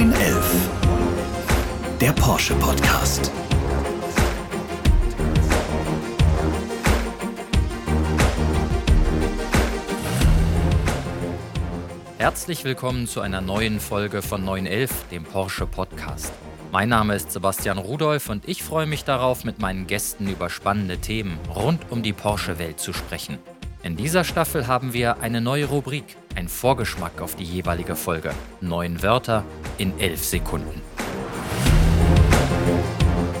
911. 0.00 0.70
Der 2.00 2.12
Porsche 2.12 2.54
Podcast. 2.54 3.30
Herzlich 12.16 12.64
willkommen 12.64 13.06
zu 13.06 13.20
einer 13.20 13.42
neuen 13.42 13.78
Folge 13.78 14.22
von 14.22 14.42
911, 14.42 14.90
dem 15.10 15.24
Porsche 15.24 15.66
Podcast. 15.66 16.32
Mein 16.72 16.88
Name 16.88 17.14
ist 17.14 17.32
Sebastian 17.32 17.76
Rudolph 17.76 18.30
und 18.30 18.48
ich 18.48 18.62
freue 18.62 18.86
mich 18.86 19.04
darauf, 19.04 19.44
mit 19.44 19.58
meinen 19.58 19.86
Gästen 19.86 20.28
über 20.28 20.48
spannende 20.48 20.96
Themen 20.96 21.38
rund 21.54 21.82
um 21.90 22.02
die 22.02 22.14
Porsche-Welt 22.14 22.80
zu 22.80 22.94
sprechen. 22.94 23.36
In 23.82 23.96
dieser 23.96 24.24
Staffel 24.24 24.66
haben 24.66 24.94
wir 24.94 25.20
eine 25.20 25.42
neue 25.42 25.66
Rubrik, 25.66 26.16
ein 26.34 26.48
Vorgeschmack 26.48 27.20
auf 27.20 27.36
die 27.36 27.44
jeweilige 27.44 27.96
Folge. 27.96 28.32
Neun 28.60 29.02
Wörter 29.02 29.44
in 29.78 29.98
elf 29.98 30.24
Sekunden. 30.24 30.80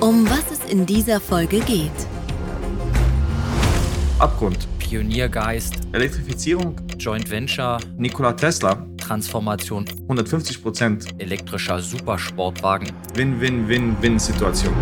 Um 0.00 0.28
was 0.28 0.50
es 0.50 0.70
in 0.70 0.86
dieser 0.86 1.20
Folge 1.20 1.60
geht. 1.60 1.90
Abgrund, 4.18 4.66
Pioniergeist, 4.78 5.76
Elektrifizierung, 5.92 6.76
Joint 6.98 7.30
Venture, 7.30 7.78
Nikola 7.96 8.32
Tesla, 8.32 8.86
Transformation 8.98 9.84
150 10.02 10.62
Prozent, 10.62 11.06
elektrischer 11.18 11.80
Supersportwagen. 11.80 12.92
Win-Win-Win-Win-Situation. 13.14 14.74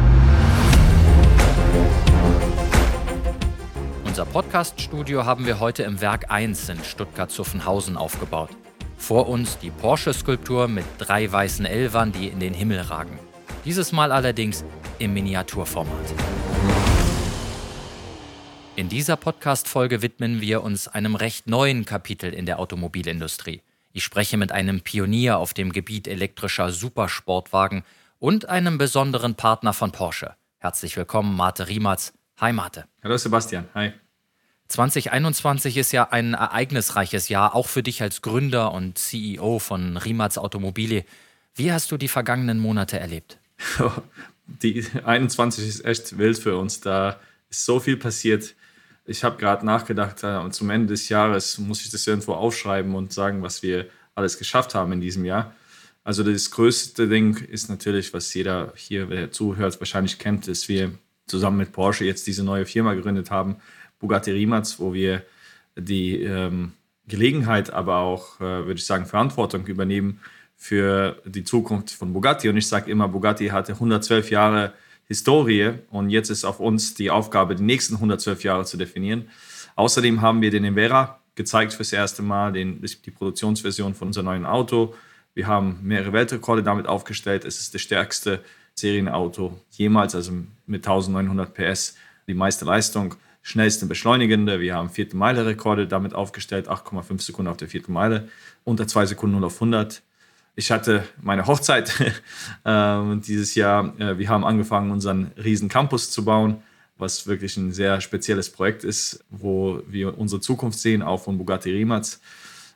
Unser 4.19 4.33
Podcast-Studio 4.33 5.27
haben 5.27 5.47
wir 5.47 5.61
heute 5.61 5.85
im 5.85 6.01
Werk 6.01 6.29
1 6.29 6.71
in 6.71 6.83
Stuttgart-Zuffenhausen 6.83 7.97
aufgebaut. 7.97 8.51
Vor 8.97 9.29
uns 9.29 9.59
die 9.59 9.71
Porsche-Skulptur 9.71 10.67
mit 10.67 10.85
drei 10.99 11.31
weißen 11.31 11.65
Elvern, 11.65 12.11
die 12.11 12.27
in 12.27 12.41
den 12.41 12.53
Himmel 12.53 12.81
ragen. 12.81 13.17
Dieses 13.65 13.93
Mal 13.93 14.11
allerdings 14.11 14.65
im 14.99 15.15
Miniaturformat. 15.15 16.13
In 18.75 18.89
dieser 18.89 19.15
Podcast-Folge 19.15 20.03
widmen 20.03 20.41
wir 20.41 20.65
uns 20.65 20.89
einem 20.89 21.15
recht 21.15 21.47
neuen 21.47 21.85
Kapitel 21.85 22.35
in 22.35 22.45
der 22.45 22.59
Automobilindustrie. 22.59 23.63
Ich 23.93 24.03
spreche 24.03 24.37
mit 24.37 24.51
einem 24.51 24.81
Pionier 24.81 25.39
auf 25.39 25.55
dem 25.55 25.71
Gebiet 25.71 26.09
elektrischer 26.09 26.73
Supersportwagen 26.73 27.85
und 28.19 28.49
einem 28.49 28.79
besonderen 28.79 29.37
Partner 29.37 29.73
von 29.73 29.93
Porsche. 29.93 30.35
Herzlich 30.57 30.97
willkommen, 30.97 31.37
Mate 31.37 31.69
Riematz. 31.69 32.15
Hi, 32.39 32.53
Mate. 32.53 32.87
Hallo 33.05 33.17
Sebastian, 33.17 33.69
hi. 33.77 33.93
2021 34.69 35.77
ist 35.77 35.93
ja 35.93 36.11
ein 36.11 36.35
ereignisreiches 36.35 37.29
Jahr, 37.29 37.55
auch 37.55 37.69
für 37.69 37.83
dich 37.83 38.03
als 38.03 38.23
Gründer 38.23 38.73
und 38.73 38.99
CEO 38.99 39.59
von 39.59 39.97
Riematz 39.97 40.39
Automobile. 40.39 41.05
Wie 41.55 41.73
hast 41.73 41.91
du 41.91 41.97
die 41.97 42.09
vergangenen 42.09 42.59
Monate 42.59 42.99
erlebt? 42.99 43.39
Die 44.63 44.87
21 45.05 45.69
ist 45.69 45.85
echt 45.85 46.17
wild 46.17 46.39
für 46.39 46.57
uns. 46.57 46.81
Da 46.81 47.21
ist 47.51 47.67
so 47.67 47.81
viel 47.81 47.99
passiert 47.99 48.55
ich 49.09 49.25
habe 49.25 49.39
gerade 49.39 49.65
nachgedacht, 49.65 50.23
äh, 50.23 50.51
zum 50.51 50.69
Ende 50.69 50.89
des 50.89 51.09
Jahres 51.09 51.57
muss 51.59 51.81
ich 51.81 51.91
das 51.91 52.07
irgendwo 52.07 52.35
aufschreiben 52.35 52.95
und 52.95 53.13
sagen, 53.13 53.43
was 53.43 53.63
wir 53.63 53.87
alles 54.15 54.37
geschafft 54.39 54.75
haben 54.75 54.93
in 54.93 55.01
diesem 55.01 55.25
Jahr. 55.25 55.55
Also 56.05 56.23
das 56.23 56.51
größte 56.51 57.09
Ding 57.09 57.37
ist 57.39 57.71
natürlich, 57.71 58.13
was 58.13 58.33
jeder 58.35 58.73
hier, 58.77 59.07
der 59.07 59.31
zuhört, 59.31 59.81
wahrscheinlich 59.81 60.19
kennt, 60.19 60.47
dass 60.47 60.69
wir 60.69 60.93
zusammen 61.27 61.57
mit 61.57 61.73
Porsche 61.73 62.05
jetzt 62.05 62.27
diese 62.27 62.45
neue 62.45 62.67
Firma 62.67 62.95
gegründet 62.95 63.31
haben, 63.31 63.57
Bugatti 63.99 64.31
Rimac, 64.31 64.79
wo 64.79 64.93
wir 64.93 65.23
die 65.77 66.23
ähm, 66.23 66.73
Gelegenheit, 67.07 67.71
aber 67.71 67.99
auch, 67.99 68.41
äh, 68.41 68.45
würde 68.45 68.75
ich 68.75 68.87
sagen, 68.87 69.07
Verantwortung 69.07 69.67
übernehmen 69.67 70.21
für 70.57 71.23
die 71.25 71.45
Zukunft 71.45 71.91
von 71.91 72.13
Bugatti. 72.13 72.49
Und 72.49 72.57
ich 72.57 72.67
sage 72.67 72.91
immer, 72.91 73.09
Bugatti 73.09 73.49
hatte 73.49 73.73
112 73.73 74.31
Jahre 74.31 74.73
Historie 75.07 75.73
und 75.91 76.11
jetzt 76.11 76.29
ist 76.29 76.45
auf 76.45 76.61
uns 76.61 76.95
die 76.95 77.11
Aufgabe, 77.11 77.55
die 77.55 77.63
nächsten 77.63 77.95
112 77.95 78.45
Jahre 78.45 78.65
zu 78.65 78.77
definieren. 78.77 79.31
Außerdem 79.75 80.21
haben 80.21 80.43
wir 80.43 80.51
den 80.51 80.65
Invera 80.65 81.21
gezeigt 81.35 81.73
fürs 81.73 81.93
erste 81.93 82.21
Mal, 82.21 82.53
den, 82.53 82.83
die 82.83 83.11
Produktionsversion 83.11 83.95
von 83.95 84.09
unserem 84.09 84.27
neuen 84.27 84.45
Auto. 84.45 84.95
Wir 85.35 85.47
haben 85.47 85.79
mehrere 85.83 86.13
Weltrekorde 86.13 86.63
damit 86.63 86.87
aufgestellt. 86.87 87.45
Es 87.45 87.61
ist 87.61 87.73
das 87.73 87.81
stärkste 87.81 88.43
Serienauto 88.75 89.59
jemals, 89.71 90.15
also 90.15 90.33
mit 90.67 90.87
1900 90.87 91.55
PS 91.55 91.97
die 92.27 92.35
meiste 92.35 92.65
Leistung, 92.65 93.15
schnellste 93.49 93.87
Beschleunigende. 93.87 94.61
Wir 94.61 94.75
haben 94.75 94.91
vierte 94.91 95.17
Meile-Rekorde 95.17 95.87
damit 95.89 96.15
aufgestellt, 96.15 96.69
8,5 96.69 97.23
Sekunden 97.23 97.51
auf 97.51 97.57
der 97.57 97.69
vierten 97.69 97.93
Meile, 97.93 98.29
unter 98.65 98.87
zwei 98.87 99.07
Sekunden 99.07 99.37
0 99.37 99.45
auf 99.45 99.55
100 99.55 100.03
ich 100.59 100.73
hatte 100.73 101.05
meine 101.23 101.47
Hochzeit 101.47 101.95
äh, 102.65 103.17
dieses 103.19 103.55
Jahr. 103.55 103.95
Äh, 104.01 104.19
wir 104.19 104.29
haben 104.29 104.45
angefangen, 104.45 104.91
unseren 104.91 105.31
riesen 105.37 105.69
Campus 105.69 106.11
zu 106.11 106.25
bauen, 106.25 106.65
was 106.97 107.29
wirklich 107.29 107.57
ein 107.57 107.71
sehr 107.71 108.01
spezielles 108.01 108.51
Projekt 108.51 108.83
ist, 108.83 109.25
wo 109.31 109.81
wir 109.87 110.19
unsere 110.19 110.41
Zukunft 110.41 110.81
sehen, 110.81 111.01
auch 111.01 111.23
von 111.23 111.39
Bugatti 111.39 111.71
Rimac. 111.71 112.19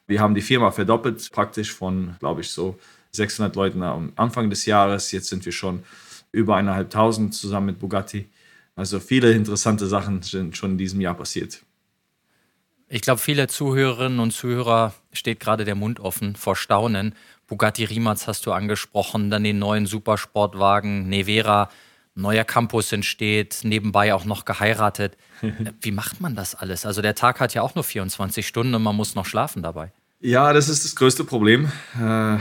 Wir 0.06 0.21
haben 0.21 0.37
die 0.37 0.43
Firma 0.43 0.71
verdoppelt, 0.71 1.28
praktisch 1.33 1.72
von, 1.72 2.15
glaube 2.21 2.43
ich, 2.43 2.50
so 2.50 2.78
600 3.10 3.56
Leuten 3.56 3.83
am 3.83 4.12
Anfang 4.15 4.49
des 4.49 4.65
Jahres. 4.65 5.10
Jetzt 5.10 5.28
sind 5.28 5.44
wir 5.44 5.53
schon 5.53 5.83
über 6.31 6.54
eineinhalbtausend 6.54 7.34
zusammen 7.34 7.66
mit 7.66 7.81
Bugatti. 7.81 8.28
Also 8.75 9.00
viele 9.00 9.33
interessante 9.33 9.87
Sachen 9.87 10.22
sind 10.22 10.56
schon 10.56 10.72
in 10.72 10.78
diesem 10.78 11.00
Jahr 11.00 11.15
passiert. 11.15 11.62
Ich 12.88 13.00
glaube, 13.00 13.21
viele 13.21 13.47
Zuhörerinnen 13.47 14.21
und 14.21 14.33
Zuhörer 14.33 14.94
steht 15.15 15.41
gerade 15.41 15.65
der 15.65 15.75
Mund 15.75 15.99
offen 15.99 16.37
vor 16.37 16.56
Staunen. 16.56 17.15
Bugatti 17.47 17.84
Rimac 17.84 18.27
hast 18.27 18.44
du 18.44 18.53
angesprochen, 18.53 19.31
dann 19.31 19.44
den 19.44 19.59
neuen 19.59 19.87
Supersportwagen 19.87 21.09
Nevera, 21.09 21.71
neuer 22.15 22.44
Campus 22.44 22.93
entsteht, 22.93 23.60
nebenbei 23.62 24.12
auch 24.12 24.27
noch 24.27 24.44
geheiratet. 24.44 25.16
Wie 25.81 25.91
macht 25.91 26.21
man 26.21 26.34
das 26.34 26.54
alles? 26.54 26.84
Also 26.84 27.00
der 27.00 27.15
Tag 27.15 27.41
hat 27.41 27.54
ja 27.54 27.62
auch 27.62 27.75
nur 27.75 27.84
24 27.84 28.47
Stunden 28.47 28.75
und 28.75 28.83
man 28.83 28.94
muss 28.94 29.15
noch 29.15 29.25
schlafen 29.25 29.62
dabei. 29.62 29.91
Ja, 30.21 30.53
das 30.53 30.69
ist 30.69 30.84
das 30.84 30.94
größte 30.94 31.25
Problem. 31.25 31.72
Äh, 31.99 32.37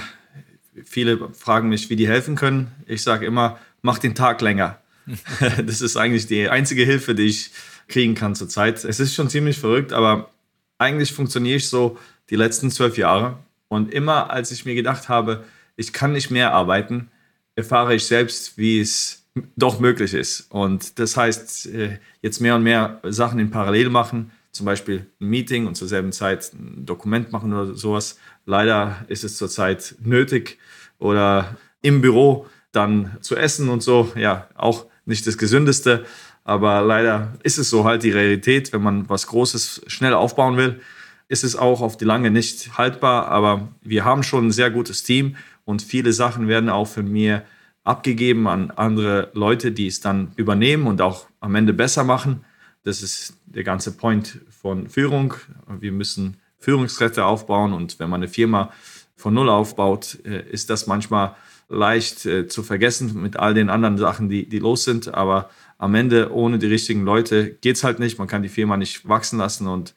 viele 0.83 1.33
fragen 1.33 1.69
mich, 1.69 1.89
wie 1.89 1.95
die 1.95 2.09
helfen 2.09 2.35
können. 2.35 2.71
Ich 2.87 3.03
sage 3.03 3.25
immer, 3.25 3.57
mach 3.81 3.99
den 3.99 4.15
Tag 4.15 4.41
länger. 4.41 4.80
das 5.65 5.81
ist 5.81 5.97
eigentlich 5.97 6.27
die 6.27 6.49
einzige 6.49 6.83
Hilfe, 6.83 7.15
die 7.15 7.25
ich 7.25 7.51
kriegen 7.87 8.15
kann 8.15 8.35
zurzeit. 8.35 8.83
Es 8.83 8.99
ist 8.99 9.13
schon 9.13 9.29
ziemlich 9.29 9.57
verrückt, 9.57 9.93
aber 9.93 10.31
eigentlich 10.77 11.13
funktioniere 11.13 11.57
ich 11.57 11.69
so 11.69 11.97
die 12.29 12.35
letzten 12.35 12.71
zwölf 12.71 12.97
Jahre. 12.97 13.37
Und 13.67 13.93
immer 13.93 14.31
als 14.31 14.51
ich 14.51 14.65
mir 14.65 14.75
gedacht 14.75 15.09
habe, 15.09 15.43
ich 15.75 15.93
kann 15.93 16.11
nicht 16.11 16.31
mehr 16.31 16.53
arbeiten, 16.53 17.09
erfahre 17.55 17.95
ich 17.95 18.05
selbst, 18.05 18.57
wie 18.57 18.79
es 18.79 19.25
doch 19.55 19.79
möglich 19.79 20.13
ist. 20.13 20.51
Und 20.51 20.99
das 20.99 21.15
heißt, 21.15 21.67
äh, 21.67 21.99
jetzt 22.21 22.41
mehr 22.41 22.55
und 22.55 22.63
mehr 22.63 22.99
Sachen 23.03 23.39
in 23.39 23.51
Parallel 23.51 23.89
machen, 23.89 24.31
zum 24.51 24.65
Beispiel 24.65 25.05
ein 25.21 25.27
Meeting 25.27 25.67
und 25.67 25.75
zur 25.75 25.87
selben 25.87 26.11
Zeit 26.11 26.51
ein 26.53 26.85
Dokument 26.85 27.31
machen 27.31 27.53
oder 27.53 27.73
sowas. 27.73 28.19
Leider 28.45 29.05
ist 29.07 29.23
es 29.23 29.37
zurzeit 29.37 29.95
nötig 30.01 30.57
oder 30.99 31.55
im 31.81 32.01
Büro 32.01 32.47
dann 32.71 33.17
zu 33.21 33.35
essen 33.35 33.69
und 33.69 33.81
so. 33.81 34.11
Ja, 34.15 34.49
auch 34.55 34.87
nicht 35.11 35.27
das 35.27 35.37
Gesündeste. 35.37 36.05
Aber 36.43 36.81
leider 36.81 37.33
ist 37.43 37.59
es 37.59 37.69
so 37.69 37.85
halt 37.85 38.01
die 38.01 38.09
Realität, 38.11 38.73
wenn 38.73 38.81
man 38.81 39.07
was 39.07 39.27
Großes 39.27 39.83
schnell 39.85 40.15
aufbauen 40.15 40.57
will, 40.57 40.81
ist 41.27 41.43
es 41.43 41.55
auch 41.55 41.81
auf 41.81 41.97
die 41.97 42.05
lange 42.05 42.31
nicht 42.31 42.77
haltbar. 42.77 43.27
Aber 43.27 43.69
wir 43.83 44.03
haben 44.03 44.23
schon 44.23 44.47
ein 44.47 44.51
sehr 44.51 44.71
gutes 44.71 45.03
Team 45.03 45.35
und 45.65 45.83
viele 45.83 46.13
Sachen 46.13 46.47
werden 46.47 46.69
auch 46.69 46.87
von 46.87 47.09
mir 47.09 47.43
abgegeben 47.83 48.47
an 48.47 48.71
andere 48.71 49.29
Leute, 49.33 49.71
die 49.71 49.87
es 49.87 50.01
dann 50.01 50.31
übernehmen 50.35 50.87
und 50.87 51.01
auch 51.01 51.27
am 51.39 51.55
Ende 51.55 51.73
besser 51.73 52.03
machen. 52.03 52.43
Das 52.83 53.03
ist 53.03 53.35
der 53.45 53.63
ganze 53.63 53.91
Point 53.91 54.39
von 54.49 54.89
Führung. 54.89 55.35
Wir 55.79 55.91
müssen 55.91 56.37
Führungskräfte 56.57 57.25
aufbauen 57.25 57.73
und 57.73 57.99
wenn 57.99 58.09
man 58.09 58.21
eine 58.21 58.27
Firma 58.27 58.71
von 59.15 59.33
Null 59.33 59.49
aufbaut, 59.49 60.17
äh, 60.25 60.49
ist 60.49 60.69
das 60.69 60.87
manchmal 60.87 61.35
leicht 61.71 62.25
äh, 62.25 62.47
zu 62.47 62.63
vergessen 62.63 63.21
mit 63.21 63.37
all 63.37 63.53
den 63.53 63.69
anderen 63.69 63.97
Sachen, 63.97 64.29
die, 64.29 64.47
die 64.47 64.59
los 64.59 64.83
sind. 64.83 65.13
Aber 65.13 65.49
am 65.77 65.95
Ende 65.95 66.31
ohne 66.31 66.59
die 66.59 66.67
richtigen 66.67 67.03
Leute 67.03 67.51
geht 67.51 67.77
es 67.77 67.83
halt 67.83 67.99
nicht. 67.99 68.19
Man 68.19 68.27
kann 68.27 68.43
die 68.43 68.49
Firma 68.49 68.77
nicht 68.77 69.07
wachsen 69.07 69.39
lassen 69.39 69.67
und 69.67 69.95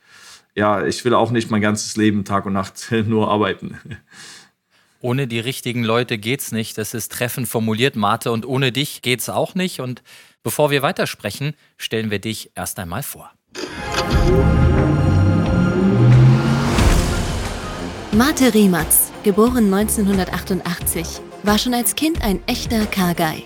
ja, 0.55 0.87
ich 0.87 1.05
will 1.05 1.15
auch 1.15 1.33
nicht 1.33 1.51
mein 1.51 1.61
ganzes 1.61 1.97
Leben 1.97 2.25
Tag 2.25 2.47
und 2.47 2.53
Nacht 2.53 2.93
nur 3.07 3.31
arbeiten. 3.31 3.79
Ohne 5.01 5.27
die 5.27 5.41
richtigen 5.41 5.85
Leute 5.85 6.17
geht's 6.17 6.53
nicht. 6.53 6.79
Das 6.79 6.95
ist 6.95 7.13
treffend 7.13 7.49
formuliert, 7.49 7.97
Mate. 7.97 8.33
Und 8.33 8.47
ohne 8.47 8.73
dich 8.73 9.03
geht's 9.03 9.29
auch 9.29 9.55
nicht. 9.55 9.81
Und 9.81 10.03
bevor 10.43 10.71
wir 10.71 10.81
weitersprechen, 10.81 11.55
stellen 11.77 12.11
wir 12.11 12.21
dich 12.21 12.53
erst 12.55 12.79
einmal 12.79 13.03
vor. 13.03 13.31
Mate 18.13 18.55
Riematz, 18.55 19.11
geboren 19.25 19.75
1988, 19.75 21.21
war 21.45 21.59
schon 21.59 21.75
als 21.75 21.95
Kind 21.95 22.23
ein 22.25 22.41
echter 22.47 22.87
Car-Guy. 22.87 23.45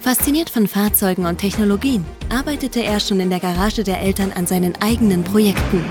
Fasziniert 0.00 0.50
von 0.50 0.66
Fahrzeugen 0.66 1.24
und 1.24 1.38
Technologien, 1.38 2.04
arbeitete 2.28 2.82
er 2.82 3.00
schon 3.00 3.20
in 3.20 3.30
der 3.30 3.40
Garage 3.40 3.84
der 3.84 4.00
Eltern 4.00 4.32
an 4.32 4.46
seinen 4.46 4.74
eigenen 4.82 5.24
Projekten. 5.24 5.82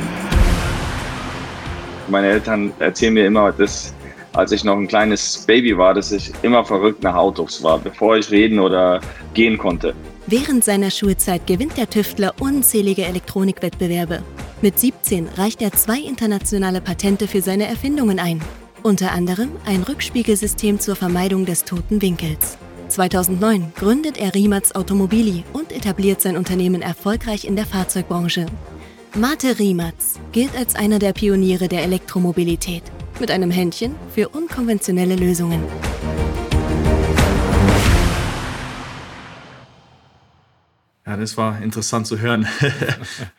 Meine 2.08 2.28
Eltern 2.28 2.72
erzählen 2.80 3.14
mir 3.14 3.26
immer, 3.26 3.52
dass 3.52 3.94
als 4.34 4.52
ich 4.52 4.64
noch 4.64 4.78
ein 4.78 4.88
kleines 4.88 5.46
Baby 5.48 5.76
war, 5.76 5.96
dass 5.96 6.12
ich 6.12 6.32
immer 6.44 6.64
verrückt 6.64 7.02
nach 7.02 7.16
Autos 7.16 7.64
war, 7.64 7.80
bevor 7.80 8.18
ich 8.18 8.30
reden 8.30 8.60
oder 8.60 9.02
gehen 9.34 9.58
konnte. 9.58 9.96
Während 10.28 10.64
seiner 10.64 10.92
Schulzeit 10.92 11.48
gewinnt 11.48 11.76
der 11.76 11.90
Tüftler 11.90 12.36
unzählige 12.40 13.06
Elektronikwettbewerbe. 13.06 14.22
Mit 14.62 14.80
17 14.80 15.28
reicht 15.38 15.62
er 15.64 15.72
zwei 15.72 15.98
internationale 15.98 16.82
Patente 16.82 17.28
für 17.28 17.42
seine 17.42 17.66
Erfindungen 17.66 18.20
ein. 18.20 18.42
Unter 18.84 19.12
anderem 19.12 19.50
ein 19.66 19.84
Rückspiegelsystem 19.84 20.80
zur 20.80 20.96
Vermeidung 20.96 21.46
des 21.46 21.64
toten 21.64 22.02
Winkels. 22.02 22.58
2009 22.90 23.74
gründet 23.76 24.18
er 24.18 24.34
Rimac 24.34 24.76
Automobili 24.76 25.44
und 25.52 25.72
etabliert 25.72 26.22
sein 26.22 26.38
Unternehmen 26.38 26.82
erfolgreich 26.82 27.46
in 27.46 27.56
der 27.56 27.66
Fahrzeugbranche. 27.66 28.46
Mate 29.16 29.60
Rimac 29.60 29.96
gilt 30.32 30.56
als 30.56 30.76
einer 30.76 31.00
der 31.00 31.14
Pioniere 31.14 31.68
der 31.68 31.84
Elektromobilität 31.84 32.84
mit 33.20 33.32
einem 33.32 33.52
Händchen 33.52 33.96
für 34.14 34.30
unkonventionelle 34.30 35.16
Lösungen. 35.16 35.64
Ja, 41.06 41.18
das 41.18 41.36
war 41.38 41.62
interessant 41.62 42.06
zu 42.06 42.20
hören. 42.20 42.48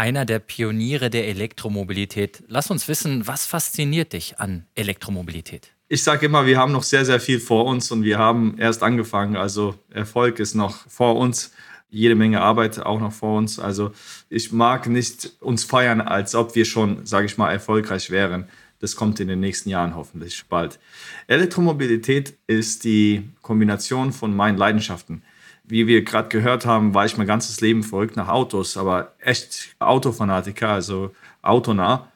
Einer 0.00 0.24
der 0.24 0.38
Pioniere 0.38 1.10
der 1.10 1.28
Elektromobilität. 1.28 2.42
Lass 2.48 2.70
uns 2.70 2.88
wissen, 2.88 3.26
was 3.26 3.44
fasziniert 3.44 4.14
dich 4.14 4.40
an 4.40 4.64
Elektromobilität? 4.74 5.72
Ich 5.88 6.02
sage 6.02 6.24
immer, 6.24 6.46
wir 6.46 6.56
haben 6.56 6.72
noch 6.72 6.84
sehr, 6.84 7.04
sehr 7.04 7.20
viel 7.20 7.38
vor 7.38 7.66
uns 7.66 7.90
und 7.90 8.02
wir 8.02 8.16
haben 8.16 8.56
erst 8.56 8.82
angefangen. 8.82 9.36
Also 9.36 9.74
Erfolg 9.90 10.38
ist 10.38 10.54
noch 10.54 10.88
vor 10.88 11.16
uns, 11.16 11.52
jede 11.90 12.14
Menge 12.14 12.40
Arbeit 12.40 12.78
auch 12.78 12.98
noch 12.98 13.12
vor 13.12 13.36
uns. 13.36 13.58
Also 13.58 13.92
ich 14.30 14.52
mag 14.52 14.88
nicht 14.88 15.32
uns 15.40 15.64
feiern, 15.64 16.00
als 16.00 16.34
ob 16.34 16.54
wir 16.54 16.64
schon, 16.64 17.04
sage 17.04 17.26
ich 17.26 17.36
mal, 17.36 17.52
erfolgreich 17.52 18.08
wären. 18.08 18.48
Das 18.78 18.96
kommt 18.96 19.20
in 19.20 19.28
den 19.28 19.40
nächsten 19.40 19.68
Jahren 19.68 19.96
hoffentlich 19.96 20.46
bald. 20.48 20.78
Elektromobilität 21.26 22.38
ist 22.46 22.84
die 22.84 23.28
Kombination 23.42 24.14
von 24.14 24.34
meinen 24.34 24.56
Leidenschaften 24.56 25.22
wie 25.70 25.86
wir 25.86 26.02
gerade 26.04 26.28
gehört 26.28 26.66
haben, 26.66 26.94
war 26.94 27.06
ich 27.06 27.16
mein 27.16 27.26
ganzes 27.26 27.60
Leben 27.60 27.82
verrückt 27.82 28.16
nach 28.16 28.28
Autos, 28.28 28.76
aber 28.76 29.14
echt 29.20 29.74
Autofanatiker, 29.78 30.68
also 30.68 31.12
autonah. 31.42 32.08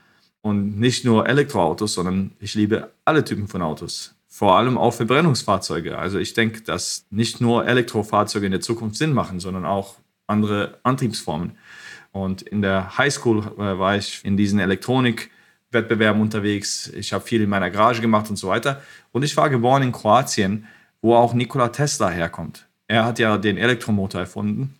Und 0.42 0.78
nicht 0.78 1.06
nur 1.06 1.26
Elektroautos, 1.26 1.94
sondern 1.94 2.32
ich 2.38 2.54
liebe 2.54 2.90
alle 3.04 3.24
Typen 3.24 3.48
von 3.48 3.62
Autos. 3.62 4.14
Vor 4.26 4.58
allem 4.58 4.76
auch 4.76 4.92
Verbrennungsfahrzeuge. 4.92 5.96
Also 5.96 6.18
ich 6.18 6.34
denke, 6.34 6.60
dass 6.60 7.06
nicht 7.10 7.40
nur 7.40 7.66
Elektrofahrzeuge 7.66 8.44
in 8.44 8.52
der 8.52 8.60
Zukunft 8.60 8.96
Sinn 8.96 9.14
machen, 9.14 9.40
sondern 9.40 9.64
auch 9.64 9.96
andere 10.26 10.78
Antriebsformen. 10.82 11.52
Und 12.12 12.42
in 12.42 12.60
der 12.60 12.98
Highschool 12.98 13.38
äh, 13.38 13.78
war 13.78 13.96
ich 13.96 14.20
in 14.24 14.36
diesen 14.36 14.60
Elektronikwettbewerben 14.60 16.20
unterwegs. 16.20 16.88
Ich 16.88 17.12
habe 17.12 17.24
viel 17.24 17.40
in 17.40 17.48
meiner 17.48 17.70
Garage 17.70 18.00
gemacht 18.00 18.28
und 18.28 18.36
so 18.36 18.48
weiter. 18.48 18.82
Und 19.12 19.22
ich 19.22 19.36
war 19.36 19.48
geboren 19.50 19.82
in 19.82 19.92
Kroatien, 19.92 20.66
wo 21.00 21.14
auch 21.14 21.34
Nikola 21.34 21.68
Tesla 21.68 22.10
herkommt. 22.10 22.66
Er 22.86 23.04
hat 23.04 23.18
ja 23.18 23.38
den 23.38 23.56
Elektromotor 23.56 24.20
erfunden. 24.20 24.74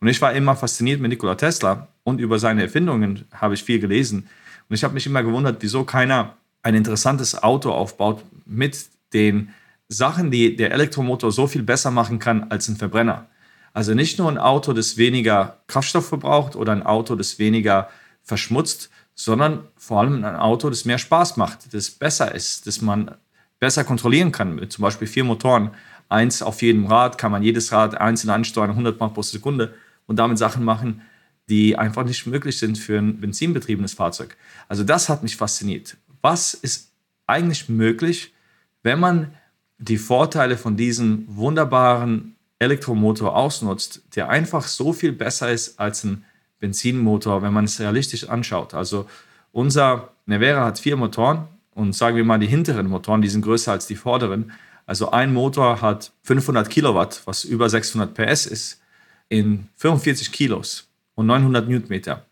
Und 0.00 0.08
ich 0.08 0.20
war 0.22 0.32
immer 0.32 0.56
fasziniert 0.56 1.00
mit 1.00 1.10
Nikola 1.10 1.34
Tesla 1.34 1.88
und 2.04 2.20
über 2.20 2.38
seine 2.38 2.62
Erfindungen 2.62 3.26
habe 3.32 3.54
ich 3.54 3.62
viel 3.62 3.78
gelesen. 3.78 4.28
Und 4.68 4.74
ich 4.74 4.82
habe 4.82 4.94
mich 4.94 5.06
immer 5.06 5.22
gewundert, 5.22 5.58
wieso 5.60 5.84
keiner 5.84 6.36
ein 6.62 6.74
interessantes 6.74 7.42
Auto 7.42 7.70
aufbaut 7.70 8.22
mit 8.46 8.86
den 9.12 9.50
Sachen, 9.88 10.30
die 10.30 10.56
der 10.56 10.72
Elektromotor 10.72 11.32
so 11.32 11.46
viel 11.46 11.62
besser 11.62 11.90
machen 11.90 12.18
kann 12.18 12.50
als 12.50 12.68
ein 12.68 12.76
Verbrenner. 12.76 13.26
Also 13.72 13.94
nicht 13.94 14.18
nur 14.18 14.30
ein 14.30 14.38
Auto, 14.38 14.72
das 14.72 14.96
weniger 14.96 15.58
Kraftstoff 15.66 16.08
verbraucht 16.08 16.56
oder 16.56 16.72
ein 16.72 16.84
Auto, 16.84 17.14
das 17.14 17.38
weniger 17.38 17.88
verschmutzt, 18.22 18.90
sondern 19.14 19.64
vor 19.76 20.00
allem 20.00 20.24
ein 20.24 20.36
Auto, 20.36 20.70
das 20.70 20.84
mehr 20.84 20.98
Spaß 20.98 21.36
macht, 21.36 21.74
das 21.74 21.90
besser 21.90 22.34
ist, 22.34 22.66
das 22.66 22.80
man 22.80 23.14
besser 23.58 23.84
kontrollieren 23.84 24.32
kann, 24.32 24.54
mit 24.54 24.72
zum 24.72 24.82
Beispiel 24.82 25.06
vier 25.06 25.24
Motoren 25.24 25.70
eins 26.10 26.42
auf 26.42 26.60
jedem 26.60 26.86
Rad, 26.86 27.16
kann 27.16 27.32
man 27.32 27.42
jedes 27.42 27.72
Rad 27.72 27.98
einzeln 28.00 28.30
ansteuern, 28.30 28.70
100 28.70 29.00
Mal 29.00 29.08
pro 29.08 29.22
Sekunde 29.22 29.74
und 30.06 30.18
damit 30.18 30.38
Sachen 30.38 30.64
machen, 30.64 31.02
die 31.48 31.76
einfach 31.76 32.04
nicht 32.04 32.26
möglich 32.26 32.58
sind 32.58 32.78
für 32.78 32.98
ein 32.98 33.20
benzinbetriebenes 33.20 33.94
Fahrzeug. 33.94 34.36
Also 34.68 34.84
das 34.84 35.08
hat 35.08 35.22
mich 35.22 35.36
fasziniert. 35.36 35.96
Was 36.20 36.54
ist 36.54 36.92
eigentlich 37.26 37.68
möglich, 37.68 38.34
wenn 38.82 39.00
man 39.00 39.34
die 39.78 39.98
Vorteile 39.98 40.56
von 40.56 40.76
diesem 40.76 41.24
wunderbaren 41.28 42.36
Elektromotor 42.58 43.34
ausnutzt, 43.34 44.02
der 44.14 44.28
einfach 44.28 44.64
so 44.64 44.92
viel 44.92 45.12
besser 45.12 45.50
ist 45.50 45.80
als 45.80 46.04
ein 46.04 46.24
Benzinmotor, 46.58 47.40
wenn 47.42 47.54
man 47.54 47.64
es 47.64 47.80
realistisch 47.80 48.28
anschaut. 48.28 48.74
Also 48.74 49.06
unser 49.50 50.10
Nevera 50.26 50.66
hat 50.66 50.78
vier 50.78 50.96
Motoren 50.96 51.48
und 51.74 51.94
sagen 51.94 52.16
wir 52.16 52.24
mal 52.24 52.38
die 52.38 52.46
hinteren 52.46 52.86
Motoren, 52.88 53.22
die 53.22 53.28
sind 53.28 53.42
größer 53.42 53.72
als 53.72 53.86
die 53.86 53.96
vorderen. 53.96 54.52
Also 54.90 55.12
ein 55.12 55.32
Motor 55.32 55.82
hat 55.82 56.10
500 56.24 56.68
Kilowatt, 56.68 57.22
was 57.24 57.44
über 57.44 57.70
600 57.70 58.12
PS 58.12 58.46
ist, 58.46 58.80
in 59.28 59.68
45 59.76 60.32
Kilos 60.32 60.88
und 61.14 61.26
900 61.26 61.68
Newtonmeter, 61.68 62.26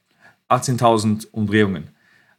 18.000 0.49 1.28
Umdrehungen. 1.31 1.90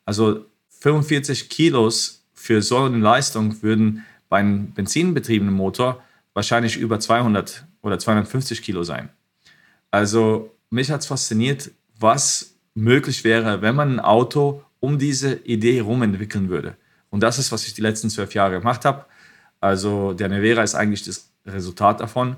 Also 0.04 0.46
45 0.82 1.48
Kilos 1.48 2.26
für 2.34 2.62
so 2.62 2.80
eine 2.80 2.98
Leistung 2.98 3.64
würden 3.64 4.04
bei 4.28 4.40
einem 4.40 4.74
benzinbetriebenen 4.74 5.56
Motor 5.56 6.04
wahrscheinlich 6.34 6.76
über 6.76 7.00
200 7.00 7.64
oder 7.82 7.98
250 7.98 8.62
Kilo 8.62 8.84
sein. 8.84 9.08
Also 9.90 10.54
mich 10.70 10.92
hat 10.92 11.00
es 11.00 11.08
fasziniert, 11.08 11.72
was 11.98 12.56
möglich 12.76 13.24
wäre, 13.24 13.62
wenn 13.62 13.76
man 13.76 13.94
ein 13.94 14.00
Auto 14.02 14.66
um 14.82 15.00
diese 15.00 15.36
Idee 15.46 15.78
herum 15.78 16.02
entwickeln 16.02 16.50
würde. 16.50 16.76
Und 17.10 17.24
das 17.24 17.40
ist, 17.40 17.54
was 17.54 17.66
ich 17.66 17.74
die 17.74 17.82
letzten 17.82 18.10
zwölf 18.10 18.34
Jahre 18.34 18.60
gemacht 18.60 18.84
habe. 18.84 19.06
Also 19.60 20.14
der 20.14 20.30
Nevera 20.30 20.64
ist 20.64 20.76
eigentlich 20.76 21.04
das 21.04 21.30
Resultat 21.46 22.00
davon. 22.00 22.38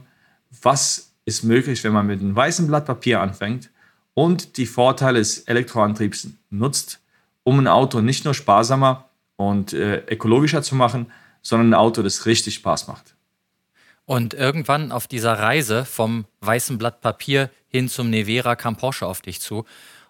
Was 0.62 1.12
ist 1.26 1.44
möglich, 1.44 1.84
wenn 1.84 1.94
man 1.94 2.08
mit 2.08 2.20
einem 2.20 2.36
weißen 2.36 2.68
Blatt 2.68 2.86
Papier 2.86 3.22
anfängt 3.22 3.70
und 4.14 4.58
die 4.58 4.66
Vorteile 4.66 5.20
des 5.20 5.40
Elektroantriebs 5.40 6.28
nutzt, 6.50 7.00
um 7.44 7.60
ein 7.60 7.68
Auto 7.68 8.02
nicht 8.02 8.26
nur 8.26 8.34
sparsamer 8.34 9.10
und 9.36 9.74
äh, 9.74 10.04
ökologischer 10.08 10.62
zu 10.62 10.76
machen, 10.76 11.12
sondern 11.42 11.70
ein 11.70 11.74
Auto, 11.74 12.04
das 12.04 12.26
richtig 12.26 12.56
Spaß 12.56 12.88
macht. 12.88 13.16
Und 14.06 14.34
irgendwann 14.34 14.92
auf 14.92 15.08
dieser 15.08 15.34
Reise 15.34 15.86
vom 15.86 16.26
weißen 16.42 16.78
Blatt 16.78 17.02
Papier 17.02 17.50
hin 17.68 17.88
zum 17.88 18.10
Nevera 18.10 18.56
kam 18.56 18.76
Porsche 18.76 19.06
auf 19.06 19.22
dich 19.22 19.40
zu. 19.40 19.66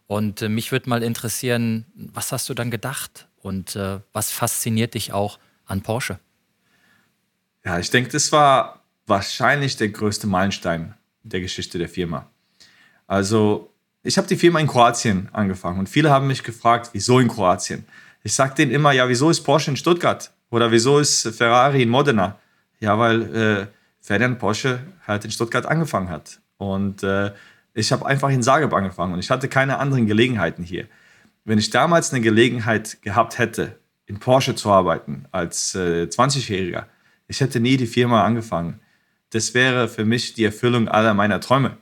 Und 0.08 0.42
äh, 0.42 0.50
mich 0.50 0.72
würde 0.72 0.90
mal 0.90 1.04
interessieren, 1.04 1.86
was 1.94 2.32
hast 2.32 2.50
du 2.50 2.54
dann 2.54 2.72
gedacht 2.72 3.28
und 3.42 3.76
äh, 3.76 4.00
was 4.12 4.32
fasziniert 4.32 4.96
dich 4.96 5.14
auch 5.14 5.40
an 5.66 5.82
Porsche? 5.82 6.20
Ja, 7.64 7.80
ich 7.80 7.90
denke, 7.90 8.10
das 8.10 8.32
war 8.32 8.82
wahrscheinlich 9.06 9.78
der 9.78 9.90
größte 9.90 10.28
Meilenstein 10.28 10.96
der 11.24 11.42
Geschichte 11.42 11.78
der 11.78 11.90
Firma. 11.90 12.28
Also, 13.08 13.72
ich 14.04 14.18
habe 14.18 14.28
die 14.28 14.36
Firma 14.36 14.60
in 14.60 14.68
Kroatien 14.68 15.30
angefangen 15.32 15.80
und 15.80 15.90
viele 15.90 16.10
haben 16.10 16.28
mich 16.28 16.44
gefragt, 16.44 16.90
wieso 16.94 17.20
in 17.20 17.28
Kroatien? 17.28 17.86
Ich 18.24 18.34
sage 18.34 18.56
denen 18.56 18.72
immer, 18.72 18.92
ja, 18.92 19.08
wieso 19.08 19.30
ist 19.30 19.42
Porsche 19.42 19.72
in 19.72 19.78
Stuttgart? 19.78 20.32
Oder 20.50 20.72
wieso 20.72 21.00
ist 21.00 21.28
Ferrari 21.36 21.84
in 21.84 21.90
Modena? 21.90 22.40
Ja, 22.80 22.98
weil 22.98 23.36
äh, 23.36 23.68
Ferdinand 24.00 24.40
Porsche 24.40 24.80
halt 25.08 25.24
in 25.26 25.32
Stuttgart 25.32 25.66
angefangen 25.66 26.10
hat. 26.10 26.40
Und 26.58 27.04
äh, 27.04 27.32
ich 27.74 27.92
habe 27.92 28.06
einfach 28.06 28.30
in 28.30 28.44
Zagreb 28.44 28.74
angefangen 28.74 29.14
und 29.14 29.20
ich 29.20 29.30
hatte 29.30 29.48
keine 29.48 29.78
anderen 29.78 30.08
Gelegenheiten 30.08 30.64
hier. 30.64 30.88
Wenn 31.46 31.58
ich 31.58 31.70
damals 31.70 32.12
eine 32.12 32.22
Gelegenheit 32.22 33.02
gehabt 33.02 33.38
hätte, 33.38 33.78
in 34.06 34.20
Porsche 34.20 34.56
zu 34.56 34.70
arbeiten 34.70 35.26
als 35.32 35.74
äh, 35.76 36.04
20-Jähriger, 36.04 36.86
ich 37.32 37.40
hätte 37.40 37.62
nie 37.62 37.78
die 37.78 37.88
Firma 37.88 38.26
angefangen. 38.26 38.82
Das 39.30 39.54
wäre 39.54 39.88
für 39.88 40.04
mich 40.04 40.34
die 40.34 40.44
Erfüllung 40.44 40.90
aller 40.90 41.14
meiner 41.14 41.40
Träume. 41.40 41.78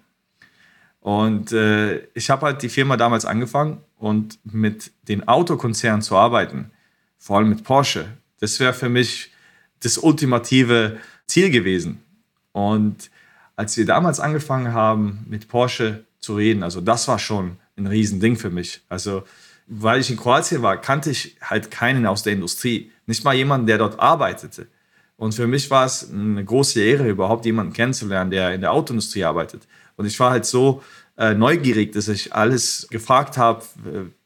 Und 0.99 1.51
äh, 1.51 2.05
ich 2.13 2.29
habe 2.29 2.45
halt 2.45 2.61
die 2.61 2.69
Firma 2.69 2.97
damals 2.97 3.25
angefangen 3.25 3.79
und 3.97 4.37
mit 4.43 4.91
den 5.07 5.27
Autokonzernen 5.27 6.03
zu 6.03 6.15
arbeiten, 6.15 6.69
vor 7.17 7.37
allem 7.37 7.49
mit 7.49 7.63
Porsche, 7.63 8.05
das 8.39 8.59
wäre 8.59 8.73
für 8.73 8.89
mich 8.89 9.31
das 9.79 9.97
ultimative 9.97 10.99
Ziel 11.25 11.49
gewesen. 11.49 12.03
Und 12.51 13.09
als 13.55 13.75
wir 13.75 13.87
damals 13.87 14.19
angefangen 14.19 14.73
haben, 14.73 15.25
mit 15.27 15.47
Porsche 15.47 16.05
zu 16.19 16.35
reden, 16.35 16.61
also 16.61 16.79
das 16.79 17.07
war 17.07 17.17
schon 17.17 17.57
ein 17.75 17.87
Riesending 17.87 18.35
für 18.35 18.51
mich. 18.51 18.81
Also, 18.87 19.23
weil 19.65 19.99
ich 19.99 20.11
in 20.11 20.17
Kroatien 20.17 20.61
war, 20.61 20.79
kannte 20.79 21.09
ich 21.09 21.37
halt 21.41 21.71
keinen 21.71 22.05
aus 22.05 22.21
der 22.21 22.33
Industrie. 22.33 22.91
Nicht 23.07 23.23
mal 23.23 23.33
jemanden, 23.33 23.65
der 23.65 23.79
dort 23.79 23.99
arbeitete. 23.99 24.67
Und 25.19 25.33
für 25.33 25.47
mich 25.47 25.69
war 25.69 25.85
es 25.85 26.09
eine 26.09 26.45
große 26.45 26.79
Ehre, 26.79 27.09
überhaupt 27.09 27.45
jemanden 27.45 27.73
kennenzulernen, 27.73 28.31
der 28.31 28.53
in 28.53 28.61
der 28.61 28.71
Autoindustrie 28.71 29.25
arbeitet. 29.25 29.67
Und 29.97 30.05
ich 30.05 30.17
war 30.17 30.31
halt 30.31 30.45
so 30.45 30.81
äh, 31.17 31.33
neugierig, 31.33 31.91
dass 31.91 32.07
ich 32.07 32.33
alles 32.33 32.87
gefragt 32.89 33.37
habe, 33.37 33.61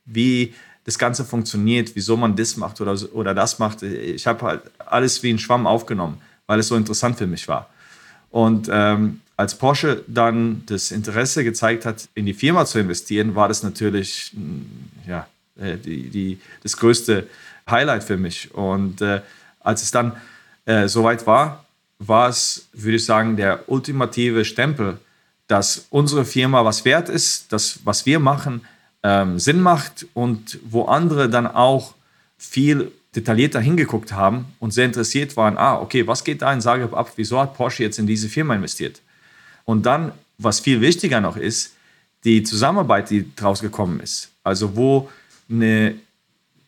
wie 0.06 0.54
das 0.84 1.00
Ganze 1.00 1.26
funktioniert, 1.26 1.96
wieso 1.96 2.16
man 2.16 2.36
das 2.36 2.58
macht 2.58 2.80
oder, 2.80 2.96
oder 3.14 3.34
das 3.34 3.58
macht. 3.58 3.82
Ich 3.82 4.28
habe 4.28 4.46
halt 4.46 4.62
alles 4.78 5.24
wie 5.24 5.34
ein 5.34 5.40
Schwamm 5.40 5.66
aufgenommen, 5.66 6.22
weil 6.46 6.60
es 6.60 6.68
so 6.68 6.76
interessant 6.76 7.18
für 7.18 7.26
mich 7.26 7.48
war. 7.48 7.72
Und 8.30 8.70
ähm, 8.72 9.22
als 9.36 9.56
Porsche 9.56 10.04
dann 10.06 10.62
das 10.68 10.92
Interesse 10.92 11.44
gezeigt 11.44 11.88
hat, 11.88 12.08
in 12.14 12.28
die 12.28 12.36
Firma 12.36 12.68
zu 12.68 12.78
investieren, 12.78 13.34
war 13.34 13.48
das 13.48 13.64
natürlich 13.64 14.32
ja, 15.08 15.26
äh, 15.60 15.78
die, 15.78 16.12
die, 16.12 16.40
das 16.62 16.78
größte 16.78 17.28
Highlight 17.68 18.04
für 18.04 18.18
mich. 18.18 18.54
Und 18.54 19.02
äh, 19.02 19.22
als 19.60 19.82
es 19.82 19.90
dann 19.90 20.14
äh, 20.66 20.88
soweit 20.88 21.26
war, 21.28 21.66
war 22.00 22.30
es, 22.30 22.68
würde 22.74 22.98
ich 22.98 23.06
sagen, 23.06 23.38
der 23.38 23.70
ultimative 23.70 24.46
Stempel, 24.46 24.98
dass 25.48 25.88
unsere 25.90 26.26
Firma 26.26 26.64
was 26.66 26.86
wert 26.86 27.10
ist, 27.10 27.52
dass 27.52 27.80
was 27.84 28.06
wir 28.06 28.20
machen 28.20 28.66
ähm, 29.04 29.40
Sinn 29.40 29.62
macht 29.62 30.06
und 30.14 30.60
wo 30.64 30.86
andere 30.86 31.30
dann 31.30 31.48
auch 31.48 31.94
viel 32.38 32.92
detaillierter 33.16 33.60
hingeguckt 33.60 34.14
haben 34.14 34.46
und 34.60 34.72
sehr 34.72 34.86
interessiert 34.86 35.38
waren, 35.38 35.58
ah, 35.58 35.80
okay, 35.80 36.08
was 36.08 36.24
geht 36.24 36.42
da 36.42 36.52
in 36.52 36.62
Zagreb 36.62 36.94
ab? 36.94 37.12
Wieso 37.16 37.40
hat 37.40 37.56
Porsche 37.56 37.84
jetzt 37.84 38.00
in 38.00 38.08
diese 38.08 38.28
Firma 38.28 38.56
investiert? 38.56 39.02
Und 39.66 39.86
dann, 39.86 40.12
was 40.38 40.60
viel 40.60 40.82
wichtiger 40.82 41.22
noch 41.22 41.38
ist, 41.38 41.74
die 42.24 42.44
Zusammenarbeit, 42.44 43.10
die 43.10 43.34
daraus 43.36 43.62
gekommen 43.62 44.00
ist. 44.00 44.30
Also 44.44 44.76
wo 44.76 45.10
eine 45.50 45.96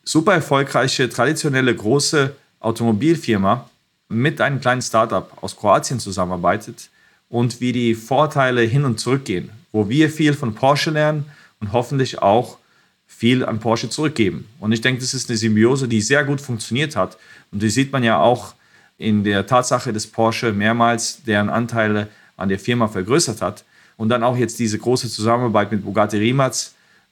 super 0.04 0.34
erfolgreiche, 0.34 1.08
traditionelle, 1.08 1.74
große 1.74 2.36
Automobilfirma 2.60 3.68
mit 4.08 4.40
einem 4.40 4.60
kleinen 4.60 4.82
Startup 4.82 5.30
aus 5.42 5.56
Kroatien 5.56 6.00
zusammenarbeitet 6.00 6.90
und 7.28 7.60
wie 7.60 7.72
die 7.72 7.94
Vorteile 7.94 8.62
hin 8.62 8.84
und 8.84 9.00
zurück 9.00 9.24
gehen, 9.24 9.50
wo 9.72 9.88
wir 9.88 10.10
viel 10.10 10.34
von 10.34 10.54
Porsche 10.54 10.90
lernen 10.90 11.26
und 11.60 11.72
hoffentlich 11.72 12.22
auch 12.22 12.58
viel 13.06 13.44
an 13.44 13.60
Porsche 13.60 13.88
zurückgeben. 13.88 14.46
Und 14.60 14.72
ich 14.72 14.80
denke, 14.80 15.00
das 15.00 15.14
ist 15.14 15.28
eine 15.28 15.38
Symbiose, 15.38 15.88
die 15.88 16.00
sehr 16.00 16.24
gut 16.24 16.40
funktioniert 16.40 16.96
hat. 16.96 17.16
Und 17.50 17.62
die 17.62 17.70
sieht 17.70 17.92
man 17.92 18.02
ja 18.02 18.20
auch 18.20 18.54
in 18.98 19.24
der 19.24 19.46
Tatsache, 19.46 19.92
dass 19.92 20.06
Porsche 20.06 20.52
mehrmals 20.52 21.22
deren 21.24 21.48
Anteile 21.48 22.08
an 22.36 22.48
der 22.48 22.58
Firma 22.58 22.88
vergrößert 22.88 23.40
hat. 23.40 23.64
Und 23.96 24.10
dann 24.10 24.22
auch 24.22 24.36
jetzt 24.36 24.58
diese 24.58 24.78
große 24.78 25.08
Zusammenarbeit 25.08 25.72
mit 25.72 25.84
Bugatti 25.84 26.18
Rimac. 26.18 26.54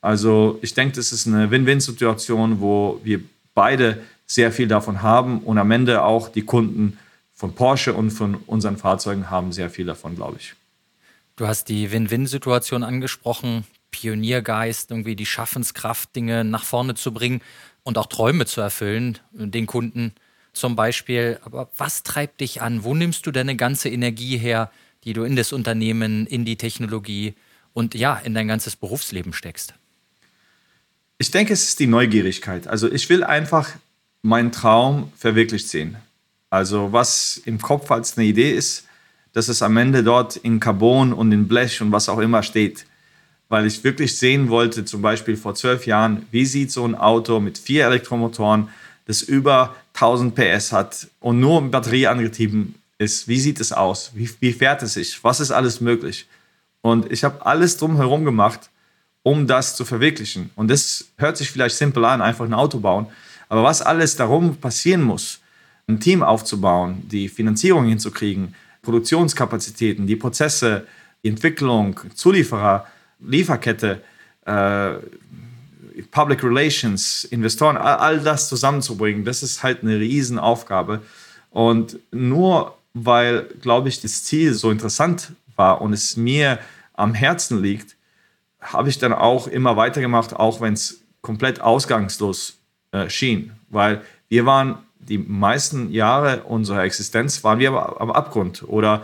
Also 0.03 0.59
ich 0.61 0.75
denke, 0.75 0.97
das 0.97 1.13
ist 1.13 1.27
eine 1.27 1.51
Win-Win-Situation, 1.51 2.61
wo 2.61 3.01
wir 3.03 3.21
beide 3.55 4.03
sehr 4.27 4.53
viel 4.53 4.69
davon 4.69 5.03
haben 5.03 5.41
und 5.41 5.59
am 5.59 5.71
Ende 5.71 6.03
auch 6.03 6.29
die 6.29 6.43
Kunden 6.43 6.99
von 7.35 7.55
Porsche 7.55 7.95
und 7.95 8.11
von 8.11 8.37
unseren 8.47 8.77
Fahrzeugen 8.77 9.31
haben 9.31 9.53
sehr 9.53 9.71
viel 9.71 9.87
davon, 9.87 10.17
glaube 10.17 10.37
ich. 10.39 10.55
Du 11.37 11.47
hast 11.47 11.69
die 11.69 11.91
Win-Win-Situation 11.91 12.85
angesprochen. 12.85 13.65
Pioniergeist, 13.91 14.91
irgendwie 14.91 15.15
die 15.15 15.25
Schaffenskraft, 15.25 16.17
Dinge 16.17 16.43
nach 16.43 16.65
vorne 16.65 16.97
zu 16.97 17.13
bringen 17.13 17.41
und 17.85 17.97
auch 17.97 18.07
Träume 18.07 18.45
zu 18.45 18.61
erfüllen, 18.61 19.19
den 19.31 19.67
Kunden 19.67 20.13
zum 20.53 20.75
Beispiel. 20.75 21.39
Aber 21.45 21.71
was 21.77 22.03
treibt 22.03 22.41
dich 22.41 22.61
an? 22.61 22.83
Wo 22.83 22.95
nimmst 22.95 23.25
du 23.25 23.31
deine 23.31 23.55
ganze 23.55 23.89
Energie 23.89 24.37
her, 24.37 24.73
die 25.05 25.13
du 25.13 25.23
in 25.23 25.37
das 25.37 25.53
Unternehmen, 25.53 26.27
in 26.27 26.45
die 26.45 26.57
Technologie 26.57 27.35
und 27.73 27.95
ja, 27.95 28.17
in 28.17 28.35
dein 28.35 28.49
ganzes 28.49 28.75
Berufsleben 28.75 29.33
steckst? 29.33 29.75
Ich 31.19 31.31
denke, 31.31 31.53
es 31.53 31.63
ist 31.63 31.79
die 31.79 31.87
Neugierigkeit. 31.87 32.67
Also 32.67 32.91
ich 32.91 33.09
will 33.09 33.23
einfach 33.23 33.71
meinen 34.25 34.53
Traum 34.53 35.13
verwirklicht 35.17 35.69
sehen. 35.69 35.97
Also 36.51 36.93
was 36.93 37.41
im 37.45 37.61
Kopf 37.61 37.91
als 37.91 38.17
eine 38.17 38.27
Idee 38.27 38.53
ist, 38.53 38.87
dass 39.33 39.49
es 39.49 39.63
am 39.63 39.77
Ende 39.77 40.03
dort 40.03 40.37
in 40.37 40.61
Carbon 40.61 41.13
und 41.13 41.33
in 41.33 41.49
Blech 41.49 41.81
und 41.81 41.93
was 41.93 42.09
auch 42.09 42.19
immer 42.19 42.43
steht 42.43 42.87
weil 43.49 43.67
ich 43.67 43.85
wirklich 43.85 44.19
sehen 44.19 44.49
wollte, 44.49 44.85
zum 44.85 45.03
Beispiel 45.03 45.37
vor 45.37 45.55
zwölf 45.55 45.87
Jahren, 45.87 46.27
wie 46.31 46.47
sieht 46.47 46.73
so 46.73 46.85
ein 46.85 46.95
Auto 46.95 47.41
mit 47.41 47.59
vier 47.59 47.87
Elektromotoren, 47.87 48.69
das 49.07 49.23
über 49.23 49.77
1000 49.95 50.35
PS 50.35 50.73
hat 50.73 51.09
und 51.21 51.41
nur 51.41 51.61
mit 51.61 51.71
Batterie 51.71 52.07
angetrieben 52.07 52.75
ist, 52.99 53.29
wie 53.29 53.39
sieht 53.39 53.61
es 53.61 53.73
aus? 53.73 54.13
Wie, 54.15 54.29
wie 54.41 54.53
fährt 54.53 54.83
es 54.83 54.95
sich? 54.95 55.23
Was 55.23 55.41
ist 55.41 55.51
alles 55.51 55.81
möglich? 55.81 56.27
Und 56.81 57.13
ich 57.13 57.23
habe 57.25 57.45
alles 57.45 57.77
drumherum 57.77 58.25
gemacht, 58.25 58.71
um 59.23 59.47
das 59.47 59.77
zu 59.77 59.85
verwirklichen. 59.85 60.51
Und 60.57 60.69
das 60.71 61.07
hört 61.17 61.37
sich 61.37 61.51
vielleicht 61.51 61.77
simpel 61.77 62.05
an, 62.05 62.23
einfach 62.23 62.45
ein 62.45 62.55
Auto 62.55 62.79
bauen. 62.81 63.07
Aber 63.49 63.63
was 63.63 63.83
alles 63.83 64.17
darum 64.17 64.57
passieren 64.57 65.03
muss, 65.03 65.41
ein 65.87 66.01
Team 66.01 66.23
aufzubauen, 66.23 67.03
die 67.09 67.29
Finanzierung 67.29 67.87
hinzukriegen, 67.87 68.55
Produktionskapazitäten, 68.83 70.07
die 70.07 70.17
Prozesse, 70.17 70.87
die 71.23 71.29
Entwicklung, 71.29 72.01
Zulieferer, 72.15 72.87
Lieferkette, 73.21 74.03
äh, 74.47 74.95
Public 76.11 76.43
Relations, 76.43 77.25
Investoren, 77.25 77.77
all, 77.77 77.97
all, 77.97 78.21
das 78.21 78.49
zusammenzubringen, 78.49 79.25
das 79.25 79.43
ist 79.43 79.63
halt 79.63 79.83
eine 79.83 79.99
Riesenaufgabe. 79.99 81.03
Und 81.51 81.99
nur 82.11 82.77
weil, 82.95 83.49
glaube 83.61 83.89
ich, 83.89 84.01
das 84.01 84.25
Ziel 84.25 84.55
so 84.55 84.71
interessant 84.71 85.33
war 85.57 85.81
und 85.81 85.93
es 85.93 86.17
mir 86.17 86.59
am 86.95 87.15
Herzen 87.15 87.63
liegt, 87.63 87.97
habe 88.61 88.89
ich 88.89 88.99
dann 88.99 89.13
auch 89.13 89.47
immer 89.47 89.77
weitergemacht, 89.77 90.35
auch 90.35 90.61
wenn 90.61 90.75
es 90.75 91.03
komplett 91.21 91.61
ausgangslos 91.61 92.59
äh, 92.95 93.11
schien. 93.11 93.51
Weil 93.71 94.03
wir 94.29 94.47
waren 94.47 94.79
die 94.99 95.19
meisten 95.19 95.91
Jahre 95.91 96.45
unserer 96.45 96.85
Existenz, 96.85 97.43
waren 97.43 97.59
wir 97.59 97.73
am 98.01 98.11
Abgrund 98.11 98.63
oder 98.67 99.03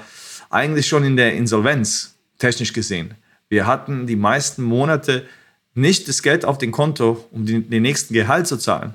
eigentlich 0.49 0.87
schon 0.87 1.05
in 1.05 1.17
der 1.17 1.35
Insolvenz, 1.35 2.15
technisch 2.39 2.73
gesehen. 2.73 3.15
Wir 3.49 3.67
hatten 3.67 4.07
die 4.07 4.17
meisten 4.17 4.63
Monate 4.63 5.27
nicht 5.75 6.09
das 6.09 6.23
Geld 6.23 6.45
auf 6.45 6.59
dem 6.59 6.71
Konto, 6.71 7.25
um 7.33 7.47
den, 7.47 7.69
den 7.69 7.83
nächsten 7.83 8.15
Gehalt 8.15 8.47
zu 8.47 8.57
zahlen. 8.57 8.95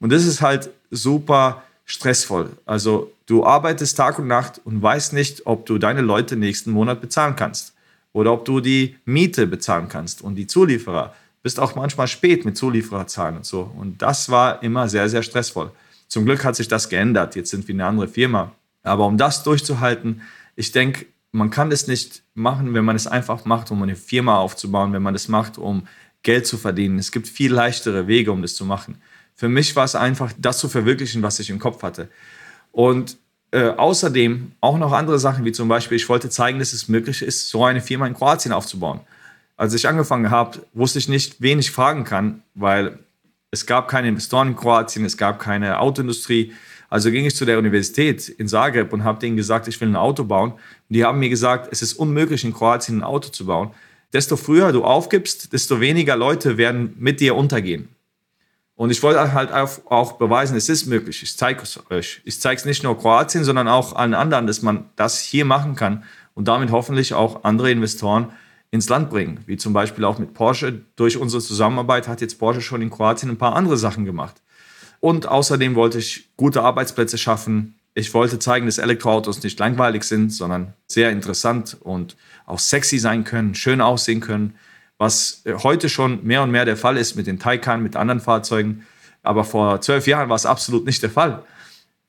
Und 0.00 0.12
das 0.12 0.24
ist 0.24 0.42
halt 0.42 0.70
super 0.90 1.62
stressvoll. 1.86 2.50
Also 2.66 3.12
du 3.24 3.44
arbeitest 3.44 3.96
Tag 3.96 4.18
und 4.18 4.26
Nacht 4.26 4.60
und 4.64 4.82
weißt 4.82 5.14
nicht, 5.14 5.46
ob 5.46 5.64
du 5.64 5.78
deine 5.78 6.02
Leute 6.02 6.36
nächsten 6.36 6.70
Monat 6.70 7.00
bezahlen 7.00 7.36
kannst 7.36 7.74
oder 8.12 8.32
ob 8.32 8.44
du 8.44 8.60
die 8.60 8.96
Miete 9.06 9.46
bezahlen 9.46 9.88
kannst 9.88 10.20
und 10.20 10.34
die 10.34 10.46
Zulieferer. 10.46 11.14
Bist 11.46 11.60
auch 11.60 11.76
manchmal 11.76 12.08
spät 12.08 12.44
mit 12.44 12.56
Zuliefererzahlen 12.56 13.36
und 13.36 13.46
so. 13.46 13.70
Und 13.78 14.02
das 14.02 14.30
war 14.30 14.64
immer 14.64 14.88
sehr, 14.88 15.08
sehr 15.08 15.22
stressvoll. 15.22 15.70
Zum 16.08 16.24
Glück 16.24 16.44
hat 16.44 16.56
sich 16.56 16.66
das 16.66 16.88
geändert. 16.88 17.36
Jetzt 17.36 17.50
sind 17.50 17.68
wir 17.68 17.72
eine 17.72 17.86
andere 17.86 18.08
Firma. 18.08 18.50
Aber 18.82 19.06
um 19.06 19.16
das 19.16 19.44
durchzuhalten, 19.44 20.22
ich 20.56 20.72
denke, 20.72 21.06
man 21.30 21.50
kann 21.50 21.70
das 21.70 21.86
nicht 21.86 22.24
machen, 22.34 22.74
wenn 22.74 22.84
man 22.84 22.96
es 22.96 23.06
einfach 23.06 23.44
macht, 23.44 23.70
um 23.70 23.80
eine 23.80 23.94
Firma 23.94 24.38
aufzubauen, 24.38 24.92
wenn 24.92 25.04
man 25.04 25.14
das 25.14 25.28
macht, 25.28 25.56
um 25.56 25.86
Geld 26.24 26.48
zu 26.48 26.58
verdienen. 26.58 26.98
Es 26.98 27.12
gibt 27.12 27.28
viel 27.28 27.52
leichtere 27.52 28.08
Wege, 28.08 28.32
um 28.32 28.42
das 28.42 28.56
zu 28.56 28.64
machen. 28.64 29.00
Für 29.36 29.48
mich 29.48 29.76
war 29.76 29.84
es 29.84 29.94
einfach, 29.94 30.32
das 30.36 30.58
zu 30.58 30.68
verwirklichen, 30.68 31.22
was 31.22 31.38
ich 31.38 31.48
im 31.48 31.60
Kopf 31.60 31.84
hatte. 31.84 32.08
Und 32.72 33.18
äh, 33.52 33.68
außerdem 33.68 34.50
auch 34.60 34.78
noch 34.78 34.90
andere 34.90 35.20
Sachen, 35.20 35.44
wie 35.44 35.52
zum 35.52 35.68
Beispiel, 35.68 35.94
ich 35.94 36.08
wollte 36.08 36.28
zeigen, 36.28 36.58
dass 36.58 36.72
es 36.72 36.88
möglich 36.88 37.22
ist, 37.22 37.50
so 37.50 37.64
eine 37.64 37.80
Firma 37.80 38.08
in 38.08 38.14
Kroatien 38.14 38.52
aufzubauen. 38.52 38.98
Als 39.56 39.72
ich 39.72 39.88
angefangen 39.88 40.30
habe, 40.30 40.58
wusste 40.74 40.98
ich 40.98 41.08
nicht, 41.08 41.40
wen 41.40 41.58
ich 41.58 41.70
fragen 41.70 42.04
kann, 42.04 42.42
weil 42.54 42.98
es 43.50 43.64
gab 43.64 43.88
keine 43.88 44.08
Investoren 44.08 44.48
in 44.48 44.56
Kroatien, 44.56 45.04
es 45.04 45.16
gab 45.16 45.38
keine 45.40 45.80
Autoindustrie. 45.80 46.52
Also 46.90 47.10
ging 47.10 47.24
ich 47.24 47.34
zu 47.34 47.46
der 47.46 47.58
Universität 47.58 48.28
in 48.28 48.48
Zagreb 48.48 48.92
und 48.92 49.02
habe 49.02 49.18
denen 49.18 49.36
gesagt, 49.36 49.66
ich 49.66 49.80
will 49.80 49.88
ein 49.88 49.96
Auto 49.96 50.24
bauen. 50.24 50.52
Und 50.52 50.60
die 50.90 51.04
haben 51.04 51.18
mir 51.18 51.30
gesagt, 51.30 51.68
es 51.72 51.80
ist 51.80 51.94
unmöglich, 51.94 52.44
in 52.44 52.52
Kroatien 52.52 52.98
ein 52.98 53.02
Auto 53.02 53.30
zu 53.30 53.46
bauen. 53.46 53.70
Desto 54.12 54.36
früher 54.36 54.72
du 54.72 54.84
aufgibst, 54.84 55.52
desto 55.52 55.80
weniger 55.80 56.16
Leute 56.16 56.58
werden 56.58 56.94
mit 56.98 57.20
dir 57.20 57.34
untergehen. 57.34 57.88
Und 58.76 58.90
ich 58.90 59.02
wollte 59.02 59.32
halt 59.32 59.50
auch 59.52 60.12
beweisen, 60.12 60.54
es 60.54 60.68
ist 60.68 60.84
möglich. 60.84 61.22
Ich 61.22 61.36
zeige 61.36 61.62
es 61.62 61.80
euch. 61.90 62.20
Ich 62.24 62.38
zeige 62.40 62.58
es 62.58 62.66
nicht 62.66 62.82
nur 62.82 62.98
Kroatien, 62.98 63.42
sondern 63.42 63.68
auch 63.68 63.96
allen 63.96 64.12
anderen, 64.12 64.46
dass 64.46 64.60
man 64.60 64.84
das 64.96 65.20
hier 65.20 65.46
machen 65.46 65.76
kann 65.76 66.04
und 66.34 66.46
damit 66.46 66.70
hoffentlich 66.70 67.14
auch 67.14 67.42
andere 67.42 67.70
Investoren 67.70 68.32
ins 68.70 68.88
Land 68.88 69.10
bringen. 69.10 69.40
Wie 69.46 69.56
zum 69.56 69.72
Beispiel 69.72 70.04
auch 70.04 70.18
mit 70.18 70.34
Porsche. 70.34 70.80
Durch 70.96 71.16
unsere 71.16 71.42
Zusammenarbeit 71.42 72.08
hat 72.08 72.20
jetzt 72.20 72.38
Porsche 72.38 72.60
schon 72.60 72.82
in 72.82 72.90
Kroatien 72.90 73.30
ein 73.30 73.38
paar 73.38 73.54
andere 73.54 73.76
Sachen 73.76 74.04
gemacht. 74.04 74.42
Und 75.00 75.28
außerdem 75.28 75.74
wollte 75.74 75.98
ich 75.98 76.30
gute 76.36 76.62
Arbeitsplätze 76.62 77.18
schaffen. 77.18 77.78
Ich 77.94 78.12
wollte 78.12 78.38
zeigen, 78.38 78.66
dass 78.66 78.78
Elektroautos 78.78 79.42
nicht 79.42 79.58
langweilig 79.58 80.04
sind, 80.04 80.30
sondern 80.32 80.74
sehr 80.86 81.10
interessant 81.10 81.76
und 81.80 82.16
auch 82.44 82.58
sexy 82.58 82.98
sein 82.98 83.24
können, 83.24 83.54
schön 83.54 83.80
aussehen 83.80 84.20
können, 84.20 84.54
was 84.98 85.42
äh, 85.44 85.54
heute 85.54 85.88
schon 85.88 86.24
mehr 86.24 86.42
und 86.42 86.50
mehr 86.50 86.64
der 86.64 86.76
Fall 86.76 86.96
ist 86.96 87.16
mit 87.16 87.26
den 87.26 87.38
Taycan, 87.38 87.82
mit 87.82 87.96
anderen 87.96 88.20
Fahrzeugen. 88.20 88.86
Aber 89.22 89.44
vor 89.44 89.80
zwölf 89.80 90.06
Jahren 90.06 90.28
war 90.28 90.36
es 90.36 90.46
absolut 90.46 90.86
nicht 90.86 91.02
der 91.02 91.10
Fall. 91.10 91.42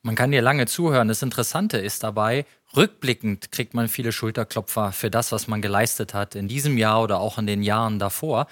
Man 0.03 0.15
kann 0.15 0.31
dir 0.31 0.41
lange 0.41 0.67
zuhören. 0.67 1.07
Das 1.07 1.21
Interessante 1.21 1.77
ist 1.77 2.03
dabei, 2.03 2.45
rückblickend 2.75 3.51
kriegt 3.51 3.73
man 3.73 3.87
viele 3.87 4.11
Schulterklopfer 4.11 4.91
für 4.91 5.09
das, 5.09 5.31
was 5.31 5.47
man 5.47 5.61
geleistet 5.61 6.13
hat 6.13 6.35
in 6.35 6.47
diesem 6.47 6.77
Jahr 6.77 7.01
oder 7.01 7.19
auch 7.19 7.37
in 7.37 7.47
den 7.47 7.63
Jahren 7.63 7.99
davor. 7.99 8.47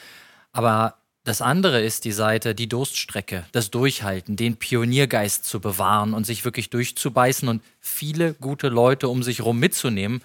Aber 0.51 0.95
das 1.25 1.41
andere 1.41 1.81
ist 1.81 2.05
die 2.05 2.12
Seite, 2.12 2.53
die 2.53 2.69
Durststrecke, 2.69 3.45
das 3.51 3.72
Durchhalten, 3.72 4.36
den 4.36 4.57
Pioniergeist 4.57 5.43
zu 5.43 5.60
bewahren 5.60 6.13
und 6.13 6.25
sich 6.25 6.45
wirklich 6.45 6.69
durchzubeißen 6.69 7.50
und 7.50 7.63
viele 7.79 8.36
gute 8.36 8.69
Leute 8.69 9.10
um 9.10 9.24
sich 9.24 9.39
herum 9.39 9.60
mitzunehmen, 9.60 10.22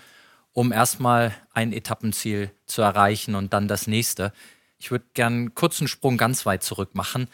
um 0.52 0.73
erstmal 0.73 1.35
ein 1.54 1.73
Etappenziel 1.73 2.50
zu 2.66 2.82
erreichen 2.82 3.35
und 3.35 3.54
dann 3.54 3.66
das 3.66 3.87
nächste. 3.87 4.32
Ich 4.78 4.90
würde 4.90 5.06
gern 5.14 5.32
einen 5.32 5.54
kurzen 5.54 5.88
Sprung 5.88 6.18
ganz 6.18 6.44
weit 6.44 6.62
zurück 6.62 6.94
machen. 6.94 7.28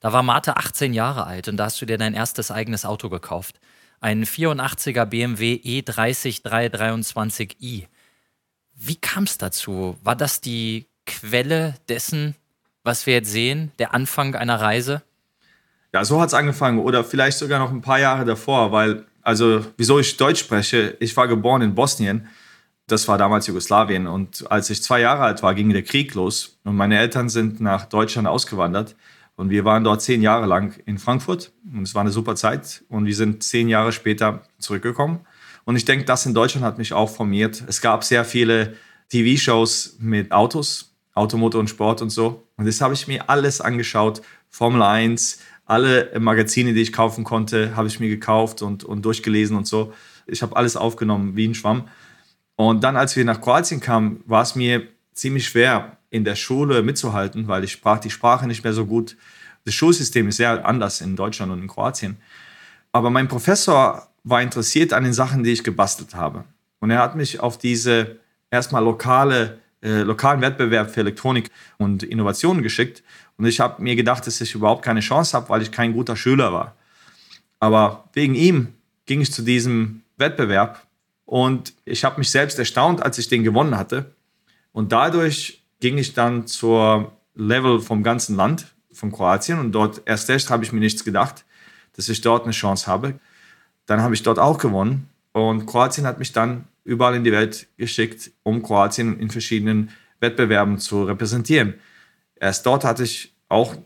Da 0.00 0.12
war 0.12 0.22
Marte 0.22 0.56
18 0.56 0.92
Jahre 0.92 1.26
alt 1.26 1.48
und 1.48 1.56
da 1.56 1.64
hast 1.64 1.80
du 1.80 1.86
dir 1.86 1.98
dein 1.98 2.14
erstes 2.14 2.50
eigenes 2.50 2.84
Auto 2.84 3.08
gekauft. 3.08 3.58
Ein 4.00 4.24
84er 4.24 5.06
BMW 5.06 5.54
E30 5.54 6.42
323i. 6.42 7.86
Wie 8.76 8.96
kam 8.96 9.24
es 9.24 9.38
dazu? 9.38 9.96
War 10.04 10.14
das 10.14 10.40
die 10.40 10.86
Quelle 11.04 11.74
dessen, 11.88 12.36
was 12.84 13.06
wir 13.06 13.14
jetzt 13.14 13.32
sehen, 13.32 13.72
der 13.80 13.94
Anfang 13.94 14.36
einer 14.36 14.60
Reise? 14.60 15.02
Ja, 15.92 16.04
so 16.04 16.20
hat 16.20 16.28
es 16.28 16.34
angefangen 16.34 16.78
oder 16.78 17.02
vielleicht 17.02 17.38
sogar 17.38 17.58
noch 17.58 17.72
ein 17.72 17.80
paar 17.80 17.98
Jahre 17.98 18.24
davor, 18.24 18.70
weil, 18.70 19.04
also 19.22 19.64
wieso 19.76 19.98
ich 19.98 20.16
Deutsch 20.16 20.40
spreche, 20.40 20.96
ich 21.00 21.16
war 21.16 21.26
geboren 21.26 21.62
in 21.62 21.74
Bosnien, 21.74 22.28
das 22.86 23.08
war 23.08 23.18
damals 23.18 23.48
Jugoslawien 23.48 24.06
und 24.06 24.48
als 24.50 24.70
ich 24.70 24.82
zwei 24.82 25.00
Jahre 25.00 25.22
alt 25.24 25.42
war, 25.42 25.54
ging 25.54 25.70
der 25.70 25.82
Krieg 25.82 26.14
los 26.14 26.58
und 26.62 26.76
meine 26.76 26.98
Eltern 26.98 27.28
sind 27.28 27.60
nach 27.60 27.86
Deutschland 27.86 28.28
ausgewandert 28.28 28.94
und 29.38 29.50
wir 29.50 29.64
waren 29.64 29.84
dort 29.84 30.02
zehn 30.02 30.20
Jahre 30.20 30.46
lang 30.46 30.78
in 30.84 30.98
Frankfurt 30.98 31.52
und 31.72 31.84
es 31.84 31.94
war 31.94 32.02
eine 32.02 32.10
super 32.10 32.34
Zeit 32.34 32.84
und 32.88 33.06
wir 33.06 33.14
sind 33.14 33.44
zehn 33.44 33.68
Jahre 33.68 33.92
später 33.92 34.42
zurückgekommen 34.58 35.20
und 35.64 35.76
ich 35.76 35.84
denke, 35.84 36.04
das 36.04 36.26
in 36.26 36.34
Deutschland 36.34 36.66
hat 36.66 36.76
mich 36.76 36.92
auch 36.92 37.08
formiert. 37.08 37.62
Es 37.68 37.80
gab 37.80 38.02
sehr 38.02 38.24
viele 38.24 38.74
TV-Shows 39.10 39.98
mit 40.00 40.32
Autos, 40.32 40.92
Automotor 41.14 41.60
und 41.60 41.70
Sport 41.70 42.02
und 42.02 42.10
so 42.10 42.48
und 42.56 42.66
das 42.66 42.80
habe 42.80 42.94
ich 42.94 43.06
mir 43.06 43.30
alles 43.30 43.60
angeschaut, 43.60 44.22
Formel 44.50 44.82
1, 44.82 45.38
alle 45.66 46.10
Magazine, 46.18 46.72
die 46.72 46.82
ich 46.82 46.92
kaufen 46.92 47.22
konnte, 47.22 47.76
habe 47.76 47.86
ich 47.86 48.00
mir 48.00 48.08
gekauft 48.08 48.62
und, 48.62 48.82
und 48.82 49.04
durchgelesen 49.04 49.56
und 49.56 49.68
so. 49.68 49.92
Ich 50.26 50.42
habe 50.42 50.56
alles 50.56 50.76
aufgenommen 50.76 51.36
wie 51.36 51.46
ein 51.46 51.54
Schwamm. 51.54 51.88
Und 52.56 52.82
dann, 52.82 52.96
als 52.96 53.14
wir 53.14 53.24
nach 53.24 53.40
Kroatien 53.40 53.80
kamen, 53.80 54.24
war 54.26 54.42
es 54.42 54.56
mir 54.56 54.88
ziemlich 55.12 55.46
schwer, 55.46 55.97
in 56.10 56.24
der 56.24 56.36
Schule 56.36 56.82
mitzuhalten, 56.82 57.48
weil 57.48 57.64
ich 57.64 57.72
sprach 57.72 57.98
die 57.98 58.10
Sprache 58.10 58.46
nicht 58.46 58.64
mehr 58.64 58.72
so 58.72 58.86
gut. 58.86 59.16
Das 59.64 59.74
Schulsystem 59.74 60.28
ist 60.28 60.36
sehr 60.36 60.66
anders 60.66 61.00
in 61.00 61.16
Deutschland 61.16 61.52
und 61.52 61.60
in 61.60 61.68
Kroatien. 61.68 62.16
Aber 62.92 63.10
mein 63.10 63.28
Professor 63.28 64.08
war 64.24 64.42
interessiert 64.42 64.92
an 64.92 65.04
den 65.04 65.12
Sachen, 65.12 65.44
die 65.44 65.52
ich 65.52 65.64
gebastelt 65.64 66.14
habe. 66.14 66.44
Und 66.80 66.90
er 66.90 67.00
hat 67.00 67.16
mich 67.16 67.40
auf 67.40 67.58
diese 67.58 68.16
erstmal 68.50 68.82
lokale, 68.82 69.58
äh, 69.82 70.02
lokalen 70.02 70.40
Wettbewerb 70.40 70.90
für 70.90 71.00
Elektronik 71.00 71.50
und 71.76 72.02
Innovationen 72.02 72.62
geschickt. 72.62 73.02
Und 73.36 73.46
ich 73.46 73.60
habe 73.60 73.82
mir 73.82 73.96
gedacht, 73.96 74.26
dass 74.26 74.40
ich 74.40 74.54
überhaupt 74.54 74.84
keine 74.84 75.00
Chance 75.00 75.36
habe, 75.36 75.48
weil 75.48 75.62
ich 75.62 75.70
kein 75.70 75.92
guter 75.92 76.16
Schüler 76.16 76.52
war. 76.52 76.74
Aber 77.60 78.08
wegen 78.12 78.34
ihm 78.34 78.74
ging 79.06 79.20
ich 79.20 79.32
zu 79.32 79.42
diesem 79.42 80.02
Wettbewerb 80.16 80.86
und 81.24 81.74
ich 81.84 82.04
habe 82.04 82.18
mich 82.18 82.30
selbst 82.30 82.58
erstaunt, 82.58 83.02
als 83.02 83.18
ich 83.18 83.28
den 83.28 83.44
gewonnen 83.44 83.76
hatte. 83.76 84.12
Und 84.72 84.92
dadurch 84.92 85.57
ging 85.80 85.98
ich 85.98 86.14
dann 86.14 86.46
zur 86.46 87.12
Level 87.34 87.80
vom 87.80 88.02
ganzen 88.02 88.36
Land, 88.36 88.74
von 88.92 89.12
Kroatien. 89.12 89.58
Und 89.58 89.72
dort 89.72 90.02
erst 90.04 90.28
recht 90.28 90.50
habe 90.50 90.64
ich 90.64 90.72
mir 90.72 90.80
nichts 90.80 91.04
gedacht, 91.04 91.44
dass 91.94 92.08
ich 92.08 92.20
dort 92.20 92.44
eine 92.44 92.52
Chance 92.52 92.86
habe. 92.86 93.18
Dann 93.86 94.02
habe 94.02 94.14
ich 94.14 94.22
dort 94.22 94.38
auch 94.38 94.58
gewonnen. 94.58 95.08
Und 95.32 95.66
Kroatien 95.66 96.06
hat 96.06 96.18
mich 96.18 96.32
dann 96.32 96.66
überall 96.84 97.14
in 97.14 97.24
die 97.24 97.32
Welt 97.32 97.68
geschickt, 97.76 98.30
um 98.42 98.62
Kroatien 98.62 99.18
in 99.20 99.30
verschiedenen 99.30 99.90
Wettbewerben 100.20 100.78
zu 100.78 101.04
repräsentieren. 101.04 101.74
Erst 102.40 102.66
dort 102.66 102.84
hatte 102.84 103.04
ich 103.04 103.34
auch 103.48 103.76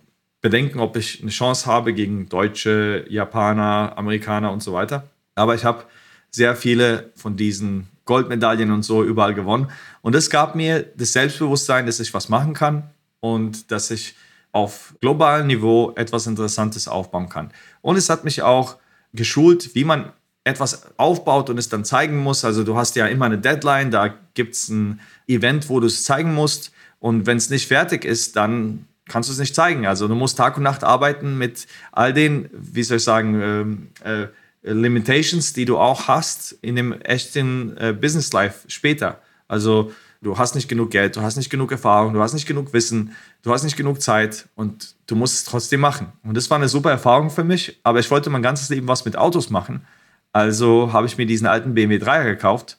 Bedenken, 0.40 0.80
ob 0.80 0.96
ich 0.96 1.20
eine 1.22 1.30
Chance 1.30 1.66
habe 1.66 1.94
gegen 1.94 2.28
Deutsche, 2.28 3.04
Japaner, 3.08 3.96
Amerikaner 3.96 4.50
und 4.50 4.62
so 4.62 4.72
weiter. 4.72 5.08
Aber 5.34 5.54
ich 5.54 5.64
habe 5.64 5.84
sehr 6.30 6.56
viele 6.56 7.12
von 7.14 7.36
diesen 7.36 7.88
Goldmedaillen 8.04 8.72
und 8.72 8.82
so 8.82 9.04
überall 9.04 9.34
gewonnen. 9.34 9.68
Und 10.00 10.14
es 10.14 10.30
gab 10.30 10.54
mir 10.54 10.82
das 10.96 11.12
Selbstbewusstsein, 11.12 11.86
dass 11.86 12.00
ich 12.00 12.12
was 12.14 12.28
machen 12.28 12.54
kann 12.54 12.90
und 13.20 13.70
dass 13.70 13.90
ich 13.90 14.14
auf 14.52 14.94
globalem 15.00 15.46
Niveau 15.46 15.92
etwas 15.96 16.26
Interessantes 16.26 16.88
aufbauen 16.88 17.28
kann. 17.28 17.52
Und 17.80 17.96
es 17.96 18.10
hat 18.10 18.24
mich 18.24 18.42
auch 18.42 18.76
geschult, 19.12 19.74
wie 19.74 19.84
man 19.84 20.12
etwas 20.44 20.98
aufbaut 20.98 21.50
und 21.50 21.58
es 21.58 21.68
dann 21.68 21.84
zeigen 21.84 22.18
muss. 22.18 22.44
Also 22.44 22.64
du 22.64 22.76
hast 22.76 22.96
ja 22.96 23.06
immer 23.06 23.26
eine 23.26 23.38
Deadline, 23.38 23.90
da 23.90 24.12
gibt 24.34 24.54
es 24.54 24.68
ein 24.68 25.00
Event, 25.26 25.68
wo 25.68 25.80
du 25.80 25.86
es 25.86 26.04
zeigen 26.04 26.34
musst. 26.34 26.72
Und 26.98 27.26
wenn 27.26 27.36
es 27.36 27.50
nicht 27.50 27.68
fertig 27.68 28.04
ist, 28.04 28.36
dann 28.36 28.86
kannst 29.08 29.28
du 29.28 29.32
es 29.32 29.38
nicht 29.38 29.54
zeigen. 29.54 29.86
Also 29.86 30.08
du 30.08 30.14
musst 30.14 30.36
Tag 30.36 30.56
und 30.56 30.62
Nacht 30.62 30.84
arbeiten 30.84 31.38
mit 31.38 31.66
all 31.92 32.12
den, 32.12 32.48
wie 32.52 32.82
soll 32.82 32.98
ich 32.98 33.04
sagen, 33.04 33.40
ähm, 33.40 33.88
äh, 34.04 34.26
Limitations, 34.62 35.52
die 35.52 35.64
du 35.64 35.78
auch 35.78 36.08
hast 36.08 36.52
in 36.62 36.76
dem 36.76 36.92
echten 36.92 37.76
äh, 37.76 37.92
Business 37.92 38.32
Life 38.32 38.68
später. 38.68 39.20
Also 39.48 39.92
du 40.22 40.38
hast 40.38 40.54
nicht 40.54 40.68
genug 40.68 40.90
Geld, 40.90 41.16
du 41.16 41.20
hast 41.20 41.36
nicht 41.36 41.50
genug 41.50 41.72
Erfahrung, 41.72 42.14
du 42.14 42.20
hast 42.20 42.32
nicht 42.32 42.46
genug 42.46 42.72
Wissen, 42.72 43.14
du 43.42 43.52
hast 43.52 43.64
nicht 43.64 43.76
genug 43.76 44.00
Zeit 44.00 44.48
und 44.54 44.94
du 45.06 45.16
musst 45.16 45.34
es 45.34 45.44
trotzdem 45.44 45.80
machen. 45.80 46.12
Und 46.22 46.36
das 46.36 46.48
war 46.48 46.58
eine 46.58 46.68
super 46.68 46.90
Erfahrung 46.90 47.30
für 47.30 47.44
mich, 47.44 47.80
aber 47.82 47.98
ich 47.98 48.10
wollte 48.10 48.30
mein 48.30 48.42
ganzes 48.42 48.68
Leben 48.68 48.88
was 48.88 49.04
mit 49.04 49.16
Autos 49.16 49.50
machen. 49.50 49.84
Also 50.32 50.92
habe 50.92 51.06
ich 51.06 51.18
mir 51.18 51.26
diesen 51.26 51.46
alten 51.46 51.74
BMW 51.74 51.98
3er 51.98 52.24
gekauft, 52.24 52.78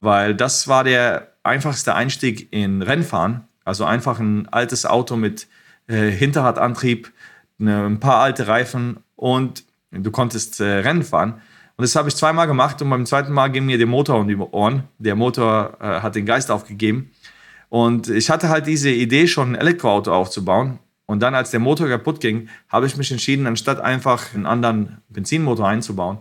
weil 0.00 0.34
das 0.34 0.68
war 0.68 0.84
der 0.84 1.32
einfachste 1.42 1.94
Einstieg 1.94 2.52
in 2.52 2.80
Rennfahren. 2.80 3.44
Also 3.64 3.84
einfach 3.84 4.20
ein 4.20 4.48
altes 4.48 4.86
Auto 4.86 5.16
mit 5.16 5.46
äh, 5.88 6.10
Hinterradantrieb, 6.10 7.12
ne, 7.58 7.84
ein 7.86 8.00
paar 8.00 8.20
alte 8.20 8.46
Reifen 8.46 8.98
und 9.16 9.64
du 10.02 10.10
konntest 10.10 10.60
äh, 10.60 10.64
Rennen 10.64 11.02
fahren. 11.02 11.34
Und 11.76 11.82
das 11.82 11.96
habe 11.96 12.08
ich 12.08 12.16
zweimal 12.16 12.46
gemacht 12.46 12.80
und 12.82 12.90
beim 12.90 13.04
zweiten 13.04 13.32
Mal 13.32 13.48
ging 13.48 13.66
mir 13.66 13.78
der 13.78 13.86
Motor 13.86 14.20
um 14.20 14.28
die 14.28 14.36
Ohren. 14.36 14.84
Der 14.98 15.16
Motor 15.16 15.76
äh, 15.80 16.00
hat 16.00 16.14
den 16.14 16.24
Geist 16.24 16.50
aufgegeben. 16.50 17.10
Und 17.68 18.08
ich 18.08 18.30
hatte 18.30 18.48
halt 18.48 18.66
diese 18.66 18.90
Idee, 18.90 19.26
schon 19.26 19.52
ein 19.52 19.54
Elektroauto 19.56 20.12
aufzubauen. 20.12 20.78
Und 21.06 21.20
dann, 21.20 21.34
als 21.34 21.50
der 21.50 21.60
Motor 21.60 21.88
kaputt 21.88 22.20
ging, 22.20 22.48
habe 22.68 22.86
ich 22.86 22.96
mich 22.96 23.10
entschieden, 23.10 23.46
anstatt 23.46 23.80
einfach 23.80 24.34
einen 24.34 24.46
anderen 24.46 24.98
Benzinmotor 25.08 25.66
einzubauen, 25.66 26.18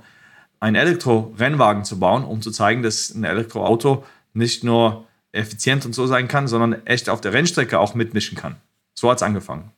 einen 0.60 0.76
Elektro-Rennwagen 0.76 1.86
zu 1.86 2.00
bauen, 2.00 2.24
um 2.24 2.42
zu 2.42 2.52
zeigen, 2.52 2.82
dass 2.82 3.14
ein 3.14 3.24
Elektroauto 3.24 4.04
nicht 4.34 4.64
nur 4.64 5.06
effizient 5.32 5.86
und 5.86 5.94
so 5.94 6.08
sein 6.08 6.28
kann, 6.28 6.48
sondern 6.48 6.86
echt 6.86 7.10
auf 7.10 7.22
der 7.22 7.34
Rennstrecke 7.34 7.80
auch 7.80 7.96
mitmischen 7.96 8.38
kann. 8.38 8.56
So 8.94 9.10
hat 9.10 9.18
es 9.18 9.24
angefangen. 9.24 9.72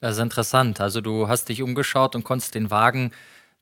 Das 0.00 0.16
ist 0.16 0.22
interessant. 0.22 0.80
Also 0.80 1.00
du 1.00 1.28
hast 1.28 1.48
dich 1.48 1.62
umgeschaut 1.62 2.14
und 2.14 2.24
konntest 2.24 2.54
den 2.54 2.70
Wagen, 2.70 3.10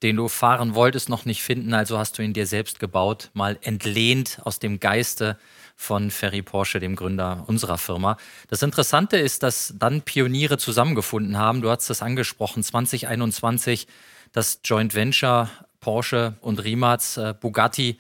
den 0.03 0.17
du 0.17 0.29
fahren 0.29 0.75
wolltest, 0.75 1.09
noch 1.09 1.25
nicht 1.25 1.43
finden. 1.43 1.73
Also 1.73 1.99
hast 1.99 2.19
du 2.19 2.23
ihn 2.23 2.35
dir 2.35 2.47
selbst 2.47 2.79
gebaut, 2.79 3.31
mal 3.33 3.59
entlehnt 3.63 4.41
aus 4.45 4.59
dem 4.59 4.79
Geiste 4.79 5.39
von 5.75 6.11
Ferry 6.11 6.43
Porsche, 6.43 6.81
dem 6.81 6.97
Gründer 6.97 7.45
unserer 7.47 7.79
Firma. 7.79 8.19
Das 8.49 8.63
Interessante 8.63 9.17
ist, 9.17 9.43
dass 9.43 9.75
dann 9.79 10.03
Pioniere 10.03 10.59
zusammengefunden 10.59 11.39
haben. 11.39 11.63
Du 11.63 11.71
hast 11.71 11.89
das 11.89 12.03
angesprochen, 12.03 12.63
2021, 12.63 13.87
das 14.33 14.61
Joint 14.65 14.95
Venture 14.95 15.49
Porsche 15.81 16.37
und 16.41 16.63
Rimac, 16.63 17.17
äh, 17.17 17.33
Bugatti. 17.33 17.99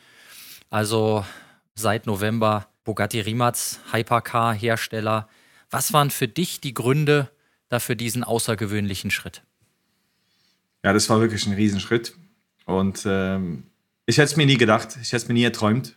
Also 0.69 1.25
seit 1.75 2.07
November 2.07 2.69
Bugatti 2.85 3.21
Rimac, 3.21 3.57
Hypercar-Hersteller. 3.93 5.29
Was 5.71 5.93
waren 5.93 6.11
für 6.11 6.29
dich 6.29 6.61
die 6.61 6.75
Gründe 6.75 7.31
dafür 7.69 7.95
diesen 7.95 8.25
außergewöhnlichen 8.25 9.11
Schritt? 9.11 9.43
Ja, 10.85 10.93
das 10.93 11.09
war 11.11 11.21
wirklich 11.21 11.47
ein 11.47 11.55
Riesenschritt. 11.55 12.15
Und 12.65 13.05
ähm, 13.07 13.65
ich 14.07 14.19
hätte 14.19 14.27
es 14.27 14.37
mir 14.37 14.47
nie 14.47 14.57
gedacht, 14.57 14.97
ich 15.01 15.09
hätte 15.09 15.17
es 15.17 15.29
mir 15.29 15.35
nie 15.35 15.45
erträumt. 15.45 15.97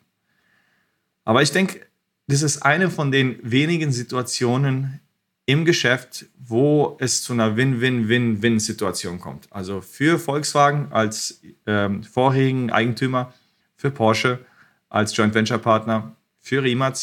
Aber 1.25 1.41
ich 1.41 1.51
denke, 1.51 1.85
das 2.27 2.41
ist 2.41 2.63
eine 2.63 2.89
von 2.89 3.11
den 3.11 3.39
wenigen 3.43 3.91
Situationen 3.91 4.99
im 5.45 5.65
Geschäft, 5.65 6.25
wo 6.37 6.97
es 6.99 7.23
zu 7.23 7.33
einer 7.33 7.55
Win-Win-Win-Win-Situation 7.55 9.19
kommt. 9.19 9.47
Also 9.51 9.81
für 9.81 10.19
Volkswagen 10.19 10.91
als 10.91 11.41
ähm, 11.65 12.03
vorherigen 12.03 12.71
Eigentümer, 12.71 13.33
für 13.75 13.91
Porsche 13.91 14.45
als 14.89 15.15
Joint 15.15 15.33
Venture 15.33 15.59
Partner, 15.59 16.15
für 16.39 16.63
Rimac 16.63 16.97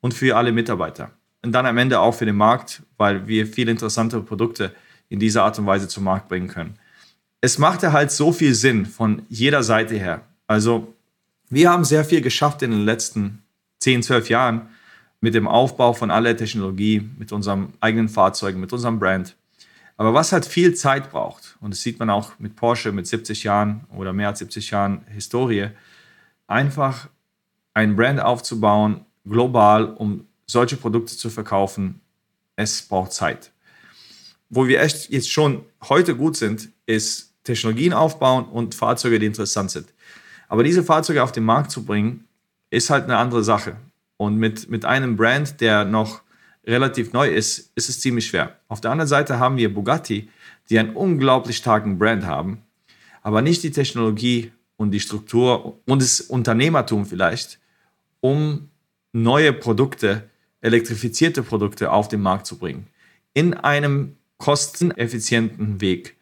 und 0.00 0.14
für 0.14 0.36
alle 0.36 0.52
Mitarbeiter 0.52 1.17
und 1.42 1.52
dann 1.52 1.66
am 1.66 1.78
Ende 1.78 2.00
auch 2.00 2.12
für 2.12 2.26
den 2.26 2.36
Markt, 2.36 2.82
weil 2.96 3.26
wir 3.26 3.46
viel 3.46 3.68
interessantere 3.68 4.22
Produkte 4.22 4.74
in 5.08 5.18
dieser 5.18 5.44
Art 5.44 5.58
und 5.58 5.66
Weise 5.66 5.88
zum 5.88 6.04
Markt 6.04 6.28
bringen 6.28 6.48
können. 6.48 6.78
Es 7.40 7.58
machte 7.58 7.92
halt 7.92 8.10
so 8.10 8.32
viel 8.32 8.54
Sinn 8.54 8.86
von 8.86 9.22
jeder 9.28 9.62
Seite 9.62 9.96
her. 9.96 10.22
Also 10.46 10.94
wir 11.48 11.70
haben 11.70 11.84
sehr 11.84 12.04
viel 12.04 12.20
geschafft 12.20 12.62
in 12.62 12.72
den 12.72 12.84
letzten 12.84 13.42
10, 13.80 14.02
12 14.02 14.28
Jahren 14.28 14.68
mit 15.20 15.34
dem 15.34 15.48
Aufbau 15.48 15.92
von 15.92 16.10
aller 16.10 16.36
Technologie, 16.36 17.08
mit 17.18 17.32
unserem 17.32 17.72
eigenen 17.80 18.08
Fahrzeugen, 18.08 18.60
mit 18.60 18.72
unserem 18.72 18.98
Brand. 18.98 19.36
Aber 19.96 20.14
was 20.14 20.32
halt 20.32 20.46
viel 20.46 20.74
Zeit 20.74 21.10
braucht, 21.10 21.56
und 21.60 21.72
das 21.72 21.80
sieht 21.80 21.98
man 21.98 22.08
auch 22.10 22.38
mit 22.38 22.54
Porsche 22.54 22.92
mit 22.92 23.06
70 23.06 23.42
Jahren 23.42 23.84
oder 23.94 24.12
mehr 24.12 24.28
als 24.28 24.38
70 24.38 24.70
Jahren 24.70 25.04
Historie, 25.08 25.68
einfach 26.46 27.08
ein 27.74 27.96
Brand 27.96 28.20
aufzubauen, 28.20 29.04
global, 29.24 29.86
um 29.86 30.26
solche 30.48 30.76
Produkte 30.76 31.16
zu 31.16 31.30
verkaufen, 31.30 32.00
es 32.56 32.82
braucht 32.82 33.12
Zeit. 33.12 33.52
Wo 34.48 34.66
wir 34.66 34.80
echt 34.80 35.10
jetzt 35.10 35.30
schon 35.30 35.64
heute 35.88 36.16
gut 36.16 36.36
sind, 36.36 36.70
ist 36.86 37.34
Technologien 37.44 37.92
aufbauen 37.92 38.46
und 38.46 38.74
Fahrzeuge, 38.74 39.18
die 39.18 39.26
interessant 39.26 39.70
sind. 39.70 39.88
Aber 40.48 40.64
diese 40.64 40.82
Fahrzeuge 40.82 41.22
auf 41.22 41.32
den 41.32 41.44
Markt 41.44 41.70
zu 41.70 41.84
bringen, 41.84 42.26
ist 42.70 42.90
halt 42.90 43.04
eine 43.04 43.18
andere 43.18 43.44
Sache. 43.44 43.76
Und 44.16 44.36
mit, 44.36 44.68
mit 44.70 44.84
einem 44.84 45.16
Brand, 45.16 45.60
der 45.60 45.84
noch 45.84 46.22
relativ 46.66 47.12
neu 47.12 47.28
ist, 47.28 47.70
ist 47.74 47.88
es 47.88 48.00
ziemlich 48.00 48.26
schwer. 48.26 48.58
Auf 48.68 48.80
der 48.80 48.90
anderen 48.90 49.08
Seite 49.08 49.38
haben 49.38 49.56
wir 49.56 49.72
Bugatti, 49.72 50.28
die 50.68 50.78
einen 50.78 50.94
unglaublich 50.96 51.56
starken 51.56 51.98
Brand 51.98 52.26
haben, 52.26 52.62
aber 53.22 53.42
nicht 53.42 53.62
die 53.62 53.70
Technologie 53.70 54.52
und 54.76 54.90
die 54.90 55.00
Struktur 55.00 55.78
und 55.86 56.02
das 56.02 56.20
Unternehmertum 56.20 57.06
vielleicht, 57.06 57.58
um 58.20 58.68
neue 59.12 59.52
Produkte 59.52 60.28
elektrifizierte 60.60 61.42
Produkte 61.42 61.90
auf 61.92 62.08
den 62.08 62.20
Markt 62.20 62.46
zu 62.46 62.58
bringen. 62.58 62.86
In 63.34 63.54
einem 63.54 64.16
kosteneffizienten 64.38 65.80
Weg. 65.80 66.16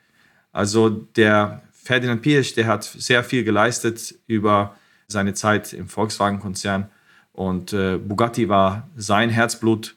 Also 0.53 0.88
der 0.88 1.62
Ferdinand 1.72 2.22
Pirch, 2.22 2.55
der 2.55 2.66
hat 2.66 2.85
sehr 2.85 3.22
viel 3.22 3.44
geleistet 3.44 4.14
über 4.27 4.77
seine 5.07 5.35
Zeit 5.35 5.72
im 5.72 5.88
Volkswagen-Konzern 5.88 6.90
und 7.33 7.72
äh, 7.72 7.99
Bugatti 7.99 8.49
war 8.49 8.88
sein 8.96 9.31
Herzblut 9.31 9.94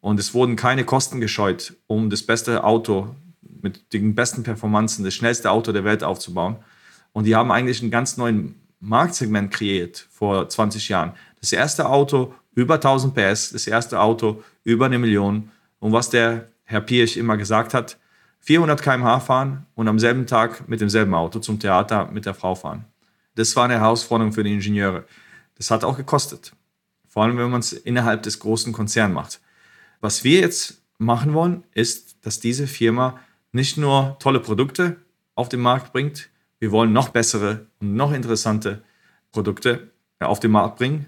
und 0.00 0.18
es 0.18 0.34
wurden 0.34 0.56
keine 0.56 0.84
Kosten 0.84 1.20
gescheut, 1.20 1.74
um 1.86 2.10
das 2.10 2.22
beste 2.22 2.64
Auto 2.64 3.14
mit 3.42 3.92
den 3.92 4.14
besten 4.14 4.42
Performanzen, 4.42 5.04
das 5.04 5.14
schnellste 5.14 5.50
Auto 5.50 5.72
der 5.72 5.84
Welt 5.84 6.02
aufzubauen. 6.02 6.56
Und 7.12 7.24
die 7.24 7.36
haben 7.36 7.52
eigentlich 7.52 7.82
einen 7.82 7.90
ganz 7.90 8.16
neuen 8.16 8.54
Marktsegment 8.80 9.50
kreiert 9.50 10.06
vor 10.10 10.48
20 10.48 10.88
Jahren. 10.88 11.12
Das 11.40 11.52
erste 11.52 11.88
Auto 11.88 12.34
über 12.58 12.74
1000 12.74 13.14
PS, 13.14 13.50
das 13.52 13.68
erste 13.68 14.00
Auto 14.00 14.42
über 14.64 14.86
eine 14.86 14.98
Million. 14.98 15.52
Und 15.78 15.92
was 15.92 16.10
der 16.10 16.48
Herr 16.64 16.80
Pirch 16.80 17.16
immer 17.16 17.36
gesagt 17.36 17.72
hat, 17.72 17.98
400 18.40 18.82
km/h 18.82 19.20
fahren 19.20 19.66
und 19.76 19.86
am 19.86 20.00
selben 20.00 20.26
Tag 20.26 20.68
mit 20.68 20.80
demselben 20.80 21.14
Auto 21.14 21.38
zum 21.38 21.60
Theater 21.60 22.10
mit 22.10 22.26
der 22.26 22.34
Frau 22.34 22.56
fahren. 22.56 22.84
Das 23.36 23.54
war 23.54 23.66
eine 23.66 23.78
Herausforderung 23.78 24.32
für 24.32 24.42
die 24.42 24.52
Ingenieure. 24.52 25.04
Das 25.54 25.70
hat 25.70 25.84
auch 25.84 25.96
gekostet. 25.96 26.52
Vor 27.06 27.22
allem, 27.22 27.38
wenn 27.38 27.48
man 27.48 27.60
es 27.60 27.72
innerhalb 27.72 28.24
des 28.24 28.40
großen 28.40 28.72
Konzerns 28.72 29.14
macht. 29.14 29.40
Was 30.00 30.24
wir 30.24 30.40
jetzt 30.40 30.82
machen 30.98 31.34
wollen, 31.34 31.62
ist, 31.74 32.16
dass 32.26 32.40
diese 32.40 32.66
Firma 32.66 33.20
nicht 33.52 33.76
nur 33.76 34.16
tolle 34.18 34.40
Produkte 34.40 34.96
auf 35.36 35.48
den 35.48 35.60
Markt 35.60 35.92
bringt, 35.92 36.28
wir 36.58 36.72
wollen 36.72 36.92
noch 36.92 37.10
bessere 37.10 37.66
und 37.80 37.94
noch 37.94 38.12
interessante 38.12 38.82
Produkte 39.30 39.92
auf 40.18 40.40
den 40.40 40.50
Markt 40.50 40.78
bringen, 40.78 41.06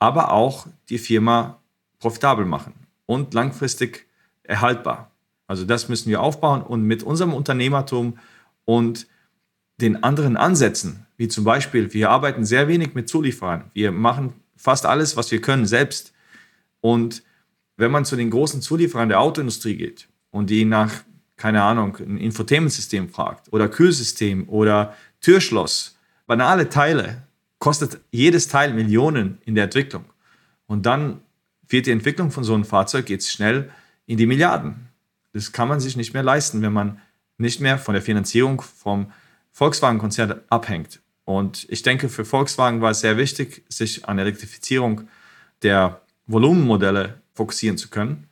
aber 0.00 0.32
auch 0.32 0.66
die 0.88 0.98
Firma 0.98 1.60
profitabel 2.00 2.44
machen 2.44 2.74
und 3.06 3.32
langfristig 3.34 4.06
erhaltbar. 4.42 5.12
Also 5.46 5.64
das 5.64 5.88
müssen 5.88 6.10
wir 6.10 6.20
aufbauen 6.20 6.62
und 6.62 6.82
mit 6.82 7.02
unserem 7.04 7.34
Unternehmertum 7.34 8.18
und 8.64 9.06
den 9.80 10.02
anderen 10.02 10.36
Ansätzen, 10.36 11.06
wie 11.16 11.28
zum 11.28 11.44
Beispiel, 11.44 11.92
wir 11.92 12.10
arbeiten 12.10 12.44
sehr 12.44 12.66
wenig 12.68 12.94
mit 12.94 13.08
Zulieferern. 13.08 13.70
Wir 13.74 13.92
machen 13.92 14.32
fast 14.56 14.86
alles, 14.86 15.16
was 15.16 15.30
wir 15.30 15.40
können, 15.40 15.66
selbst. 15.66 16.12
Und 16.80 17.22
wenn 17.76 17.90
man 17.90 18.04
zu 18.04 18.16
den 18.16 18.30
großen 18.30 18.62
Zulieferern 18.62 19.08
der 19.08 19.20
Autoindustrie 19.20 19.76
geht 19.76 20.08
und 20.30 20.50
die 20.50 20.64
nach, 20.64 20.92
keine 21.36 21.62
Ahnung, 21.62 21.96
ein 21.96 22.18
Infotainment-System 22.18 23.08
fragt 23.08 23.52
oder 23.52 23.68
Kühlsystem 23.68 24.48
oder 24.48 24.94
Türschloss, 25.20 25.98
banale 26.26 26.68
Teile, 26.68 27.22
kostet 27.60 28.00
jedes 28.10 28.48
Teil 28.48 28.74
Millionen 28.74 29.38
in 29.44 29.54
der 29.54 29.64
Entwicklung. 29.64 30.04
Und 30.66 30.86
dann 30.86 31.20
wird 31.68 31.86
die 31.86 31.92
Entwicklung 31.92 32.32
von 32.32 32.42
so 32.42 32.54
einem 32.54 32.64
Fahrzeug 32.64 33.08
jetzt 33.08 33.30
schnell 33.30 33.70
in 34.06 34.16
die 34.16 34.26
Milliarden. 34.26 34.88
Das 35.32 35.52
kann 35.52 35.68
man 35.68 35.78
sich 35.78 35.96
nicht 35.96 36.12
mehr 36.12 36.24
leisten, 36.24 36.62
wenn 36.62 36.72
man 36.72 37.00
nicht 37.38 37.60
mehr 37.60 37.78
von 37.78 37.94
der 37.94 38.02
Finanzierung 38.02 38.60
vom 38.60 39.12
Volkswagen-Konzern 39.52 40.40
abhängt. 40.48 41.00
Und 41.24 41.66
ich 41.68 41.82
denke, 41.82 42.08
für 42.08 42.24
Volkswagen 42.24 42.80
war 42.80 42.90
es 42.90 43.00
sehr 43.00 43.16
wichtig, 43.16 43.64
sich 43.68 44.08
an 44.08 44.16
der 44.16 44.26
Elektrifizierung 44.26 45.02
der 45.62 46.00
Volumenmodelle 46.26 47.20
fokussieren 47.34 47.78
zu 47.78 47.88
können. 47.88 48.26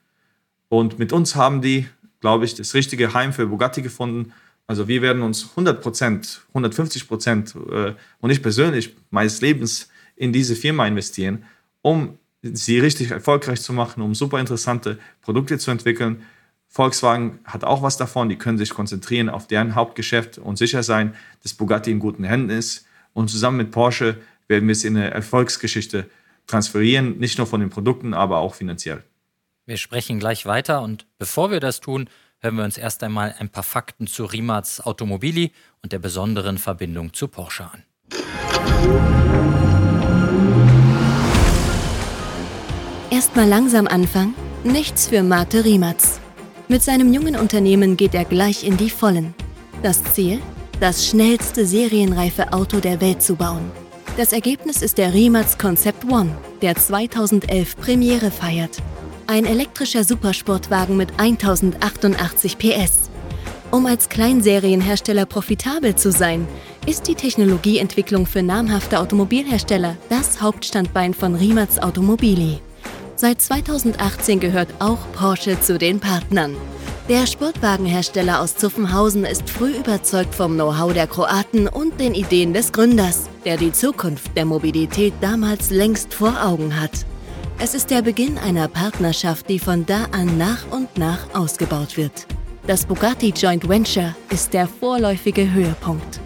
Und 0.69 0.99
mit 0.99 1.13
uns 1.13 1.37
haben 1.37 1.63
die, 1.63 1.87
glaube 2.21 2.45
ich, 2.45 2.55
das 2.55 2.75
richtige 2.75 3.15
Heim 3.15 3.33
für 3.33 3.47
Bugatti 3.47 3.83
gefunden. 3.83 4.33
Also 4.69 4.87
wir 4.87 5.01
werden 5.01 5.23
uns 5.23 5.49
100 5.51 5.81
Prozent, 5.81 6.43
150 6.49 7.09
Prozent 7.09 7.55
äh, 7.73 7.95
und 8.21 8.31
ich 8.31 8.43
persönlich 8.43 8.95
meines 9.11 9.41
Lebens 9.41 9.89
in 10.15 10.33
diese 10.33 10.55
Firma 10.55 10.87
investieren, 10.87 11.45
um 11.81 12.19
sie 12.43 12.79
richtig 12.79 13.11
erfolgreich 13.11 13.63
zu 13.63 13.73
machen, 13.73 14.03
um 14.03 14.15
super 14.15 14.39
interessante 14.39 14.99
Produkte 15.23 15.59
zu 15.59 15.71
entwickeln. 15.71 16.23
Volkswagen 16.69 17.39
hat 17.45 17.65
auch 17.65 17.83
was 17.83 17.97
davon, 17.97 18.29
die 18.29 18.37
können 18.37 18.59
sich 18.59 18.69
konzentrieren 18.69 19.31
auf 19.31 19.47
deren 19.47 19.75
Hauptgeschäft 19.75 20.37
und 20.37 20.59
sicher 20.59 20.83
sein, 20.83 21.15
dass 21.43 21.55
Bugatti 21.55 21.91
in 21.91 21.99
guten 21.99 22.25
Händen 22.25 22.51
ist. 22.51 22.87
Und 23.15 23.31
zusammen 23.31 23.57
mit 23.57 23.71
Porsche 23.71 24.19
werden 24.49 24.69
wir 24.69 24.73
es 24.73 24.85
in 24.85 24.97
eine 24.97 25.11
Erfolgsgeschichte 25.11 26.11
transferieren, 26.47 27.19
nicht 27.19 27.39
nur 27.39 27.47
von 27.47 27.61
den 27.61 27.71
Produkten, 27.71 28.13
aber 28.13 28.39
auch 28.39 28.55
finanziell. 28.55 29.03
Wir 29.65 29.79
sprechen 29.79 30.19
gleich 30.19 30.45
weiter 30.45 30.83
und 30.83 31.07
bevor 31.19 31.51
wir 31.51 31.61
das 31.61 31.81
tun, 31.81 32.09
hören 32.41 32.57
wir 32.57 32.65
uns 32.65 32.79
erst 32.79 33.03
einmal 33.03 33.35
ein 33.39 33.49
paar 33.49 33.63
Fakten 33.63 34.07
zu 34.07 34.25
Rimac 34.25 34.81
Automobili 34.85 35.53
und 35.83 35.93
der 35.93 35.99
besonderen 35.99 36.59
Verbindung 36.59 37.13
zu 37.13 37.29
Porsche 37.29 37.65
an. 37.65 37.85
Erstmal 43.11 43.49
langsam 43.49 43.87
anfangen, 43.87 44.35
nichts 44.65 45.09
für 45.09 45.23
Mate 45.23 45.65
Rimac. 45.65 45.97
Mit 46.69 46.83
seinem 46.83 47.13
jungen 47.13 47.37
Unternehmen 47.37 47.97
geht 47.97 48.15
er 48.15 48.25
gleich 48.25 48.65
in 48.65 48.77
die 48.77 48.91
Vollen. 48.91 49.35
Das 49.83 50.05
Ziel? 50.13 50.41
Das 50.81 51.07
schnellste 51.07 51.67
serienreife 51.67 52.53
Auto 52.53 52.79
der 52.79 53.01
Welt 53.01 53.23
zu 53.23 53.35
bauen. 53.35 53.71
Das 54.17 54.33
Ergebnis 54.33 54.83
ist 54.83 54.99
der 54.99 55.15
Rimac 55.15 55.59
Concept 55.59 56.05
One, 56.05 56.37
der 56.61 56.77
2011 56.77 57.77
Premiere 57.77 58.31
feiert. 58.31 58.83
Ein 59.31 59.45
elektrischer 59.45 60.05
Supersportwagen 60.05 60.97
mit 60.97 61.21
1088 61.21 62.57
PS. 62.57 63.11
Um 63.71 63.85
als 63.85 64.09
Kleinserienhersteller 64.09 65.27
profitabel 65.27 65.95
zu 65.95 66.11
sein, 66.11 66.49
ist 66.87 67.07
die 67.09 67.15
Technologieentwicklung 67.15 68.25
für 68.25 68.43
namhafte 68.43 68.99
Automobilhersteller 68.99 69.99
das 70.09 70.41
Hauptstandbein 70.41 71.13
von 71.13 71.35
Rimac 71.35 71.79
Automobili. 71.83 72.61
Seit 73.17 73.43
2018 73.43 74.41
gehört 74.41 74.71
auch 74.79 75.01
Porsche 75.13 75.61
zu 75.61 75.77
den 75.77 76.01
Partnern. 76.01 76.57
Der 77.11 77.27
Sportwagenhersteller 77.27 78.41
aus 78.41 78.57
Zuffenhausen 78.57 79.27
ist 79.27 79.51
früh 79.51 79.73
überzeugt 79.73 80.35
vom 80.35 80.55
Know-how 80.55 80.95
der 80.95 81.07
Kroaten 81.07 81.69
und 81.69 82.01
den 82.01 82.15
Ideen 82.15 82.55
des 82.55 82.73
Gründers, 82.73 83.29
der 83.45 83.59
die 83.59 83.73
Zukunft 83.73 84.35
der 84.39 84.47
Mobilität 84.47 85.13
damals 85.21 85.69
längst 85.69 86.15
vor 86.15 86.43
Augen 86.43 86.81
hat. 86.81 87.05
Es 87.61 87.75
ist 87.75 87.91
der 87.91 88.03
Beginn 88.03 88.39
einer 88.39 88.69
Partnerschaft, 88.69 89.49
die 89.49 89.59
von 89.59 89.85
da 89.85 90.05
an 90.13 90.39
nach 90.39 90.71
und 90.71 90.97
nach 90.97 91.35
ausgebaut 91.35 91.97
wird. 91.97 92.29
Das 92.69 92.87
Bugatti 92.87 93.31
Joint 93.31 93.69
Venture 93.69 94.15
ist 94.31 94.55
der 94.55 94.69
vorläufige 94.69 95.53
Höhepunkt. 95.53 96.21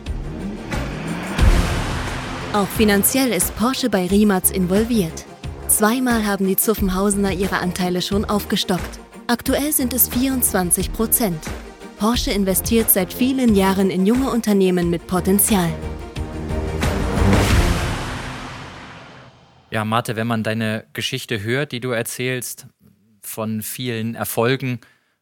Auch 2.53 2.68
finanziell 2.68 3.33
ist 3.33 3.57
Porsche 3.57 3.88
bei 3.88 4.07
Rimac 4.09 4.55
involviert. 4.55 5.25
Zweimal 5.68 6.27
haben 6.27 6.47
die 6.47 6.57
Zuffenhausener 6.57 7.33
ihre 7.33 7.61
Anteile 7.61 8.03
schon 8.03 8.27
aufgestockt. 8.27 9.01
Aktuell 9.27 9.73
sind 9.73 9.95
es 9.95 10.09
24 10.09 10.92
Prozent. 10.92 11.40
Porsche 11.99 12.33
investiert 12.33 12.90
seit 12.90 13.11
vielen 13.11 13.55
Jahren 13.55 13.88
in 13.88 14.05
junge 14.05 14.31
Unternehmen 14.31 14.90
mit 14.90 15.07
Potenzial. 15.07 15.73
Ja, 19.73 19.87
Marte, 19.87 20.17
wenn 20.17 20.27
man 20.27 20.43
deine 20.43 20.85
Geschichte 20.93 21.43
hört, 21.43 21.73
die 21.73 21.81
du 21.81 21.93
erzählst, 21.93 22.67
von 23.23 23.63
vielen 23.63 24.15
Erfolgen, 24.15 24.81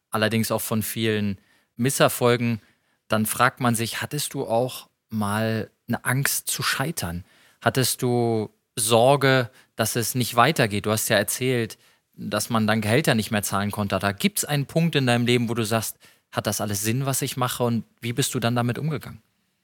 allerdings 0.09 0.51
auch 0.51 0.59
von 0.59 0.83
vielen 0.83 1.37
Misserfolgen, 1.77 2.59
dann 3.07 3.25
fragt 3.25 3.61
man 3.61 3.75
sich, 3.75 4.01
hattest 4.01 4.33
du 4.33 4.45
auch 4.45 4.89
mal 5.09 5.69
eine 5.87 6.03
Angst 6.03 6.49
zu 6.49 6.63
scheitern? 6.63 7.23
Hattest 7.61 8.01
du 8.01 8.49
Sorge, 8.75 9.49
dass 9.77 9.95
es 9.95 10.15
nicht 10.15 10.35
weitergeht? 10.35 10.85
Du 10.85 10.91
hast 10.91 11.07
ja 11.07 11.15
erzählt, 11.15 11.77
dass 12.13 12.49
man 12.49 12.67
dann 12.67 12.81
Gehälter 12.81 13.15
nicht 13.15 13.31
mehr 13.31 13.43
zahlen 13.43 13.71
konnte. 13.71 13.99
Da 13.99 14.11
gibt 14.11 14.39
es 14.39 14.43
einen 14.43 14.65
Punkt 14.65 14.97
in 14.97 15.07
deinem 15.07 15.25
Leben, 15.25 15.47
wo 15.47 15.53
du 15.53 15.63
sagst, 15.63 15.97
hat 16.29 16.45
das 16.45 16.59
alles 16.59 16.81
Sinn, 16.81 17.05
was 17.05 17.21
ich 17.21 17.37
mache 17.37 17.63
und 17.63 17.85
wie 18.01 18.11
bist 18.11 18.35
du 18.35 18.39
dann 18.41 18.57
damit 18.57 18.77
umgegangen? 18.77 19.21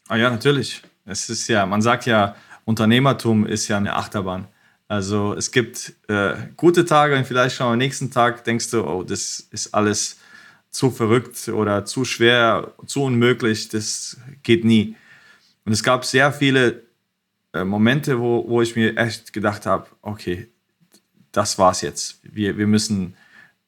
Ah 0.08 0.15
ja, 0.15 0.30
natürlich. 0.30 0.82
Es 1.04 1.30
ist 1.30 1.50
ja, 1.50 1.65
man 1.65 1.82
sagt 1.82 2.06
ja, 2.06 2.38
Unternehmertum 2.63 3.45
ist 3.45 3.67
ja 3.67 3.76
eine 3.76 3.93
Achterbahn. 3.93 4.47
Also 4.88 5.34
es 5.34 5.52
gibt 5.52 5.93
äh, 6.08 6.36
gute 6.56 6.86
Tage 6.86 7.17
und 7.17 7.28
vielleicht 7.28 7.56
schon 7.56 7.67
am 7.67 7.78
nächsten 7.78 8.10
Tag 8.10 8.43
denkst 8.45 8.71
du, 8.71 8.86
oh, 8.86 9.04
das 9.04 9.39
ist 9.52 9.73
alles 9.73 10.17
zu 10.69 10.91
verrückt 10.91 11.50
oder 11.50 11.86
zu 11.86 12.06
schwer, 12.06 12.73
zu 12.86 13.04
unmöglich, 13.04 13.69
das 13.69 14.17
geht 14.43 14.63
nie. 14.63 14.95
Und 15.65 15.73
es 15.73 15.84
gab 15.84 16.06
sehr 16.06 16.32
viele 16.32 16.84
äh, 17.54 17.65
Momente, 17.65 18.19
wo, 18.19 18.47
wo 18.47 18.62
ich 18.62 18.76
mir 18.76 18.95
echt 18.97 19.34
gedacht 19.34 19.65
habe, 19.65 19.88
okay, 20.02 20.47
das 21.32 21.58
war's 21.60 21.82
jetzt. 21.82 22.19
Wir, 22.23 22.58
wir 22.58 22.67
müssen 22.67 23.15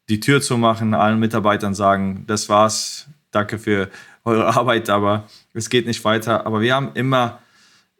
die 0.07 0.19
Tür 0.19 0.41
zumachen, 0.41 0.93
allen 0.93 1.19
Mitarbeitern 1.19 1.75
sagen, 1.75 2.23
das 2.27 2.47
war's, 2.47 3.07
danke 3.31 3.59
für 3.59 3.89
eure 4.23 4.47
Arbeit, 4.55 4.89
aber 4.89 5.27
es 5.53 5.69
geht 5.69 5.85
nicht 5.85 6.03
weiter. 6.05 6.45
Aber 6.45 6.61
wir 6.61 6.73
haben 6.73 6.91
immer 6.93 7.41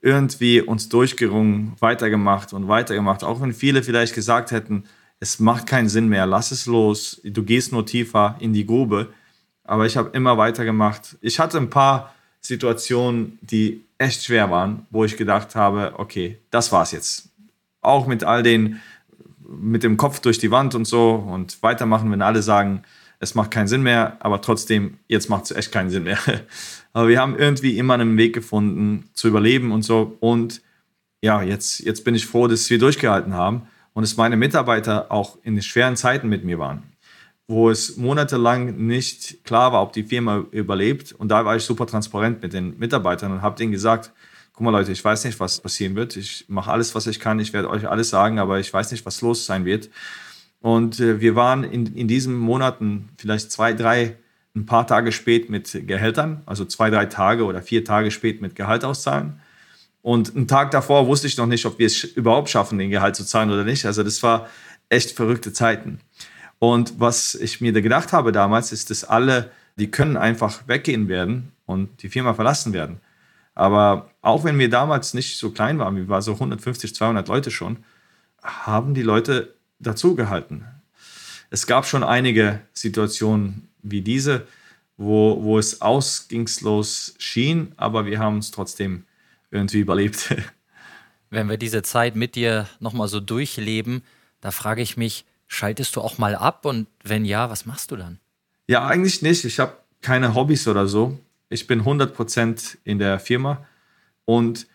irgendwie 0.02 0.62
uns 0.62 0.90
durchgerungen, 0.90 1.74
weitergemacht 1.80 2.54
und 2.54 2.68
weitergemacht, 2.68 3.24
auch 3.24 3.42
wenn 3.42 3.54
viele 3.54 3.84
vielleicht 3.84 4.16
gesagt 4.16 4.52
hätten, 4.52 4.84
es 5.20 5.40
macht 5.40 5.68
keinen 5.68 5.90
Sinn 5.90 6.08
mehr, 6.08 6.26
lass 6.26 6.52
es 6.52 6.66
los, 6.66 7.20
du 7.24 7.44
gehst 7.44 7.72
nur 7.72 7.86
tiefer 7.86 8.38
in 8.40 8.54
die 8.54 8.66
Grube. 8.66 9.14
Aber 9.66 9.86
ich 9.86 9.98
habe 9.98 10.10
immer 10.14 10.38
weitergemacht. 10.38 11.18
Ich 11.22 11.40
hatte 11.40 11.58
ein 11.58 11.70
paar 11.70 12.14
Situationen, 12.42 13.38
die 13.42 13.86
echt 13.98 14.24
schwer 14.24 14.50
waren, 14.50 14.88
wo 14.90 15.04
ich 15.04 15.18
gedacht 15.18 15.56
habe, 15.56 15.94
okay, 15.98 16.40
das 16.50 16.72
war's 16.72 16.92
jetzt. 16.92 17.30
Auch 17.82 18.08
mit 18.08 18.24
all 18.24 18.44
den 18.44 18.80
mit 19.50 19.84
dem 19.84 19.98
Kopf 19.98 20.20
durch 20.20 20.38
die 20.38 20.52
Wand 20.52 20.76
und 20.76 20.86
so 20.86 21.16
und 21.16 21.62
weitermachen, 21.64 22.12
wenn 22.12 22.22
alle 22.22 22.42
sagen, 22.42 22.84
es 23.20 23.36
macht 23.36 23.52
keinen 23.52 23.68
Sinn 23.68 23.84
mehr, 23.84 24.18
aber 24.20 24.42
trotzdem, 24.42 24.98
jetzt 25.08 25.30
macht 25.30 25.46
es 25.46 25.52
echt 25.52 25.72
keinen 25.72 25.90
Sinn 25.90 26.04
mehr. 26.04 26.18
aber 26.94 27.10
wir 27.10 27.20
haben 27.20 27.38
irgendwie 27.38 27.78
immer 27.78 27.96
einen 27.96 28.18
Weg 28.18 28.34
gefunden, 28.34 29.10
zu 29.14 29.28
überleben 29.28 29.72
und 29.72 29.84
so. 29.84 30.18
Und 30.22 30.62
ja, 31.22 31.42
jetzt, 31.42 31.80
jetzt 31.80 32.06
bin 32.06 32.16
ich 32.16 32.26
froh, 32.26 32.48
dass 32.48 32.70
wir 32.70 32.80
durchgehalten 32.80 33.34
haben 33.34 33.68
und 33.94 34.04
dass 34.04 34.16
meine 34.16 34.38
Mitarbeiter 34.38 35.12
auch 35.12 35.38
in 35.44 35.56
den 35.56 35.64
schweren 35.64 35.98
Zeiten 35.98 36.30
mit 36.30 36.46
mir 36.46 36.60
waren, 36.60 36.84
wo 37.48 37.70
es 37.70 37.98
monatelang 37.98 38.88
nicht 38.88 39.44
klar 39.44 39.74
war, 39.74 39.82
ob 39.82 39.92
die 39.92 40.04
Firma 40.04 40.46
überlebt. 40.52 41.12
Und 41.12 41.28
da 41.28 41.44
war 41.44 41.58
ich 41.58 41.64
super 41.64 41.86
transparent 41.86 42.42
mit 42.42 42.54
den 42.54 42.80
Mitarbeitern 42.80 43.34
und 43.34 43.42
habe 43.42 43.58
denen 43.58 43.74
gesagt, 43.74 44.14
guck 44.54 44.64
mal 44.64 44.72
Leute, 44.72 44.94
ich 44.94 45.04
weiß 45.04 45.26
nicht, 45.26 45.40
was 45.42 45.60
passieren 45.60 45.96
wird. 45.96 46.16
Ich 46.16 46.46
mache 46.48 46.72
alles, 46.72 46.96
was 46.96 47.08
ich 47.08 47.20
kann. 47.20 47.40
Ich 47.40 47.52
werde 47.52 47.70
euch 47.70 47.90
alles 47.90 48.10
sagen, 48.10 48.40
aber 48.40 48.60
ich 48.60 48.74
weiß 48.74 48.92
nicht, 48.92 49.06
was 49.06 49.20
los 49.20 49.46
sein 49.46 49.66
wird. 49.66 49.90
Und 50.62 51.00
äh, 51.00 51.22
wir 51.22 51.36
waren 51.36 51.64
in, 51.64 51.96
in 51.96 52.08
diesen 52.08 52.36
Monaten 52.36 53.10
vielleicht 53.18 53.52
zwei, 53.52 53.74
drei, 53.74 54.18
ein 54.56 54.66
paar 54.66 54.88
Tage 54.88 55.12
spät 55.12 55.50
mit 55.50 55.88
Gehältern, 55.88 56.42
also 56.46 56.66
zwei, 56.66 56.90
drei 56.90 57.06
Tage 57.06 57.46
oder 57.46 57.62
vier 57.62 57.86
Tage 57.86 58.12
spät 58.12 58.42
mit 58.42 58.56
Gehalt 58.56 58.84
auszahlen. 58.84 59.40
Und 60.02 60.36
einen 60.36 60.48
Tag 60.48 60.72
davor 60.72 61.08
wusste 61.08 61.28
ich 61.28 61.38
noch 61.38 61.46
nicht, 61.46 61.66
ob 61.66 61.78
wir 61.78 61.88
es 61.88 62.04
überhaupt 62.04 62.50
schaffen, 62.50 62.78
den 62.78 62.90
Gehalt 62.90 63.16
zu 63.16 63.26
zahlen 63.26 63.52
oder 63.52 63.64
nicht. 63.64 63.86
Also 63.86 64.04
das 64.04 64.24
war 64.24 64.50
echt 64.90 65.12
verrückte 65.12 65.54
Zeiten. 65.54 66.00
Und 66.58 67.00
was 67.00 67.36
ich 67.36 67.62
mir 67.62 67.74
da 67.74 67.80
gedacht 67.80 68.12
habe 68.12 68.32
damals, 68.32 68.72
ist, 68.72 68.90
dass 68.90 69.04
alle, 69.04 69.52
die 69.78 69.92
können 69.92 70.18
einfach 70.18 70.68
weggehen 70.68 71.08
werden 71.08 71.52
und 71.66 72.02
die 72.04 72.10
Firma 72.10 72.34
verlassen 72.34 72.74
werden. 72.74 73.00
Aber 73.56 74.10
auch 74.22 74.44
wenn 74.44 74.60
wir 74.60 74.70
damals 74.70 75.14
nicht 75.14 75.38
so 75.38 75.52
klein 75.52 75.80
waren, 75.80 75.96
wir 75.96 76.08
waren 76.08 76.22
so 76.22 76.34
150, 76.34 76.96
200 76.96 77.28
Leute 77.28 77.52
schon, 77.52 77.78
haben 78.42 78.94
die 78.94 79.02
Leute 79.04 79.54
dazugehalten. 79.80 80.66
Es 81.50 81.66
gab 81.66 81.86
schon 81.86 82.04
einige 82.04 82.62
Situationen 82.74 83.70
wie 83.82 84.02
diese, 84.02 84.48
wo, 84.98 85.42
wo 85.42 85.58
es 85.58 85.82
ausgingslos 85.82 87.16
schien, 87.18 87.74
aber 87.78 88.06
wir 88.06 88.20
haben 88.20 88.40
es 88.40 88.52
trotzdem 88.52 89.06
irgendwie 89.50 89.80
überlebt. 89.80 90.36
Wenn 91.30 91.50
wir 91.50 91.58
diese 91.58 91.84
Zeit 91.84 92.16
mit 92.16 92.36
dir 92.36 92.68
nochmal 92.80 93.08
so 93.08 93.20
durchleben, 93.20 94.04
da 94.42 94.52
frage 94.52 94.82
ich 94.82 94.98
mich, 94.98 95.26
schaltest 95.48 95.96
du 95.96 96.02
auch 96.02 96.18
mal 96.18 96.36
ab 96.36 96.66
und 96.66 96.88
wenn 97.04 97.26
ja, 97.26 97.50
was 97.50 97.66
machst 97.66 97.92
du 97.92 97.96
dann? 97.96 98.20
Ja, 98.68 98.88
eigentlich 98.88 99.22
nicht. 99.22 99.46
Ich 99.46 99.60
habe 99.60 99.78
keine 100.02 100.34
Hobbys 100.34 100.68
oder 100.68 100.88
so. 100.88 101.20
Ich 101.50 101.68
bin 101.68 101.84
100% 101.84 102.78
in 102.84 103.00
der 103.00 103.20
Firma 103.20 103.66
und 104.26 104.68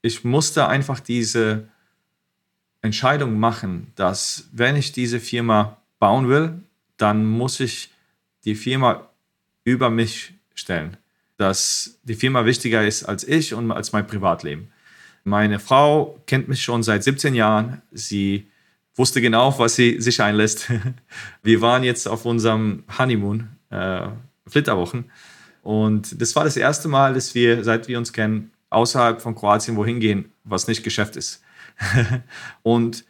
ich 0.00 0.24
musste 0.24 0.66
einfach 0.68 1.00
diese 1.00 1.68
Entscheidung 2.82 3.38
machen, 3.38 3.92
dass 3.94 4.48
wenn 4.52 4.76
ich 4.76 4.92
diese 4.92 5.20
Firma 5.20 5.78
bauen 5.98 6.28
will, 6.28 6.60
dann 6.96 7.24
muss 7.24 7.60
ich 7.60 7.90
die 8.44 8.54
Firma 8.54 9.08
über 9.64 9.88
mich 9.88 10.34
stellen 10.54 10.96
dass 11.42 11.98
die 12.04 12.14
Firma 12.14 12.44
wichtiger 12.44 12.86
ist 12.86 13.04
als 13.04 13.26
ich 13.26 13.52
und 13.52 13.72
als 13.72 13.92
mein 13.92 14.06
Privatleben. 14.06 14.68
Meine 15.24 15.58
Frau 15.58 16.20
kennt 16.26 16.48
mich 16.48 16.62
schon 16.62 16.82
seit 16.82 17.02
17 17.02 17.34
Jahren. 17.34 17.82
Sie 17.90 18.46
wusste 18.94 19.20
genau, 19.20 19.58
was 19.58 19.74
sie 19.74 20.00
sich 20.00 20.22
einlässt. 20.22 20.70
Wir 21.42 21.60
waren 21.60 21.82
jetzt 21.82 22.06
auf 22.06 22.24
unserem 22.24 22.84
Honeymoon, 22.96 23.48
äh, 23.70 24.06
Flitterwochen. 24.46 25.10
Und 25.62 26.20
das 26.20 26.34
war 26.36 26.44
das 26.44 26.56
erste 26.56 26.88
Mal, 26.88 27.14
dass 27.14 27.36
wir, 27.36 27.62
seit 27.62 27.86
wir 27.86 27.96
uns 27.96 28.12
kennen, 28.12 28.50
außerhalb 28.70 29.22
von 29.22 29.36
Kroatien 29.36 29.76
wohin 29.76 30.00
gehen, 30.00 30.32
was 30.42 30.66
nicht 30.66 30.82
Geschäft 30.82 31.14
ist. 31.14 31.41
und 32.62 33.04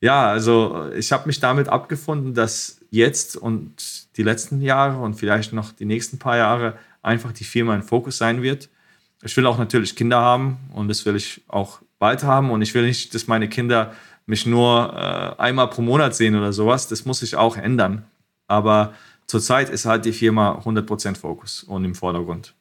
ja, 0.00 0.28
also 0.28 0.90
ich 0.92 1.10
habe 1.12 1.26
mich 1.26 1.40
damit 1.40 1.68
abgefunden, 1.68 2.34
dass 2.34 2.80
jetzt 2.90 3.36
und 3.36 4.16
die 4.16 4.22
letzten 4.22 4.60
Jahre 4.60 5.00
und 5.00 5.14
vielleicht 5.14 5.52
noch 5.52 5.72
die 5.72 5.84
nächsten 5.84 6.18
paar 6.18 6.36
Jahre 6.36 6.78
einfach 7.02 7.32
die 7.32 7.44
Firma 7.44 7.74
in 7.74 7.82
Fokus 7.82 8.18
sein 8.18 8.42
wird. 8.42 8.68
Ich 9.22 9.36
will 9.36 9.46
auch 9.46 9.58
natürlich 9.58 9.96
Kinder 9.96 10.18
haben 10.18 10.58
und 10.72 10.88
das 10.88 11.04
will 11.04 11.16
ich 11.16 11.42
auch 11.48 11.80
bald 11.98 12.22
haben 12.22 12.50
und 12.50 12.62
ich 12.62 12.74
will 12.74 12.86
nicht, 12.86 13.14
dass 13.14 13.26
meine 13.26 13.48
Kinder 13.48 13.92
mich 14.26 14.46
nur 14.46 14.92
äh, 14.94 15.42
einmal 15.42 15.68
pro 15.70 15.82
Monat 15.82 16.14
sehen 16.14 16.36
oder 16.36 16.52
sowas. 16.52 16.86
Das 16.86 17.04
muss 17.04 17.20
sich 17.20 17.34
auch 17.34 17.56
ändern. 17.56 18.04
Aber 18.46 18.94
zurzeit 19.26 19.68
ist 19.68 19.86
halt 19.86 20.04
die 20.04 20.12
Firma 20.12 20.60
100% 20.64 21.16
Fokus 21.16 21.64
und 21.64 21.84
im 21.84 21.94
Vordergrund. 21.94 22.54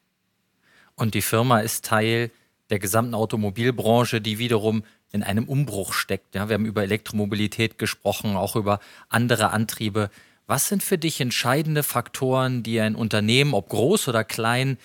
Und 0.95 1.13
die 1.13 1.21
Firma 1.21 1.59
ist 1.59 1.85
Teil 1.85 2.31
der 2.69 2.79
gesamten 2.79 3.13
Automobilbranche, 3.13 4.19
die 4.19 4.39
wiederum 4.39 4.83
in 5.11 5.23
einem 5.23 5.45
Umbruch 5.45 5.93
steckt. 5.93 6.35
Ja, 6.35 6.49
wir 6.49 6.55
haben 6.55 6.65
über 6.65 6.83
Elektromobilität 6.83 7.77
gesprochen, 7.77 8.35
auch 8.35 8.55
über 8.55 8.79
andere 9.09 9.51
Antriebe. 9.51 10.09
Was 10.45 10.67
sind 10.67 10.83
für 10.83 10.97
dich 10.97 11.19
entscheidende 11.21 11.83
Faktoren, 11.83 12.63
die 12.63 12.79
ein 12.79 12.95
Unternehmen, 12.95 13.53
ob 13.53 13.69
groß 13.69 14.07
oder 14.07 14.23
klein, 14.23 14.77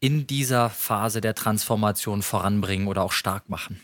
in 0.00 0.26
dieser 0.26 0.70
Phase 0.70 1.20
der 1.20 1.34
Transformation 1.34 2.22
voranbringen 2.22 2.88
oder 2.88 3.02
auch 3.02 3.12
stark 3.12 3.48
machen? 3.48 3.80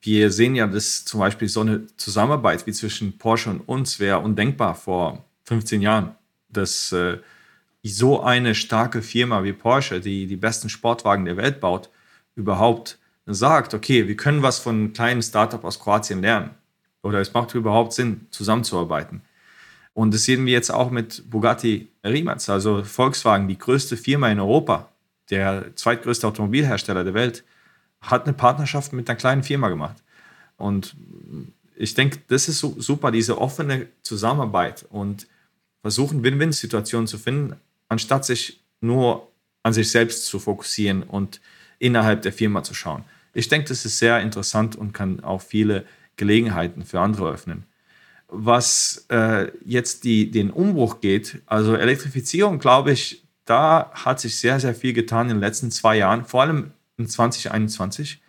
Wir 0.00 0.32
sehen 0.32 0.54
ja, 0.54 0.66
dass 0.66 1.04
zum 1.04 1.20
Beispiel 1.20 1.48
so 1.48 1.60
eine 1.60 1.86
Zusammenarbeit 1.96 2.66
wie 2.66 2.72
zwischen 2.72 3.18
Porsche 3.18 3.50
und 3.50 3.60
uns 3.60 4.00
wäre 4.00 4.18
undenkbar 4.18 4.74
vor 4.74 5.24
15 5.44 5.80
Jahren. 5.80 6.16
Dass 6.48 6.92
äh, 6.92 7.18
so 7.84 8.22
eine 8.22 8.54
starke 8.54 9.00
Firma 9.00 9.44
wie 9.44 9.52
Porsche, 9.52 10.00
die 10.00 10.26
die 10.26 10.36
besten 10.36 10.68
Sportwagen 10.68 11.24
der 11.24 11.36
Welt 11.36 11.60
baut, 11.60 11.88
überhaupt 12.34 12.98
sagt, 13.26 13.74
okay, 13.74 14.08
wir 14.08 14.16
können 14.16 14.42
was 14.42 14.58
von 14.58 14.74
einem 14.74 14.92
kleinen 14.92 15.22
Startup 15.22 15.62
aus 15.64 15.78
Kroatien 15.78 16.22
lernen. 16.22 16.50
Oder 17.02 17.20
es 17.20 17.32
macht 17.32 17.54
überhaupt 17.54 17.92
Sinn, 17.92 18.26
zusammenzuarbeiten. 18.30 19.22
Und 19.94 20.14
das 20.14 20.24
sehen 20.24 20.46
wir 20.46 20.52
jetzt 20.52 20.70
auch 20.70 20.90
mit 20.90 21.28
Bugatti 21.30 21.88
Rimac, 22.04 22.48
also 22.48 22.82
Volkswagen, 22.82 23.48
die 23.48 23.58
größte 23.58 23.96
Firma 23.96 24.30
in 24.30 24.40
Europa, 24.40 24.88
der 25.30 25.76
zweitgrößte 25.76 26.26
Automobilhersteller 26.26 27.04
der 27.04 27.14
Welt, 27.14 27.44
hat 28.00 28.24
eine 28.24 28.32
Partnerschaft 28.32 28.92
mit 28.92 29.08
einer 29.08 29.16
kleinen 29.16 29.42
Firma 29.42 29.68
gemacht. 29.68 30.02
Und 30.56 30.96
ich 31.76 31.94
denke, 31.94 32.18
das 32.28 32.48
ist 32.48 32.60
super, 32.60 33.10
diese 33.10 33.38
offene 33.38 33.88
Zusammenarbeit 34.02 34.86
und 34.90 35.26
versuchen, 35.82 36.22
Win-Win-Situationen 36.22 37.06
zu 37.06 37.18
finden, 37.18 37.56
anstatt 37.88 38.24
sich 38.24 38.60
nur 38.80 39.28
an 39.62 39.72
sich 39.72 39.90
selbst 39.90 40.26
zu 40.26 40.38
fokussieren 40.38 41.02
und 41.02 41.40
innerhalb 41.78 42.22
der 42.22 42.32
Firma 42.32 42.62
zu 42.62 42.74
schauen. 42.74 43.04
Ich 43.34 43.48
denke, 43.48 43.68
das 43.68 43.84
ist 43.84 43.98
sehr 43.98 44.20
interessant 44.20 44.76
und 44.76 44.92
kann 44.92 45.20
auch 45.24 45.42
viele 45.42 45.84
Gelegenheiten 46.16 46.84
für 46.84 47.00
andere 47.00 47.30
öffnen 47.30 47.66
was 48.32 49.04
äh, 49.10 49.52
jetzt 49.64 50.04
die, 50.04 50.30
den 50.30 50.50
Umbruch 50.50 51.00
geht, 51.00 51.42
also 51.46 51.74
Elektrifizierung, 51.76 52.58
glaube 52.58 52.92
ich, 52.92 53.22
da 53.44 53.90
hat 53.92 54.20
sich 54.20 54.38
sehr, 54.38 54.58
sehr 54.58 54.74
viel 54.74 54.94
getan 54.94 55.28
in 55.28 55.36
den 55.36 55.40
letzten 55.40 55.70
zwei 55.70 55.98
Jahren, 55.98 56.24
vor 56.24 56.42
allem 56.42 56.72
in 56.96 57.08
2021. 57.08 58.22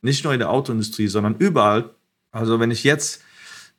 Nicht 0.00 0.24
nur 0.24 0.32
in 0.32 0.38
der 0.38 0.50
Autoindustrie, 0.50 1.06
sondern 1.08 1.36
überall. 1.36 1.90
Also 2.30 2.60
wenn 2.60 2.70
ich 2.70 2.82
jetzt 2.82 3.22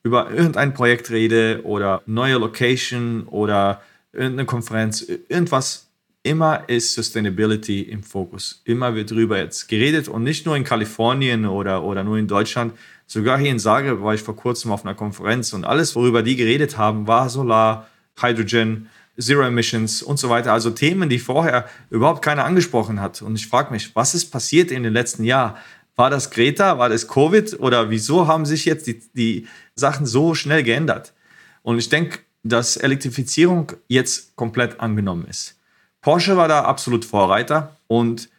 über 0.04 0.30
irgendein 0.30 0.74
Projekt 0.74 1.10
rede 1.10 1.62
oder 1.64 2.04
neue 2.06 2.38
Location 2.38 3.24
oder 3.24 3.82
irgendeine 4.12 4.46
Konferenz, 4.46 5.02
irgendwas, 5.02 5.90
immer 6.24 6.68
ist 6.68 6.94
Sustainability 6.94 7.82
im 7.82 8.02
Fokus. 8.02 8.62
Immer 8.66 8.96
wird 8.96 9.12
darüber 9.12 9.38
jetzt 9.38 9.68
geredet 9.68 10.08
und 10.08 10.24
nicht 10.24 10.46
nur 10.46 10.56
in 10.56 10.64
Kalifornien 10.64 11.46
oder, 11.46 11.84
oder 11.84 12.04
nur 12.04 12.18
in 12.18 12.28
Deutschland, 12.28 12.74
Sogar 13.14 13.38
hier 13.38 13.52
in 13.52 13.60
Zagreb 13.60 14.02
war 14.02 14.14
ich 14.14 14.22
vor 14.22 14.36
kurzem 14.36 14.72
auf 14.72 14.86
einer 14.86 14.96
Konferenz 14.96 15.54
und 15.54 15.66
alles, 15.66 15.96
worüber 15.96 16.24
die 16.24 16.36
geredet 16.36 16.78
haben, 16.78 17.06
war 17.06 17.30
Solar, 17.30 17.88
Hydrogen, 18.20 18.90
Zero 19.20 19.44
Emissions 19.44 20.02
und 20.02 20.18
so 20.18 20.30
weiter. 20.30 20.54
Also 20.54 20.72
Themen, 20.72 21.10
die 21.10 21.20
vorher 21.20 21.70
überhaupt 21.92 22.24
keiner 22.24 22.46
angesprochen 22.46 23.00
hat. 23.00 23.22
Und 23.22 23.36
ich 23.36 23.48
frage 23.48 23.72
mich, 23.72 23.96
was 23.96 24.16
ist 24.16 24.32
passiert 24.32 24.72
in 24.72 24.84
den 24.84 24.94
letzten 24.94 25.24
Jahren? 25.24 25.58
War 25.96 26.10
das 26.10 26.32
Greta? 26.32 26.80
War 26.80 26.90
das 26.90 27.08
Covid? 27.08 27.60
Oder 27.60 27.92
wieso 27.92 28.28
haben 28.28 28.48
sich 28.48 28.66
jetzt 28.66 28.88
die, 28.88 29.00
die 29.14 29.48
Sachen 29.76 30.08
so 30.08 30.34
schnell 30.34 30.64
geändert? 30.64 31.14
Und 31.62 31.78
ich 31.78 31.90
denke, 31.90 32.20
dass 32.42 32.78
Elektrifizierung 32.78 33.74
jetzt 33.88 34.36
komplett 34.36 34.80
angenommen 34.80 35.28
ist. 35.30 35.60
Porsche 36.04 36.36
war 36.38 36.50
da 36.50 36.66
absolut 36.66 37.06
Vorreiter. 37.06 37.78
Und 37.88 38.30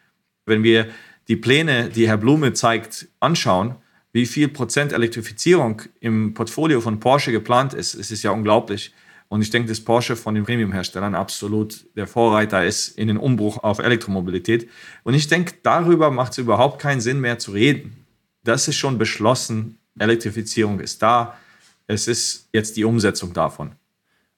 wenn 0.47 0.63
wir 0.63 0.87
die 1.27 1.37
Pläne, 1.37 1.89
die 1.89 2.07
Herr 2.07 2.19
Blume 2.19 2.53
zeigt, 2.53 3.09
anschauen, 3.19 3.75
wie 4.13 4.27
viel 4.27 4.49
Prozent 4.49 4.93
Elektrifizierung 4.93 5.83
im 5.99 6.35
Portfolio 6.35 6.81
von 6.81 7.01
Porsche 7.01 7.33
geplant 7.33 7.75
ist, 7.75 7.95
es 7.95 8.13
ist 8.13 8.23
ja 8.23 8.31
unglaublich. 8.31 8.95
Und 9.29 9.41
ich 9.41 9.51
denke, 9.51 9.69
dass 9.69 9.81
Porsche 9.81 10.15
von 10.15 10.35
den 10.35 10.45
Premium-Herstellern 10.45 11.15
absolut 11.15 11.87
der 11.97 12.07
Vorreiter 12.07 12.65
ist 12.65 12.89
in 12.99 13.09
den 13.09 13.17
Umbruch 13.17 13.65
auf 13.65 13.79
Elektromobilität. 13.79 14.69
Und 15.03 15.15
ich 15.15 15.27
denke, 15.27 15.55
darüber 15.63 16.11
macht 16.11 16.33
es 16.33 16.39
überhaupt 16.39 16.81
keinen 16.81 17.01
Sinn 17.01 17.21
mehr 17.21 17.39
zu 17.39 17.53
reden. 17.53 18.05
Das 18.45 18.69
ist 18.69 18.77
schon 18.77 18.99
beschlossen. 18.99 19.79
Elektrifizierung 19.99 20.81
ist 20.81 21.03
da. 21.03 21.39
Es 21.87 22.09
ist 22.09 22.49
jetzt 22.53 22.77
die 22.77 22.85
Umsetzung 22.85 23.33
davon. 23.33 23.73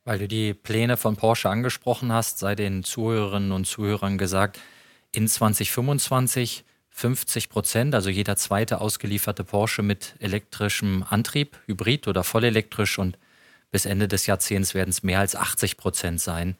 Weil 0.06 0.20
du 0.20 0.28
die 0.28 0.54
Pläne 0.54 0.96
von 0.96 1.16
Porsche 1.16 1.50
angesprochen 1.50 2.12
hast, 2.12 2.38
sei 2.38 2.54
den 2.54 2.84
Zuhörerinnen 2.84 3.50
und 3.50 3.66
Zuhörern 3.66 4.18
gesagt, 4.18 4.60
in 5.10 5.26
2025 5.26 6.64
50 6.90 7.48
Prozent, 7.48 7.92
also 7.92 8.08
jeder 8.08 8.36
zweite 8.36 8.80
ausgelieferte 8.80 9.42
Porsche 9.42 9.82
mit 9.82 10.14
elektrischem 10.20 11.04
Antrieb, 11.10 11.58
Hybrid 11.66 12.06
oder 12.06 12.22
vollelektrisch 12.22 12.98
und 12.98 13.18
Bis 13.72 13.84
Ende 13.84 14.06
des 14.06 14.26
Jahrzehnts 14.26 14.74
werden 14.74 14.90
es 14.90 15.02
mehr 15.02 15.18
als 15.18 15.34
80 15.34 15.76
Prozent 15.76 16.20
sein. 16.20 16.56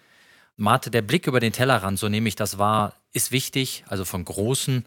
Marte, 0.56 0.90
der 0.90 1.02
Blick 1.02 1.28
über 1.28 1.38
den 1.38 1.52
Tellerrand, 1.52 2.00
so 2.00 2.08
nehme 2.08 2.28
ich 2.28 2.34
das 2.34 2.58
wahr, 2.58 2.94
ist 3.12 3.30
wichtig, 3.30 3.84
also 3.86 4.04
von 4.04 4.24
großen 4.24 4.84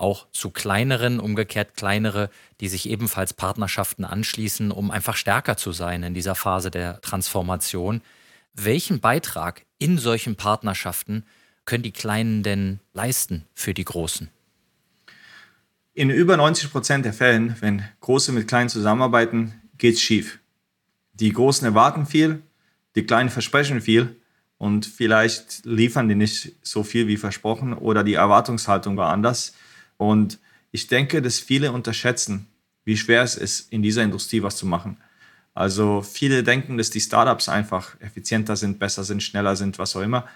auch 0.00 0.26
zu 0.32 0.50
kleineren, 0.50 1.20
umgekehrt 1.20 1.76
kleinere, 1.76 2.30
die 2.60 2.68
sich 2.68 2.88
ebenfalls 2.88 3.34
Partnerschaften 3.34 4.04
anschließen, 4.04 4.70
um 4.70 4.90
einfach 4.90 5.16
stärker 5.16 5.56
zu 5.56 5.72
sein 5.72 6.02
in 6.02 6.14
dieser 6.14 6.34
Phase 6.34 6.70
der 6.70 7.00
Transformation. 7.00 8.00
Welchen 8.54 9.00
Beitrag 9.00 9.64
in 9.78 9.98
solchen 9.98 10.36
Partnerschaften 10.36 11.24
können 11.64 11.82
die 11.82 11.92
Kleinen 11.92 12.42
denn 12.42 12.80
leisten 12.94 13.46
für 13.54 13.74
die 13.74 13.84
Großen? 13.84 14.28
In 15.94 16.10
über 16.10 16.36
90 16.36 16.70
Prozent 16.70 17.04
der 17.04 17.12
Fällen, 17.12 17.56
wenn 17.60 17.84
Große 18.00 18.32
mit 18.32 18.48
Kleinen 18.48 18.68
zusammenarbeiten, 18.68 19.60
geht 19.76 19.94
es 19.94 20.02
schief. 20.02 20.38
Die 21.12 21.32
Großen 21.32 21.66
erwarten 21.66 22.06
viel, 22.06 22.42
die 22.94 23.04
Kleinen 23.04 23.28
versprechen 23.28 23.80
viel 23.80 24.16
und 24.56 24.86
vielleicht 24.86 25.64
liefern 25.64 26.08
die 26.08 26.14
nicht 26.14 26.56
so 26.62 26.82
viel 26.82 27.06
wie 27.06 27.16
versprochen 27.16 27.74
oder 27.74 28.02
die 28.04 28.14
Erwartungshaltung 28.14 28.96
war 28.96 29.12
anders. 29.12 29.54
Und 30.00 30.38
ich 30.70 30.86
denke, 30.86 31.20
dass 31.20 31.38
viele 31.38 31.72
unterschätzen, 31.72 32.46
wie 32.86 32.96
schwer 32.96 33.22
es 33.22 33.36
ist, 33.36 33.70
in 33.70 33.82
dieser 33.82 34.02
Industrie 34.02 34.42
was 34.42 34.56
zu 34.56 34.64
machen. 34.64 34.96
Also 35.52 36.00
viele 36.00 36.42
denken, 36.42 36.78
dass 36.78 36.88
die 36.88 37.02
Startups 37.02 37.50
einfach 37.50 38.00
effizienter 38.00 38.56
sind, 38.56 38.78
besser 38.78 39.04
sind, 39.04 39.22
schneller 39.22 39.56
sind, 39.56 39.78
was 39.78 39.94
auch 39.94 40.00
immer. 40.00 40.26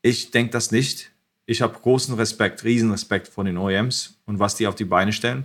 Ich 0.00 0.30
denke 0.30 0.52
das 0.52 0.70
nicht. 0.70 1.10
Ich 1.44 1.60
habe 1.60 1.76
großen 1.76 2.14
Respekt, 2.14 2.62
riesen 2.62 2.92
Respekt 2.92 3.26
vor 3.26 3.42
den 3.42 3.56
OEMs 3.56 4.16
und 4.26 4.38
was 4.38 4.54
die 4.54 4.68
auf 4.68 4.76
die 4.76 4.84
Beine 4.84 5.12
stellen. 5.12 5.42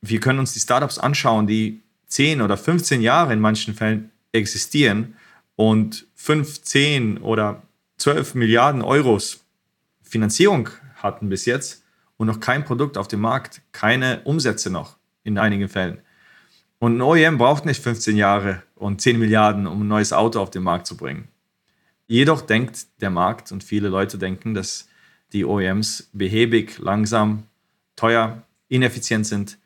Wir 0.00 0.18
können 0.18 0.38
uns 0.38 0.54
die 0.54 0.60
Startups 0.60 0.96
anschauen, 0.96 1.46
die 1.46 1.82
10 2.06 2.40
oder 2.40 2.56
15 2.56 3.02
Jahre 3.02 3.34
in 3.34 3.40
manchen 3.40 3.74
Fällen 3.74 4.10
existieren 4.32 5.16
und 5.54 6.06
5, 6.14 6.62
10 6.62 7.18
oder 7.18 7.62
12 7.98 8.36
Milliarden 8.36 8.80
Euros 8.80 9.44
Finanzierung 10.00 10.70
hatten 10.96 11.28
bis 11.28 11.44
jetzt 11.44 11.79
und 12.20 12.26
noch 12.26 12.38
kein 12.38 12.66
Produkt 12.66 12.98
auf 12.98 13.08
dem 13.08 13.22
Markt, 13.22 13.62
keine 13.72 14.20
Umsätze 14.24 14.68
noch 14.68 14.98
in 15.24 15.38
einigen 15.38 15.70
Fällen. 15.70 16.02
Und 16.78 16.98
ein 16.98 17.00
OEM 17.00 17.38
braucht 17.38 17.64
nicht 17.64 17.82
15 17.82 18.14
Jahre 18.14 18.62
und 18.74 19.00
10 19.00 19.18
Milliarden, 19.18 19.66
um 19.66 19.80
ein 19.80 19.88
neues 19.88 20.12
Auto 20.12 20.38
auf 20.38 20.50
den 20.50 20.62
Markt 20.62 20.86
zu 20.86 20.98
bringen. 20.98 21.28
Jedoch 22.08 22.42
denkt 22.42 22.88
der 23.00 23.08
Markt 23.08 23.52
und 23.52 23.64
viele 23.64 23.88
Leute 23.88 24.18
denken, 24.18 24.52
dass 24.52 24.86
die 25.32 25.46
OEMs 25.46 26.10
behäbig, 26.12 26.78
langsam, 26.78 27.44
teuer, 27.96 28.42
ineffizient 28.68 29.26
sind. 29.26 29.56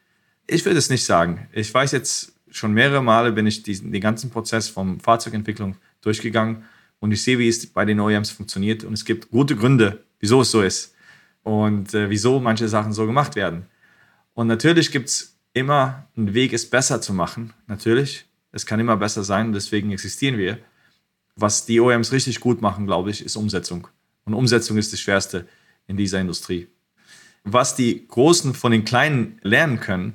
Ich 0.46 0.64
würde 0.64 0.78
es 0.78 0.90
nicht 0.90 1.04
sagen. 1.04 1.48
Ich 1.50 1.74
weiß 1.74 1.90
jetzt 1.90 2.34
schon 2.50 2.72
mehrere 2.72 3.02
Male 3.02 3.32
bin 3.32 3.48
ich 3.48 3.64
diesen, 3.64 3.90
den 3.90 4.00
ganzen 4.00 4.30
Prozess 4.30 4.68
vom 4.68 5.00
Fahrzeugentwicklung 5.00 5.74
durchgegangen 6.02 6.62
und 7.00 7.10
ich 7.10 7.24
sehe, 7.24 7.40
wie 7.40 7.48
es 7.48 7.66
bei 7.66 7.84
den 7.84 7.98
OEMs 7.98 8.30
funktioniert 8.30 8.84
und 8.84 8.92
es 8.92 9.04
gibt 9.04 9.32
gute 9.32 9.56
Gründe, 9.56 10.04
wieso 10.20 10.42
es 10.42 10.52
so 10.52 10.62
ist 10.62 10.93
und 11.44 11.94
äh, 11.94 12.11
wieso 12.11 12.40
manche 12.40 12.68
Sachen 12.68 12.92
so 12.92 13.07
gemacht 13.07 13.37
werden. 13.37 13.66
Und 14.33 14.48
natürlich 14.48 14.90
gibt 14.90 15.09
es 15.09 15.37
immer 15.52 16.09
einen 16.16 16.35
Weg, 16.35 16.52
es 16.52 16.68
besser 16.68 17.00
zu 17.00 17.12
machen. 17.12 17.52
Natürlich, 17.68 18.26
es 18.50 18.66
kann 18.66 18.80
immer 18.80 18.96
besser 18.96 19.22
sein, 19.22 19.52
deswegen 19.52 19.92
existieren 19.92 20.38
wir. 20.38 20.59
Was 21.37 21.66
die 21.66 21.80
OEMs 21.80 22.12
richtig 22.12 22.40
gut 22.40 22.61
machen, 22.61 22.87
glaube 22.87 23.11
ich, 23.11 23.24
ist 23.24 23.37
Umsetzung. 23.37 23.87
Und 24.24 24.35
Umsetzung 24.35 24.76
ist 24.78 24.92
das 24.92 25.00
Schwerste 25.00 25.46
in 25.87 25.96
dieser 25.96 26.20
Industrie. 26.20 26.66
Was 27.44 27.76
die 27.76 28.09
Großen 28.09 28.54
von 28.54 28.72
den 28.72 28.85
Kleinen 28.85 29.38
lernen 29.42 29.80
können, 29.80 30.14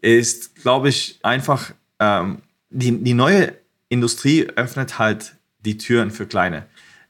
ist, 0.00 0.56
glaube 0.56 0.88
ich, 0.88 1.20
einfach, 1.22 1.72
ähm, 1.98 2.42
die, 2.70 3.04
die 3.04 3.14
neue 3.14 3.54
Industrie 3.88 4.48
öffnet 4.56 4.98
halt 4.98 5.36
die 5.60 5.76
Türen 5.76 6.10
für 6.10 6.26
Kleine. 6.26 6.66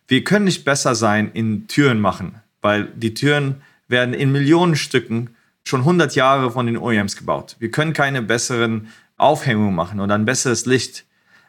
Wir 0.09 0.25
können 0.25 0.47
nicht 0.47 0.65
besser 0.65 0.95
sein 0.95 1.31
in 1.33 1.69
Türen 1.69 2.01
machen 2.01 2.43
weil 2.63 2.87
die 2.87 3.13
Türen 3.13 3.61
werden 3.89 4.15
in 4.15 4.33
Millionen 4.33 4.77
Stücken 4.77 5.37
schon 5.65 5.81
100 5.81 6.15
Jahre 6.15 6.51
von 6.51 6.67
den 6.67 6.79
OEMs 6.79 7.17
gebaut. 7.17 7.57
Wir 7.59 7.71
können 7.71 7.93
keine 7.93 8.23
besseren 8.23 8.89
Aufhängungen 9.17 9.75
machen 9.75 10.01
oder 10.01 10.15
ein 10.15 10.25
besseres 10.25 10.67
Licht. 10.67 11.05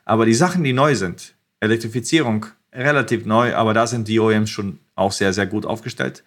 Aber 0.06 0.26
die 0.26 0.34
Sachen, 0.34 0.64
die 0.64 0.74
neu 0.74 0.96
sind, 0.96 1.34
Elektrifizierung, 1.62 2.48
relativ 2.74 3.26
neu, 3.26 3.56
aber 3.56 3.74
da 3.74 3.88
sind 3.88 4.08
die 4.08 4.20
OEMs 4.20 4.50
schon 4.50 4.80
auch 4.96 5.12
sehr, 5.12 5.34
sehr 5.34 5.48
gut 5.48 5.66
aufgestellt. 5.66 6.24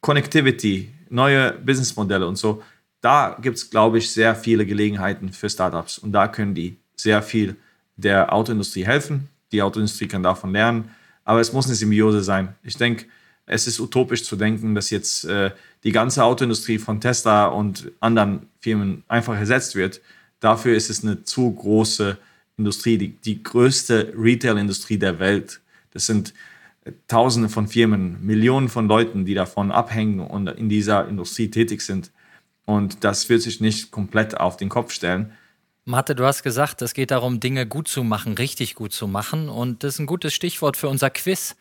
Connectivity, 0.00 0.92
neue 1.10 1.52
Businessmodelle 1.52 2.26
und 2.26 2.36
so, 2.36 2.62
da 3.00 3.36
gibt 3.40 3.56
es, 3.58 3.70
glaube 3.70 3.98
ich, 3.98 4.10
sehr 4.10 4.34
viele 4.34 4.66
Gelegenheiten 4.66 5.32
für 5.32 5.50
Startups. 5.50 5.98
Und 5.98 6.12
da 6.12 6.28
können 6.28 6.54
die 6.54 6.78
sehr 6.96 7.22
viel 7.22 7.56
der 7.96 8.32
Autoindustrie 8.32 8.84
helfen. 8.84 9.28
Die 9.52 9.62
Autoindustrie 9.62 10.08
kann 10.08 10.22
davon 10.22 10.52
lernen. 10.52 10.90
Aber 11.24 11.40
es 11.40 11.52
muss 11.52 11.66
eine 11.66 11.74
Symbiose 11.74 12.22
sein. 12.22 12.54
Ich 12.62 12.76
denke, 12.76 13.06
es 13.48 13.66
ist 13.66 13.80
utopisch 13.80 14.24
zu 14.24 14.36
denken, 14.36 14.74
dass 14.74 14.90
jetzt 14.90 15.24
äh, 15.24 15.50
die 15.82 15.92
ganze 15.92 16.22
Autoindustrie 16.22 16.78
von 16.78 17.00
Tesla 17.00 17.46
und 17.46 17.90
anderen 18.00 18.46
Firmen 18.60 19.02
einfach 19.08 19.36
ersetzt 19.36 19.74
wird. 19.74 20.00
Dafür 20.40 20.76
ist 20.76 20.90
es 20.90 21.02
eine 21.02 21.24
zu 21.24 21.50
große 21.52 22.18
Industrie, 22.58 22.98
die, 22.98 23.08
die 23.08 23.42
größte 23.42 24.12
Retail-Industrie 24.16 24.98
der 24.98 25.18
Welt. 25.18 25.60
Das 25.92 26.06
sind 26.06 26.34
äh, 26.84 26.92
Tausende 27.08 27.48
von 27.48 27.68
Firmen, 27.68 28.24
Millionen 28.24 28.68
von 28.68 28.86
Leuten, 28.86 29.24
die 29.24 29.34
davon 29.34 29.72
abhängen 29.72 30.20
und 30.20 30.48
in 30.48 30.68
dieser 30.68 31.08
Industrie 31.08 31.50
tätig 31.50 31.80
sind. 31.80 32.10
Und 32.66 33.02
das 33.02 33.30
wird 33.30 33.40
sich 33.40 33.60
nicht 33.60 33.90
komplett 33.90 34.36
auf 34.36 34.58
den 34.58 34.68
Kopf 34.68 34.92
stellen. 34.92 35.32
Mathe, 35.86 36.14
du 36.14 36.24
hast 36.24 36.42
gesagt, 36.42 36.82
es 36.82 36.92
geht 36.92 37.10
darum, 37.10 37.40
Dinge 37.40 37.66
gut 37.66 37.88
zu 37.88 38.04
machen, 38.04 38.34
richtig 38.34 38.74
gut 38.74 38.92
zu 38.92 39.08
machen. 39.08 39.48
Und 39.48 39.82
das 39.82 39.94
ist 39.94 40.00
ein 40.00 40.06
gutes 40.06 40.34
Stichwort 40.34 40.76
für 40.76 40.90
unser 40.90 41.08
Quiz. 41.08 41.56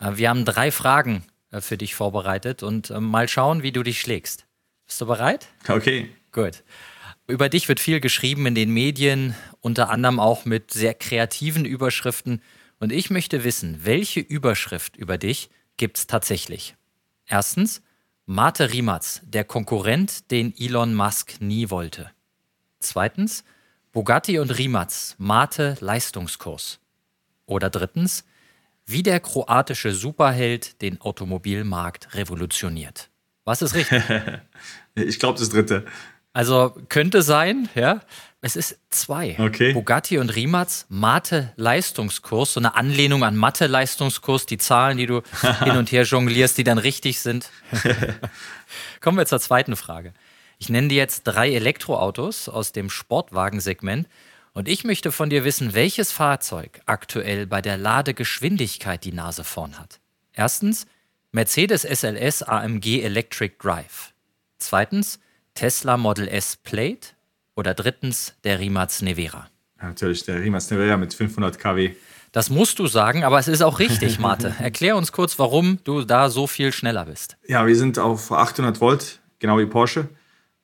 Äh, 0.00 0.16
wir 0.16 0.28
haben 0.28 0.44
drei 0.44 0.72
Fragen 0.72 1.24
äh, 1.50 1.60
für 1.60 1.76
dich 1.76 1.94
vorbereitet 1.94 2.62
und 2.62 2.90
äh, 2.90 3.00
mal 3.00 3.28
schauen, 3.28 3.62
wie 3.62 3.72
du 3.72 3.82
dich 3.82 4.00
schlägst. 4.00 4.46
Bist 4.86 5.00
du 5.00 5.06
bereit? 5.06 5.48
Okay. 5.68 6.10
Gut. 6.32 6.64
Über 7.26 7.48
dich 7.48 7.68
wird 7.68 7.78
viel 7.78 8.00
geschrieben 8.00 8.46
in 8.46 8.54
den 8.54 8.70
Medien, 8.70 9.36
unter 9.60 9.90
anderem 9.90 10.18
auch 10.18 10.44
mit 10.44 10.72
sehr 10.72 10.94
kreativen 10.94 11.64
Überschriften. 11.64 12.42
Und 12.80 12.90
ich 12.92 13.10
möchte 13.10 13.44
wissen, 13.44 13.84
welche 13.84 14.20
Überschrift 14.20 14.96
über 14.96 15.16
dich 15.16 15.50
gibt 15.76 15.98
es 15.98 16.06
tatsächlich? 16.06 16.74
Erstens, 17.26 17.82
Mate 18.26 18.72
Rimatz, 18.72 19.20
der 19.24 19.44
Konkurrent, 19.44 20.30
den 20.30 20.54
Elon 20.56 20.94
Musk 20.94 21.40
nie 21.40 21.70
wollte. 21.70 22.10
Zweitens, 22.80 23.44
Bugatti 23.92 24.38
und 24.38 24.50
Rimatz, 24.56 25.14
Mate 25.18 25.76
Leistungskurs. 25.80 26.80
Oder 27.46 27.70
drittens, 27.70 28.24
wie 28.90 29.02
der 29.02 29.20
kroatische 29.20 29.92
Superheld 29.92 30.80
den 30.82 31.00
Automobilmarkt 31.00 32.14
revolutioniert. 32.14 33.10
Was 33.44 33.62
ist 33.62 33.74
richtig? 33.74 34.02
ich 34.94 35.18
glaube 35.18 35.38
das 35.38 35.48
dritte. 35.48 35.84
Also 36.32 36.76
könnte 36.88 37.22
sein, 37.22 37.68
ja. 37.74 38.00
Es 38.42 38.56
ist 38.56 38.78
zwei. 38.88 39.36
Okay. 39.38 39.74
Bugatti 39.74 40.16
und 40.16 40.34
Rimac, 40.34 40.86
Mathe-Leistungskurs, 40.88 42.54
so 42.54 42.60
eine 42.60 42.74
Anlehnung 42.74 43.22
an 43.22 43.36
Mathe-Leistungskurs, 43.36 44.46
die 44.46 44.56
Zahlen, 44.56 44.96
die 44.96 45.06
du 45.06 45.22
hin 45.64 45.76
und 45.76 45.92
her 45.92 46.04
jonglierst, 46.04 46.56
die 46.56 46.64
dann 46.64 46.78
richtig 46.78 47.20
sind. 47.20 47.50
Kommen 49.00 49.18
wir 49.18 49.26
zur 49.26 49.40
zweiten 49.40 49.76
Frage. 49.76 50.14
Ich 50.58 50.68
nenne 50.68 50.88
dir 50.88 50.96
jetzt 50.96 51.24
drei 51.24 51.52
Elektroautos 51.52 52.48
aus 52.48 52.72
dem 52.72 52.88
Sportwagensegment 52.88 54.08
und 54.52 54.68
ich 54.68 54.84
möchte 54.84 55.12
von 55.12 55.30
dir 55.30 55.44
wissen, 55.44 55.74
welches 55.74 56.12
Fahrzeug 56.12 56.80
aktuell 56.86 57.46
bei 57.46 57.62
der 57.62 57.76
Ladegeschwindigkeit 57.78 59.04
die 59.04 59.12
Nase 59.12 59.44
vorn 59.44 59.78
hat. 59.78 60.00
Erstens 60.32 60.86
Mercedes 61.32 61.82
SLS 61.82 62.42
AMG 62.42 63.02
Electric 63.02 63.54
Drive. 63.60 64.12
Zweitens 64.58 65.20
Tesla 65.54 65.96
Model 65.96 66.28
S 66.28 66.56
Plate. 66.56 67.08
Oder 67.56 67.74
drittens 67.74 68.34
der 68.44 68.58
Rimac 68.58 69.02
Nevera. 69.02 69.48
natürlich, 69.80 70.24
der 70.24 70.40
Rimac 70.40 70.70
Nevera 70.70 70.96
mit 70.96 71.12
500 71.14 71.58
kW. 71.58 71.94
Das 72.32 72.48
musst 72.48 72.78
du 72.78 72.86
sagen, 72.86 73.24
aber 73.24 73.38
es 73.38 73.48
ist 73.48 73.60
auch 73.60 73.78
richtig, 73.80 74.18
Mate. 74.20 74.54
Erklär 74.60 74.96
uns 74.96 75.12
kurz, 75.12 75.38
warum 75.38 75.78
du 75.84 76.04
da 76.04 76.30
so 76.30 76.46
viel 76.46 76.72
schneller 76.72 77.06
bist. 77.06 77.36
Ja, 77.46 77.66
wir 77.66 77.76
sind 77.76 77.98
auf 77.98 78.32
800 78.32 78.80
Volt, 78.80 79.20
genau 79.40 79.58
wie 79.58 79.66
Porsche. 79.66 80.08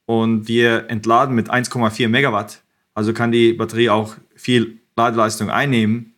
Und 0.07 0.47
wir 0.49 0.89
entladen 0.89 1.35
mit 1.35 1.51
1,4 1.51 2.09
Megawatt 2.09 2.63
also 2.97 3.13
kann 3.13 3.31
die 3.31 3.53
Batterie 3.53 3.91
auch 3.91 4.17
viel 4.35 4.79
Ladeleistung 4.97 5.51
einnehmen. 5.51 6.15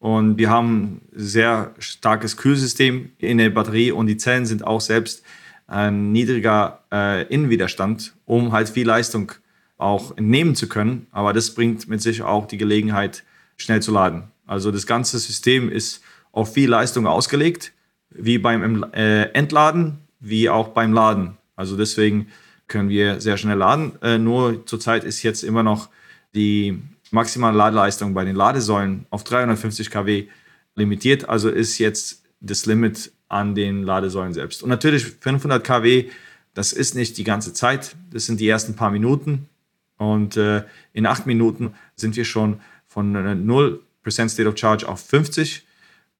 Und 0.00 0.36
wir 0.36 0.50
haben 0.50 0.82
ein 0.82 1.00
sehr 1.12 1.74
starkes 1.78 2.36
Kühlsystem 2.36 3.12
in 3.18 3.38
der 3.38 3.50
Batterie 3.50 3.92
und 3.92 4.08
die 4.08 4.16
Zellen 4.16 4.44
sind 4.44 4.66
auch 4.66 4.80
selbst 4.80 5.22
ein 5.68 6.10
niedriger 6.10 6.82
äh, 6.92 7.24
Innenwiderstand, 7.32 8.14
um 8.26 8.50
halt 8.50 8.68
viel 8.68 8.86
Leistung 8.86 9.30
auch 9.76 10.16
entnehmen 10.16 10.56
zu 10.56 10.68
können. 10.68 11.06
Aber 11.12 11.32
das 11.32 11.54
bringt 11.54 11.88
mit 11.88 12.02
sich 12.02 12.22
auch 12.22 12.46
die 12.46 12.58
Gelegenheit, 12.58 13.22
schnell 13.56 13.80
zu 13.80 13.92
laden. 13.92 14.24
Also 14.44 14.72
das 14.72 14.88
ganze 14.88 15.20
System 15.20 15.70
ist 15.70 16.02
auf 16.32 16.52
viel 16.52 16.68
Leistung 16.68 17.06
ausgelegt, 17.06 17.72
wie 18.10 18.38
beim 18.38 18.84
äh, 18.92 19.24
Entladen, 19.34 19.98
wie 20.18 20.48
auch 20.50 20.68
beim 20.68 20.92
Laden. 20.92 21.36
Also 21.54 21.76
deswegen 21.76 22.26
können 22.66 22.88
wir 22.88 23.20
sehr 23.20 23.36
schnell 23.36 23.56
laden. 23.58 23.92
Äh, 24.02 24.18
nur 24.18 24.66
zurzeit 24.66 25.04
ist 25.04 25.22
jetzt 25.22 25.44
immer 25.44 25.62
noch 25.62 25.90
die 26.34 26.80
maximale 27.10 27.56
Ladeleistung 27.56 28.14
bei 28.14 28.24
den 28.24 28.36
Ladesäulen 28.36 29.06
auf 29.10 29.24
350 29.24 29.90
kW 29.90 30.28
limitiert. 30.74 31.28
Also 31.28 31.48
ist 31.48 31.78
jetzt 31.78 32.22
das 32.40 32.66
Limit 32.66 33.12
an 33.28 33.54
den 33.54 33.82
Ladesäulen 33.82 34.32
selbst. 34.32 34.62
Und 34.62 34.70
natürlich 34.70 35.04
500 35.04 35.62
kW, 35.64 36.10
das 36.54 36.72
ist 36.72 36.94
nicht 36.94 37.18
die 37.18 37.24
ganze 37.24 37.52
Zeit. 37.52 37.96
Das 38.10 38.26
sind 38.26 38.40
die 38.40 38.48
ersten 38.48 38.74
paar 38.74 38.90
Minuten. 38.90 39.48
Und 39.96 40.36
äh, 40.36 40.64
in 40.92 41.06
acht 41.06 41.26
Minuten 41.26 41.74
sind 41.96 42.16
wir 42.16 42.24
schon 42.24 42.60
von 42.86 43.14
0% 43.14 43.80
State 44.28 44.48
of 44.48 44.56
Charge 44.56 44.88
auf 44.88 45.00
50, 45.00 45.66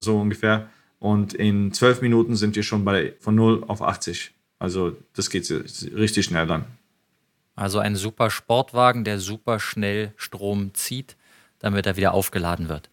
so 0.01 0.19
ungefähr. 0.19 0.69
Und 0.99 1.33
in 1.35 1.73
zwölf 1.73 2.03
Minuten 2.03 2.35
sind 2.37 2.57
wir 2.57 2.63
schon 2.63 2.85
bei, 2.85 3.15
von 3.21 3.35
0 3.35 3.65
auf 3.69 3.83
80. 3.83 4.33
Also 4.59 4.97
das 5.15 5.31
geht 5.31 5.49
richtig 5.95 6.27
schnell 6.27 6.47
dann. 6.47 6.65
Also 7.59 7.81
ein 7.81 7.97
super 7.97 8.31
Sportwagen, 8.31 9.03
der 9.03 9.19
super 9.19 9.59
schnell 9.59 10.13
Strom 10.17 10.75
zieht, 10.75 11.17
damit 11.59 11.87
er 11.87 11.97
wieder 11.97 12.15
aufgeladen 12.15 12.69
wird. 12.69 12.89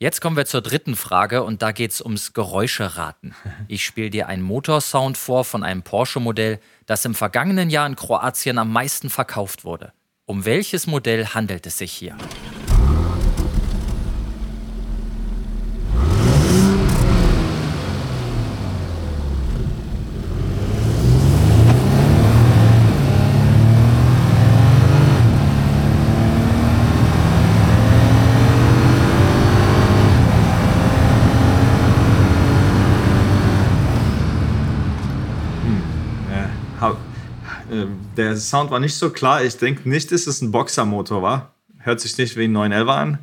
Jetzt 0.00 0.20
kommen 0.20 0.36
wir 0.36 0.44
zur 0.44 0.60
dritten 0.60 0.96
Frage 0.96 1.44
und 1.44 1.62
da 1.62 1.70
geht 1.70 1.92
es 1.92 2.00
ums 2.00 2.32
Geräuscheraten. 2.32 3.36
Ich 3.68 3.84
spiele 3.84 4.10
dir 4.10 4.26
einen 4.26 4.42
Motorsound 4.42 5.16
vor 5.16 5.44
von 5.44 5.62
einem 5.62 5.82
Porsche-Modell, 5.82 6.58
das 6.86 7.04
im 7.04 7.14
vergangenen 7.14 7.70
Jahr 7.70 7.86
in 7.86 7.94
Kroatien 7.94 8.58
am 8.58 8.72
meisten 8.72 9.08
verkauft 9.08 9.64
wurde. 9.64 9.92
Um 10.26 10.44
welches 10.44 10.88
Modell 10.88 11.26
handelt 11.26 11.64
es 11.68 11.78
sich 11.78 11.92
hier? 11.92 12.16
Der 38.22 38.36
Sound 38.36 38.70
war 38.70 38.80
nicht 38.80 38.94
so 38.94 39.10
klar. 39.10 39.42
Ich 39.42 39.56
denke 39.56 39.88
nicht, 39.88 40.12
dass 40.12 40.26
es 40.26 40.40
ein 40.42 40.52
Boxermotor 40.52 41.22
war. 41.22 41.54
Hört 41.78 42.00
sich 42.00 42.16
nicht 42.18 42.36
wie 42.36 42.44
ein 42.44 42.52
911 42.52 42.88
an. 42.88 43.18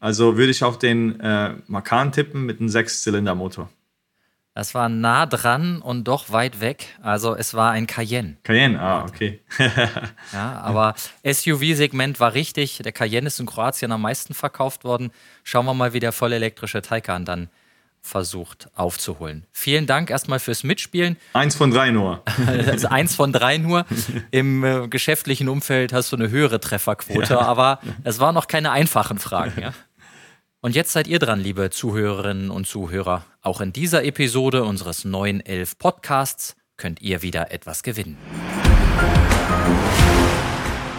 Also 0.00 0.36
würde 0.36 0.50
ich 0.50 0.64
auf 0.64 0.78
den 0.78 1.20
äh, 1.20 1.54
Makan 1.68 2.12
tippen 2.12 2.44
mit 2.44 2.58
einem 2.58 2.68
Sechszylindermotor. 2.68 3.68
Das 4.54 4.74
war 4.74 4.90
nah 4.90 5.24
dran 5.24 5.80
und 5.80 6.04
doch 6.04 6.30
weit 6.30 6.60
weg. 6.60 6.86
Also 7.00 7.34
es 7.34 7.54
war 7.54 7.70
ein 7.70 7.86
Cayenne. 7.86 8.36
Cayenne, 8.42 8.78
ah, 8.78 9.04
okay. 9.04 9.40
ja, 10.32 10.60
aber 10.60 10.94
SUV-Segment 11.24 12.20
war 12.20 12.34
richtig. 12.34 12.78
Der 12.84 12.92
Cayenne 12.92 13.28
ist 13.28 13.40
in 13.40 13.46
Kroatien 13.46 13.92
am 13.92 14.02
meisten 14.02 14.34
verkauft 14.34 14.84
worden. 14.84 15.10
Schauen 15.42 15.64
wir 15.64 15.72
mal, 15.72 15.94
wie 15.94 16.00
der 16.00 16.12
vollelektrische 16.12 16.82
Taycan 16.82 17.24
dann 17.24 17.48
versucht 18.02 18.68
aufzuholen. 18.74 19.46
Vielen 19.52 19.86
Dank 19.86 20.10
erstmal 20.10 20.40
fürs 20.40 20.64
Mitspielen. 20.64 21.16
Eins 21.32 21.54
von 21.54 21.70
drei 21.70 21.90
nur. 21.90 22.22
also 22.46 22.88
eins 22.90 23.14
von 23.14 23.32
drei 23.32 23.58
nur. 23.58 23.86
Im 24.32 24.64
äh, 24.64 24.88
geschäftlichen 24.88 25.48
Umfeld 25.48 25.92
hast 25.92 26.12
du 26.12 26.16
eine 26.16 26.28
höhere 26.28 26.60
Trefferquote, 26.60 27.34
ja. 27.34 27.40
aber 27.40 27.80
es 28.04 28.18
waren 28.18 28.34
noch 28.34 28.48
keine 28.48 28.72
einfachen 28.72 29.18
Fragen. 29.18 29.62
Ja? 29.62 29.72
Und 30.60 30.74
jetzt 30.74 30.92
seid 30.92 31.06
ihr 31.06 31.20
dran, 31.20 31.40
liebe 31.40 31.70
Zuhörerinnen 31.70 32.50
und 32.50 32.66
Zuhörer. 32.66 33.24
Auch 33.40 33.60
in 33.60 33.72
dieser 33.72 34.04
Episode 34.04 34.64
unseres 34.64 35.04
neuen 35.04 35.40
Elf 35.40 35.78
Podcasts 35.78 36.56
könnt 36.76 37.00
ihr 37.00 37.22
wieder 37.22 37.52
etwas 37.52 37.82
gewinnen. 37.82 38.18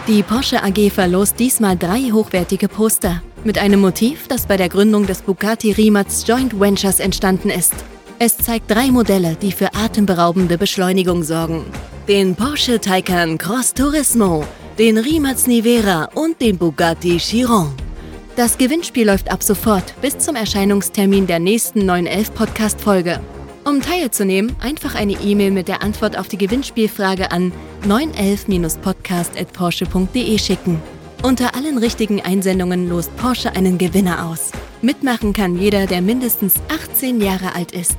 Die 0.06 0.22
Porsche 0.22 0.62
AG 0.62 0.90
verlost 0.90 1.38
diesmal 1.38 1.78
drei 1.78 2.10
hochwertige 2.12 2.68
Poster 2.68 3.22
mit 3.42 3.56
einem 3.56 3.80
Motiv, 3.80 4.28
das 4.28 4.44
bei 4.44 4.58
der 4.58 4.68
Gründung 4.68 5.06
des 5.06 5.22
Bugatti 5.22 5.72
Rimac 5.72 6.08
Joint 6.26 6.60
Ventures 6.60 7.00
entstanden 7.00 7.48
ist. 7.48 7.72
Es 8.18 8.36
zeigt 8.36 8.70
drei 8.70 8.90
Modelle, 8.90 9.34
die 9.40 9.50
für 9.50 9.72
atemberaubende 9.74 10.58
Beschleunigung 10.58 11.22
sorgen. 11.22 11.64
Den 12.06 12.34
Porsche 12.34 12.78
Taycan 12.78 13.38
Cross 13.38 13.72
Turismo, 13.72 14.44
den 14.78 14.98
Rimac 14.98 15.46
Nivera 15.46 16.10
und 16.14 16.38
den 16.38 16.58
Bugatti 16.58 17.16
Chiron. 17.16 17.72
Das 18.36 18.58
Gewinnspiel 18.58 19.06
läuft 19.06 19.32
ab 19.32 19.42
sofort 19.42 19.94
bis 20.02 20.18
zum 20.18 20.36
Erscheinungstermin 20.36 21.26
der 21.26 21.38
nächsten 21.38 21.86
911 21.86 22.34
Podcast-Folge. 22.34 23.20
Um 23.64 23.80
teilzunehmen, 23.80 24.54
einfach 24.60 24.94
eine 24.94 25.14
E-Mail 25.14 25.50
mit 25.50 25.66
der 25.68 25.82
Antwort 25.82 26.18
auf 26.18 26.28
die 26.28 26.36
Gewinnspielfrage 26.36 27.32
an 27.32 27.50
911-podcast.porsche.de 27.86 30.38
schicken. 30.38 30.82
Unter 31.22 31.54
allen 31.54 31.78
richtigen 31.78 32.20
Einsendungen 32.20 32.90
lost 32.90 33.16
Porsche 33.16 33.56
einen 33.56 33.78
Gewinner 33.78 34.26
aus. 34.26 34.50
Mitmachen 34.82 35.32
kann 35.32 35.58
jeder, 35.58 35.86
der 35.86 36.02
mindestens 36.02 36.56
18 36.68 37.22
Jahre 37.22 37.54
alt 37.54 37.72
ist. 37.72 37.96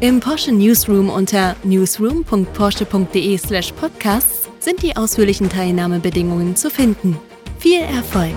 Im 0.00 0.20
Porsche 0.20 0.52
Newsroom 0.52 1.08
unter 1.08 1.56
newsroom.porsche.de/podcasts 1.64 4.50
sind 4.58 4.82
die 4.82 4.94
ausführlichen 4.94 5.48
Teilnahmebedingungen 5.48 6.56
zu 6.56 6.68
finden. 6.68 7.16
Viel 7.58 7.80
Erfolg! 7.80 8.34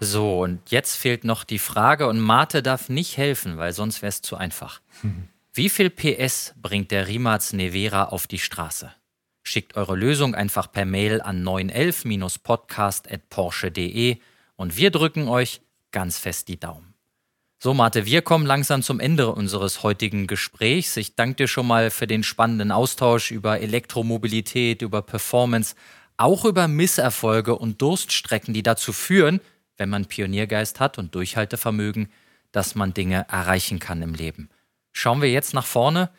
So, 0.00 0.42
und 0.42 0.70
jetzt 0.70 0.96
fehlt 0.96 1.24
noch 1.24 1.44
die 1.44 1.58
Frage, 1.58 2.06
und 2.06 2.20
Mate 2.20 2.62
darf 2.62 2.88
nicht 2.88 3.16
helfen, 3.16 3.56
weil 3.56 3.72
sonst 3.72 4.02
wäre 4.02 4.10
es 4.10 4.22
zu 4.22 4.36
einfach. 4.36 4.80
Wie 5.54 5.68
viel 5.70 5.88
PS 5.88 6.54
bringt 6.60 6.90
der 6.90 7.08
Rimac 7.08 7.54
Nevera 7.54 8.04
auf 8.04 8.26
die 8.26 8.38
Straße? 8.38 8.92
Schickt 9.42 9.76
eure 9.76 9.96
Lösung 9.96 10.34
einfach 10.34 10.70
per 10.70 10.84
Mail 10.84 11.22
an 11.22 11.42
911-podcast.porsche.de 11.42 14.18
und 14.56 14.76
wir 14.76 14.90
drücken 14.90 15.28
euch 15.28 15.62
ganz 15.92 16.18
fest 16.18 16.48
die 16.48 16.60
Daumen. 16.60 16.92
So, 17.58 17.72
Mate, 17.72 18.04
wir 18.04 18.20
kommen 18.20 18.44
langsam 18.44 18.82
zum 18.82 19.00
Ende 19.00 19.32
unseres 19.32 19.82
heutigen 19.82 20.26
Gesprächs. 20.26 20.94
Ich 20.98 21.14
danke 21.14 21.36
dir 21.36 21.48
schon 21.48 21.66
mal 21.66 21.90
für 21.90 22.06
den 22.06 22.22
spannenden 22.22 22.70
Austausch 22.70 23.30
über 23.30 23.60
Elektromobilität, 23.60 24.82
über 24.82 25.00
Performance, 25.00 25.74
auch 26.18 26.44
über 26.44 26.68
Misserfolge 26.68 27.56
und 27.56 27.80
Durststrecken, 27.80 28.52
die 28.52 28.62
dazu 28.62 28.92
führen, 28.92 29.40
wenn 29.76 29.88
man 29.88 30.06
Pioniergeist 30.06 30.80
hat 30.80 30.98
und 30.98 31.14
Durchhaltevermögen, 31.14 32.08
dass 32.52 32.74
man 32.74 32.94
Dinge 32.94 33.26
erreichen 33.28 33.78
kann 33.78 34.02
im 34.02 34.14
Leben. 34.14 34.48
Schauen 34.92 35.20
wir 35.20 35.30
jetzt 35.30 35.54
nach 35.54 35.66
vorne. 35.66 36.10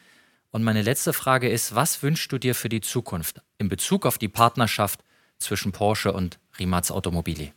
Und 0.51 0.64
meine 0.64 0.82
letzte 0.82 1.14
Frage 1.14 1.49
ist, 1.49 1.76
was 1.76 2.01
wünschst 2.03 2.32
du 2.32 2.38
dir 2.38 2.55
für 2.55 2.70
die 2.70 2.82
Zukunft 2.82 3.41
in 3.58 3.70
Bezug 3.70 4.05
auf 4.05 4.18
die 4.18 4.30
Partnerschaft 4.30 5.03
zwischen 5.39 5.72
Porsche 5.72 6.14
und 6.14 6.39
Rimac 6.58 6.89
Automobili? 6.89 7.53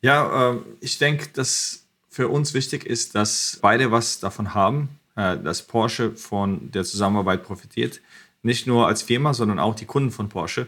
Ja, 0.00 0.52
äh, 0.52 0.56
ich 0.80 0.98
denke, 0.98 1.28
dass 1.28 1.86
für 2.08 2.28
uns 2.28 2.52
wichtig 2.52 2.84
ist, 2.84 3.14
dass 3.14 3.58
beide 3.62 3.90
was 3.90 4.20
davon 4.20 4.54
haben, 4.54 5.00
äh, 5.16 5.38
dass 5.38 5.62
Porsche 5.62 6.14
von 6.16 6.70
der 6.72 6.84
Zusammenarbeit 6.84 7.44
profitiert. 7.44 8.00
Nicht 8.42 8.66
nur 8.66 8.86
als 8.86 9.02
Firma, 9.02 9.34
sondern 9.34 9.58
auch 9.58 9.74
die 9.74 9.86
Kunden 9.86 10.10
von 10.10 10.28
Porsche. 10.28 10.66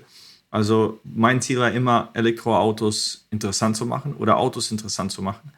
Also 0.55 1.01
mein 1.03 1.43
Ziel 1.43 1.59
war 1.59 1.73
immer, 1.73 2.11
Elektroautos 2.15 3.27
interessant 3.33 3.77
zu 3.77 3.87
machen 3.87 4.15
oder 4.15 4.37
Autos 4.37 4.71
interessant 4.71 5.11
zu 5.11 5.21
machen. 5.21 5.51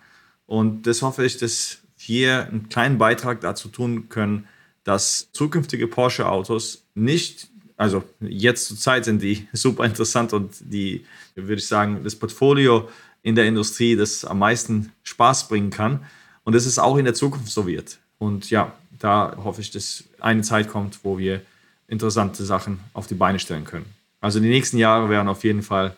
Und 0.47 0.87
das 0.87 1.03
hoffe 1.03 1.23
ich, 1.27 1.37
dass 1.37 1.81
wir 1.99 2.47
einen 2.47 2.71
kleinen 2.71 2.97
Beitrag 2.97 3.43
dazu 3.43 3.69
tun 3.69 4.09
können, 4.09 4.49
dass 4.85 5.29
zukünftige 5.33 5.87
Porsche-Autos 5.87 6.87
nicht, 6.95 7.49
also 7.77 8.05
jetzt 8.21 8.69
zur 8.69 8.79
Zeit 8.79 9.05
sind 9.05 9.21
die 9.21 9.47
super 9.53 9.85
interessant 9.85 10.33
und 10.33 10.55
die, 10.61 11.05
würde 11.35 11.57
ich 11.61 11.67
sagen, 11.67 12.01
das 12.03 12.17
Portfolio 12.17 12.89
in 13.23 13.35
der 13.35 13.45
Industrie, 13.45 13.97
das 13.97 14.25
am 14.25 14.39
meisten 14.39 14.93
Spaß 15.03 15.49
bringen 15.49 15.69
kann. 15.69 16.07
Und 16.45 16.55
dass 16.55 16.65
es 16.65 16.79
auch 16.79 16.97
in 16.97 17.05
der 17.05 17.13
Zukunft 17.13 17.51
so 17.51 17.67
wird. 17.67 17.99
Und 18.17 18.49
ja, 18.49 18.73
da 18.99 19.37
hoffe 19.45 19.61
ich, 19.61 19.71
dass 19.71 20.05
eine 20.21 20.41
Zeit 20.41 20.71
kommt, 20.71 21.01
wo 21.03 21.19
wir 21.19 21.43
interessante 21.87 22.47
Sachen 22.47 22.81
auf 22.95 23.07
die 23.07 23.15
Beine 23.15 23.39
stellen 23.39 23.65
können. 23.65 23.96
Also 24.21 24.41
die 24.41 24.49
nächsten 24.49 24.79
Jahre 24.79 25.11
werden 25.11 25.29
auf 25.29 25.45
jeden 25.45 25.63
Fall, 25.63 25.97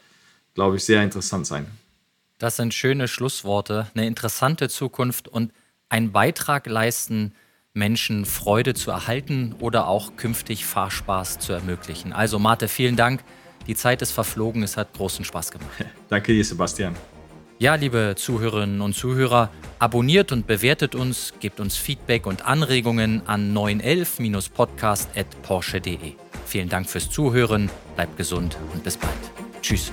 glaube 0.55 0.77
ich, 0.77 0.85
sehr 0.85 1.03
interessant 1.03 1.47
sein. 1.47 1.67
Das 2.39 2.57
sind 2.57 2.75
schöne 2.75 3.09
Schlussworte, 3.09 3.89
eine 3.95 4.07
interessante 4.07 4.69
Zukunft 4.69 5.29
und 5.29 5.53
einen 5.89 6.13
Beitrag 6.13 6.67
leisten, 6.67 7.33
Menschen 7.75 8.25
Freude 8.25 8.75
zu 8.75 8.91
erhalten 8.91 9.55
oder 9.61 9.89
auch 9.89 10.17
künftig 10.17 10.67
Fahrspaß 10.67 11.39
zu 11.39 11.53
ermöglichen. 11.53 12.13
Also 12.13 12.39
Marte, 12.39 12.69
vielen 12.69 12.97
Dank. 12.97 13.23
Die 13.67 13.75
Zeit 13.75 14.03
ist 14.03 14.13
verflogen, 14.13 14.63
es 14.63 14.77
hat 14.77 14.93
großen 14.95 15.25
Spaß 15.25 15.51
gemacht. 15.51 15.85
Danke 16.09 16.33
dir, 16.33 16.45
Sebastian. 16.45 16.95
Ja, 17.61 17.75
liebe 17.75 18.15
Zuhörerinnen 18.17 18.81
und 18.81 18.95
Zuhörer, 18.95 19.51
abonniert 19.81 20.31
und 20.31 20.47
bewertet 20.47 20.95
uns, 20.95 21.35
gebt 21.41 21.59
uns 21.59 21.77
Feedback 21.77 22.25
und 22.27 22.47
Anregungen 22.47 23.23
an 23.27 23.53
911-podcast.porsche.de. 23.53 26.15
Vielen 26.49 26.71
Dank 26.71 26.89
fürs 26.89 27.11
Zuhören, 27.11 27.69
bleibt 27.95 28.17
gesund 28.17 28.57
und 28.73 28.83
bis 28.83 28.97
bald. 28.97 29.13
Tschüss. 29.61 29.93